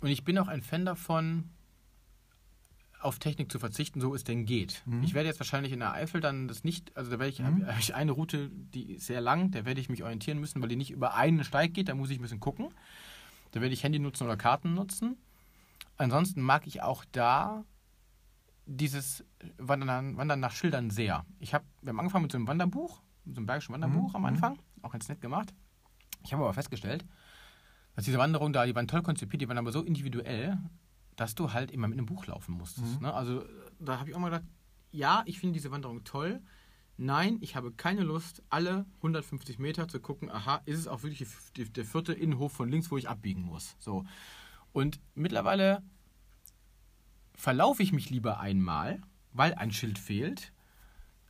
Und 0.00 0.08
ich 0.08 0.24
bin 0.24 0.38
auch 0.38 0.48
ein 0.48 0.62
Fan 0.62 0.84
davon, 0.84 1.50
auf 3.00 3.18
Technik 3.18 3.52
zu 3.52 3.58
verzichten, 3.58 4.00
so 4.00 4.14
es 4.14 4.24
denn 4.24 4.46
geht. 4.46 4.82
Mhm. 4.86 5.02
Ich 5.02 5.12
werde 5.12 5.28
jetzt 5.28 5.38
wahrscheinlich 5.38 5.72
in 5.72 5.80
der 5.80 5.92
Eifel 5.92 6.22
dann 6.22 6.48
das 6.48 6.64
nicht, 6.64 6.96
also 6.96 7.10
da 7.10 7.18
werde 7.18 7.30
ich, 7.30 7.38
mhm. 7.38 7.66
habe 7.66 7.78
ich 7.78 7.94
eine 7.94 8.12
Route, 8.12 8.50
die 8.50 8.94
ist 8.94 9.06
sehr 9.06 9.20
lang, 9.20 9.50
da 9.50 9.66
werde 9.66 9.80
ich 9.80 9.90
mich 9.90 10.02
orientieren 10.02 10.40
müssen, 10.40 10.62
weil 10.62 10.70
die 10.70 10.76
nicht 10.76 10.90
über 10.90 11.14
einen 11.14 11.44
Steig 11.44 11.74
geht, 11.74 11.90
da 11.90 11.94
muss 11.94 12.10
ich 12.10 12.18
ein 12.18 12.22
bisschen 12.22 12.40
gucken. 12.40 12.68
Da 13.52 13.60
werde 13.60 13.74
ich 13.74 13.84
Handy 13.84 13.98
nutzen 13.98 14.24
oder 14.24 14.36
Karten 14.36 14.74
nutzen. 14.74 15.16
Ansonsten 15.96 16.40
mag 16.40 16.66
ich 16.66 16.82
auch 16.82 17.04
da 17.12 17.64
dieses 18.66 19.24
Wandern, 19.58 20.16
Wandern 20.16 20.40
nach 20.40 20.52
Schildern 20.52 20.90
sehr. 20.90 21.24
Ich 21.38 21.54
hab, 21.54 21.64
wir 21.82 21.90
haben 21.90 22.00
angefangen 22.00 22.22
mit 22.22 22.32
so 22.32 22.38
einem 22.38 22.48
Wanderbuch, 22.48 23.02
mit 23.24 23.34
so 23.34 23.40
einem 23.40 23.46
bergischen 23.46 23.74
Wanderbuch 23.74 24.10
mhm. 24.10 24.16
am 24.16 24.24
Anfang, 24.24 24.58
auch 24.82 24.92
ganz 24.92 25.08
nett 25.08 25.20
gemacht. 25.20 25.54
Ich 26.24 26.32
habe 26.32 26.42
aber 26.42 26.54
festgestellt, 26.54 27.04
dass 27.94 28.04
diese 28.04 28.18
Wanderung 28.18 28.52
da, 28.52 28.64
die 28.66 28.74
waren 28.74 28.88
toll 28.88 29.02
konzipiert, 29.02 29.42
die 29.42 29.48
waren 29.48 29.58
aber 29.58 29.72
so 29.72 29.82
individuell, 29.82 30.58
dass 31.16 31.34
du 31.34 31.52
halt 31.52 31.70
immer 31.70 31.88
mit 31.88 31.98
einem 31.98 32.06
Buch 32.06 32.26
laufen 32.26 32.52
musstest. 32.52 32.96
Mhm. 32.96 33.06
Ne? 33.06 33.14
Also 33.14 33.44
da 33.78 33.98
habe 33.98 34.08
ich 34.10 34.16
auch 34.16 34.20
mal 34.20 34.30
gedacht, 34.30 34.48
ja, 34.90 35.22
ich 35.26 35.38
finde 35.38 35.54
diese 35.54 35.70
Wanderung 35.70 36.04
toll. 36.04 36.40
Nein, 36.96 37.38
ich 37.40 37.56
habe 37.56 37.72
keine 37.72 38.02
Lust, 38.02 38.42
alle 38.50 38.86
150 38.96 39.58
Meter 39.58 39.88
zu 39.88 40.00
gucken, 40.00 40.30
aha, 40.30 40.62
ist 40.64 40.78
es 40.78 40.86
auch 40.86 41.02
wirklich 41.02 41.28
der 41.56 41.84
vierte 41.84 42.12
Innenhof 42.12 42.52
von 42.52 42.68
links, 42.68 42.90
wo 42.90 42.96
ich 42.96 43.08
abbiegen 43.08 43.42
muss. 43.42 43.74
So. 43.80 44.04
Und 44.72 45.00
mittlerweile 45.14 45.82
verlaufe 47.34 47.82
ich 47.82 47.92
mich 47.92 48.10
lieber 48.10 48.40
einmal, 48.40 49.00
weil 49.32 49.54
ein 49.54 49.72
Schild 49.72 49.98
fehlt, 49.98 50.52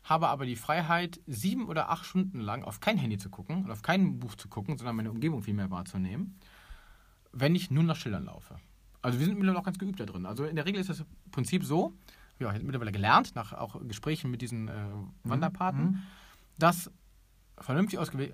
habe 0.05 0.29
aber 0.29 0.45
die 0.45 0.57
Freiheit, 0.57 1.21
sieben 1.27 1.67
oder 1.67 1.91
acht 1.91 2.05
Stunden 2.05 2.41
lang 2.41 2.63
auf 2.63 2.81
kein 2.81 2.99
Handy 2.99 3.17
zu 3.17 3.31
gucken 3.31 3.65
und 3.65 3.71
auf 3.71 3.83
kein 3.83 4.19
Buch 4.19 4.35
zu 4.35 4.49
gucken, 4.49 4.77
sondern 4.77 4.97
meine 4.97 5.11
Umgebung 5.11 5.43
viel 5.43 5.55
mehr 5.55 5.71
wahrzunehmen, 5.71 6.39
wenn 7.33 7.55
ich 7.55 7.71
nur 7.71 7.85
nach 7.85 7.97
Schildern 7.97 8.27
laufe. 8.27 8.57
Also 9.01 9.19
wir 9.19 9.27
sind 9.27 9.37
mittlerweile 9.37 9.61
auch 9.61 9.65
ganz 9.65 9.79
geübt 9.79 9.99
da 10.01 10.07
drin. 10.07 10.27
Also 10.27 10.45
in 10.45 10.57
der 10.57 10.67
Regel 10.67 10.81
ist 10.81 10.91
das 10.91 11.05
Prinzip 11.31 11.65
so, 11.65 11.95
ja, 12.39 12.49
ich 12.49 12.55
habe 12.55 12.65
mittlerweile 12.65 12.93
gelernt, 12.93 13.35
nach 13.35 13.53
auch 13.53 13.81
Gesprächen 13.87 14.31
mit 14.31 14.43
diesen 14.43 14.69
äh, 14.69 14.73
Wanderpaten, 15.25 15.85
mhm. 15.85 16.03
dass 16.59 16.91
vernünftig, 17.59 17.99
äh, 17.99 18.33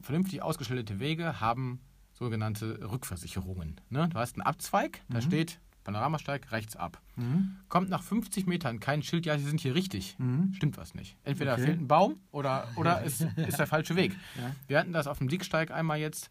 vernünftig 0.00 0.42
ausgeschilderte 0.42 1.00
Wege 1.00 1.40
haben 1.40 1.80
sogenannte 2.12 2.90
Rückversicherungen. 2.90 3.80
Ne? 3.88 4.08
Du 4.08 4.18
hast 4.18 4.36
einen 4.36 4.46
Abzweig, 4.46 5.02
da 5.08 5.18
mhm. 5.18 5.22
steht 5.22 5.60
Panoramasteig 5.84 6.52
rechts 6.52 6.76
ab. 6.76 7.00
Mhm. 7.16 7.56
Kommt 7.68 7.88
nach 7.88 8.02
50 8.02 8.46
Metern 8.46 8.80
kein 8.80 9.02
Schild, 9.02 9.26
ja, 9.26 9.38
Sie 9.38 9.44
sind 9.44 9.60
hier 9.60 9.74
richtig. 9.74 10.16
Mhm. 10.18 10.52
Stimmt 10.54 10.76
was 10.76 10.94
nicht. 10.94 11.16
Entweder 11.24 11.54
okay. 11.54 11.62
fehlt 11.62 11.80
ein 11.80 11.88
Baum 11.88 12.20
oder, 12.32 12.68
oder 12.76 13.02
ist, 13.02 13.22
ist 13.36 13.58
der 13.58 13.66
falsche 13.66 13.96
Weg. 13.96 14.16
Ja. 14.36 14.54
Wir 14.68 14.78
hatten 14.78 14.92
das 14.92 15.06
auf 15.06 15.18
dem 15.18 15.28
Siegsteig 15.28 15.70
einmal 15.70 15.98
jetzt. 15.98 16.30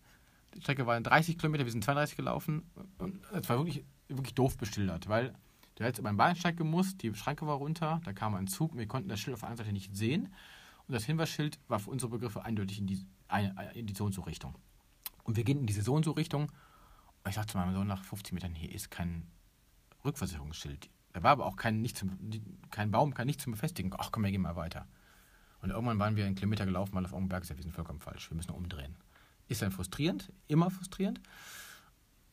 Die 0.56 0.62
Strecke 0.62 0.88
war 0.88 1.00
30 1.00 1.38
Kilometer, 1.38 1.66
wir 1.66 1.72
sind 1.72 1.84
32 1.84 2.16
gelaufen. 2.16 2.64
Und 2.98 3.22
es 3.34 3.48
war 3.50 3.58
wirklich, 3.58 3.84
wirklich 4.08 4.34
doof 4.36 4.58
beschildert, 4.58 5.10
weil 5.10 5.34
du 5.76 5.84
hättest 5.84 6.00
über 6.00 6.10
den 6.10 6.18
Bahnsteig 6.18 6.58
gemusst, 6.58 7.02
die 7.04 7.14
Schranke 7.14 7.46
war 7.46 7.56
runter, 7.56 8.02
da 8.06 8.14
kam 8.14 8.36
ein 8.36 8.48
Zug, 8.48 8.76
wir 8.76 8.88
konnten 8.88 9.10
das 9.10 9.20
Schild 9.20 9.34
auf 9.34 9.42
der 9.42 9.50
einen 9.50 9.58
Seite 9.58 9.74
nicht 9.74 9.96
sehen. 9.96 10.30
Und 10.88 10.94
das 10.94 11.06
Hinweisschild 11.06 11.60
war 11.68 11.80
für 11.80 11.90
unsere 11.92 12.10
Begriffe 12.10 12.44
eindeutig 12.44 12.80
in 12.80 12.88
die, 12.88 13.06
in 13.74 13.86
die 13.86 13.94
so 13.94 14.06
und 14.06 14.14
so 14.14 14.22
Richtung. 14.22 14.56
Und 15.24 15.38
wir 15.38 15.44
gehen 15.44 15.60
in 15.60 15.68
diese 15.68 15.84
so 15.84 15.94
und 15.94 16.04
so 16.04 16.12
Richtung. 16.12 16.44
Und 16.44 17.30
ich 17.30 17.36
sagte 17.36 17.52
zu 17.52 17.58
meinem 17.58 17.76
Sohn 17.76 17.88
nach 17.88 18.04
50 18.04 18.34
Metern, 18.34 18.56
hier 18.56 18.72
ist 18.74 18.90
kein 18.90 19.28
Rückversicherungsschild. 20.06 20.90
Da 21.14 21.24
war 21.24 21.32
aber 21.32 21.46
auch 21.46 21.56
kein, 21.56 21.82
nicht 21.82 21.98
zum, 21.98 22.18
kein 22.70 22.92
Baum, 22.92 23.14
kein 23.14 23.28
nicht 23.28 23.42
zum 23.42 23.54
Befestigen. 23.54 23.94
Ach 23.98 24.12
komm, 24.12 24.24
wir 24.24 24.32
gehen 24.32 24.42
mal 24.42 24.56
weiter. 24.56 24.88
Und 25.62 25.72
irgendwann 25.72 26.00
waren 26.00 26.16
wir 26.16 26.26
einen 26.26 26.36
Kilometer 26.36 26.66
gelaufen, 26.66 26.94
weil 26.94 27.06
auf 27.06 27.12
irgendeinem 27.12 27.30
Berg 27.30 27.44
ist, 27.44 27.56
wir 27.56 27.62
sind 27.62 27.74
vollkommen 27.74 28.00
falsch. 28.00 28.30
Wir 28.30 28.36
müssen 28.36 28.52
umdrehen. 28.52 28.96
Ist 29.48 29.62
dann 29.62 29.72
frustrierend, 29.72 30.32
immer 30.48 30.70
frustrierend. 30.70 31.20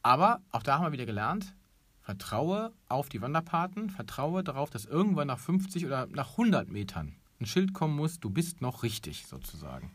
Aber 0.02 0.40
auch 0.52 0.62
da 0.62 0.76
haben 0.78 0.84
wir 0.84 0.92
wieder 0.92 1.06
gelernt, 1.06 1.54
vertraue 2.02 2.72
auf 2.88 3.08
die 3.08 3.20
Wanderpaten, 3.20 3.90
vertraue 3.90 4.44
darauf, 4.44 4.70
dass 4.70 4.84
irgendwann 4.84 5.26
nach 5.26 5.40
50 5.40 5.86
oder 5.86 6.06
nach 6.06 6.32
100 6.32 6.68
Metern 6.68 7.16
ein 7.40 7.46
Schild 7.46 7.74
kommen 7.74 7.96
muss, 7.96 8.20
du 8.20 8.30
bist 8.30 8.60
noch 8.60 8.82
richtig, 8.82 9.26
sozusagen. 9.26 9.90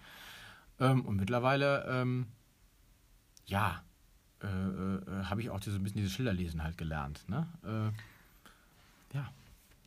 Ähm, 0.80 1.06
und 1.06 1.16
mittlerweile, 1.16 1.86
ähm, 1.88 2.28
ja, 3.46 3.84
äh, 4.44 4.48
äh, 4.48 5.24
habe 5.26 5.42
ich 5.42 5.50
auch 5.50 5.62
so 5.62 5.72
ein 5.72 5.84
bisschen 5.84 5.98
dieses 5.98 6.14
Schilderlesen 6.14 6.64
halt 6.64 6.78
gelernt. 6.78 7.24
Ne? 7.28 7.48
Äh, 7.64 9.16
ja. 9.16 9.30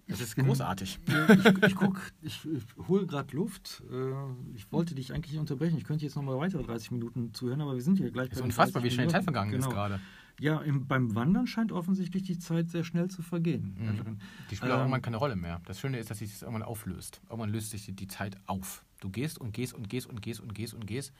Das 0.06 0.20
ist 0.20 0.36
großartig. 0.36 0.98
Ich, 1.28 1.64
ich 1.64 1.74
guck, 1.74 2.00
ich, 2.20 2.46
ich 2.46 2.88
hole 2.88 3.06
gerade 3.06 3.34
Luft. 3.34 3.82
Äh, 3.90 4.12
ich 4.54 4.70
wollte 4.70 4.94
dich 4.94 5.12
eigentlich 5.12 5.32
nicht 5.32 5.40
unterbrechen. 5.40 5.78
Ich 5.78 5.84
könnte 5.84 6.04
jetzt 6.04 6.14
noch 6.14 6.22
mal 6.22 6.36
weitere 6.38 6.62
30 6.62 6.90
Minuten 6.90 7.32
zuhören, 7.32 7.62
aber 7.62 7.74
wir 7.74 7.80
sind 7.80 7.96
hier 7.96 8.10
gleich. 8.10 8.28
Das 8.28 8.38
ist 8.38 8.44
unfassbar, 8.44 8.82
wie 8.82 8.90
schnell 8.90 9.06
die 9.06 9.12
Zeit 9.12 9.24
vergangen 9.24 9.52
genau. 9.52 9.68
ist 9.68 9.72
gerade. 9.72 10.00
Ja, 10.40 10.58
im, 10.60 10.86
beim 10.86 11.14
Wandern 11.14 11.46
scheint 11.46 11.72
offensichtlich 11.72 12.24
die 12.24 12.38
Zeit 12.38 12.68
sehr 12.68 12.84
schnell 12.84 13.08
zu 13.08 13.22
vergehen. 13.22 13.76
Mhm. 13.78 14.18
Die 14.50 14.56
spielt 14.56 14.70
ähm, 14.70 14.76
auch 14.76 14.80
irgendwann 14.80 15.02
keine 15.02 15.16
Rolle 15.16 15.36
mehr. 15.36 15.60
Das 15.64 15.80
Schöne 15.80 15.98
ist, 15.98 16.10
dass 16.10 16.18
sich 16.18 16.32
das 16.32 16.42
irgendwann 16.42 16.64
auflöst. 16.64 17.20
Irgendwann 17.30 17.50
löst 17.50 17.70
sich 17.70 17.90
die 17.94 18.08
Zeit 18.08 18.36
auf. 18.46 18.84
Du 19.00 19.10
gehst 19.10 19.38
und 19.38 19.52
gehst 19.52 19.74
und 19.74 19.88
gehst 19.88 20.08
und 20.08 20.20
gehst 20.20 20.40
und 20.40 20.54
gehst 20.54 20.74
und 20.74 20.86
gehst 20.86 21.12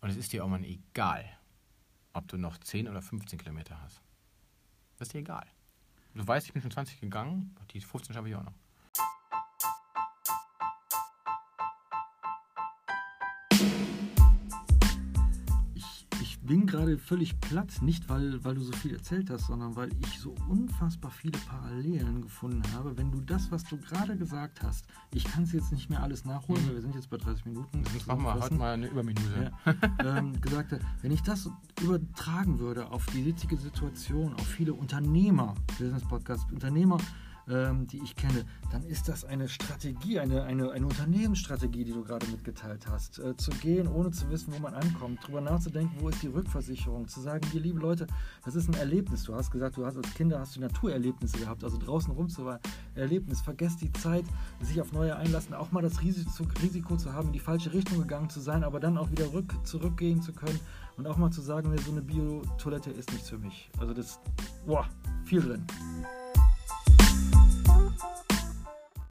und 0.00 0.10
es 0.10 0.16
ist 0.16 0.32
dir 0.32 0.38
irgendwann 0.38 0.64
egal 0.64 1.24
ob 2.12 2.28
du 2.28 2.36
noch 2.36 2.58
10 2.58 2.88
oder 2.88 3.02
15 3.02 3.38
Kilometer 3.38 3.80
hast. 3.80 4.00
Das 4.98 5.08
ist 5.08 5.14
dir 5.14 5.18
egal. 5.18 5.46
Du 6.14 6.26
weißt, 6.26 6.46
ich 6.46 6.52
bin 6.52 6.60
schon 6.62 6.70
20 6.70 7.00
gegangen, 7.00 7.56
die 7.72 7.80
15 7.80 8.14
schaffe 8.14 8.28
ich 8.28 8.34
auch 8.34 8.44
noch. 8.44 8.54
Bin 16.50 16.66
gerade 16.66 16.98
völlig 16.98 17.40
platt, 17.40 17.80
nicht 17.80 18.08
weil, 18.08 18.44
weil 18.44 18.56
du 18.56 18.62
so 18.62 18.72
viel 18.72 18.92
erzählt 18.92 19.30
hast, 19.30 19.46
sondern 19.46 19.76
weil 19.76 19.88
ich 20.00 20.18
so 20.18 20.34
unfassbar 20.48 21.12
viele 21.12 21.38
Parallelen 21.38 22.22
gefunden 22.22 22.64
habe. 22.74 22.98
Wenn 22.98 23.12
du 23.12 23.20
das, 23.20 23.52
was 23.52 23.62
du 23.62 23.76
gerade 23.76 24.16
gesagt 24.16 24.60
hast, 24.60 24.84
ich 25.14 25.22
kann 25.22 25.44
es 25.44 25.52
jetzt 25.52 25.70
nicht 25.70 25.90
mehr 25.90 26.02
alles 26.02 26.24
nachholen, 26.24 26.60
mhm. 26.64 26.66
weil 26.66 26.74
wir 26.74 26.82
sind 26.82 26.96
jetzt 26.96 27.08
bei 27.08 27.18
30 27.18 27.46
Minuten. 27.46 27.84
Das 27.94 28.04
machen 28.04 28.24
wir 28.24 28.34
heute 28.34 28.54
mal 28.54 28.74
eine 28.74 28.88
Überminute. 28.88 29.52
Ja, 29.64 30.18
ähm, 30.18 30.40
gesagt, 30.40 30.76
wenn 31.02 31.12
ich 31.12 31.22
das 31.22 31.48
übertragen 31.82 32.58
würde 32.58 32.90
auf 32.90 33.06
die 33.06 33.22
jetzige 33.22 33.56
Situation, 33.56 34.34
auf 34.34 34.46
viele 34.48 34.74
Unternehmer, 34.74 35.54
Business 35.78 36.02
Podcast, 36.02 36.50
Unternehmer, 36.50 36.98
ähm, 37.50 37.86
die 37.86 38.00
ich 38.02 38.14
kenne, 38.16 38.44
dann 38.70 38.84
ist 38.84 39.08
das 39.08 39.24
eine 39.24 39.48
Strategie, 39.48 40.18
eine, 40.20 40.44
eine, 40.44 40.70
eine 40.70 40.86
Unternehmensstrategie, 40.86 41.84
die 41.84 41.92
du 41.92 42.02
gerade 42.02 42.26
mitgeteilt 42.28 42.86
hast. 42.88 43.18
Äh, 43.18 43.36
zu 43.36 43.50
gehen, 43.50 43.88
ohne 43.88 44.10
zu 44.10 44.30
wissen, 44.30 44.52
wo 44.54 44.58
man 44.60 44.74
ankommt, 44.74 45.20
darüber 45.22 45.40
nachzudenken, 45.40 45.96
wo 46.00 46.08
ist 46.08 46.22
die 46.22 46.28
Rückversicherung, 46.28 47.08
zu 47.08 47.20
sagen, 47.20 47.46
ihr 47.52 47.60
liebe 47.60 47.80
Leute, 47.80 48.06
das 48.44 48.54
ist 48.54 48.68
ein 48.68 48.74
Erlebnis. 48.74 49.24
Du 49.24 49.34
hast 49.34 49.50
gesagt, 49.50 49.76
du 49.76 49.84
hast 49.84 49.96
als 49.96 50.12
Kinder 50.14 50.38
hast 50.38 50.56
du 50.56 50.60
Naturerlebnisse 50.60 51.38
gehabt, 51.38 51.64
also 51.64 51.78
draußen 51.78 52.12
rumzuweilen, 52.12 52.60
Erlebnis. 52.94 53.40
Vergesst 53.40 53.80
die 53.80 53.92
Zeit, 53.92 54.24
sich 54.60 54.80
auf 54.80 54.92
neue 54.92 55.16
einlassen, 55.16 55.54
auch 55.54 55.72
mal 55.72 55.82
das 55.82 56.00
Risiko, 56.02 56.44
Risiko 56.62 56.96
zu 56.96 57.12
haben, 57.12 57.28
in 57.28 57.32
die 57.32 57.40
falsche 57.40 57.72
Richtung 57.72 57.98
gegangen 57.98 58.30
zu 58.30 58.40
sein, 58.40 58.64
aber 58.64 58.80
dann 58.80 58.96
auch 58.98 59.10
wieder 59.10 59.32
rück, 59.32 59.54
zurückgehen 59.64 60.22
zu 60.22 60.32
können 60.32 60.60
und 60.96 61.06
auch 61.06 61.16
mal 61.16 61.30
zu 61.30 61.40
sagen, 61.40 61.76
so 61.78 61.92
eine 61.92 62.02
Bio-Toilette 62.02 62.90
ist 62.90 63.10
nichts 63.12 63.30
für 63.30 63.38
mich. 63.38 63.70
Also 63.78 63.94
das, 63.94 64.20
boah, 64.66 64.86
viel 65.24 65.40
drin. 65.40 65.66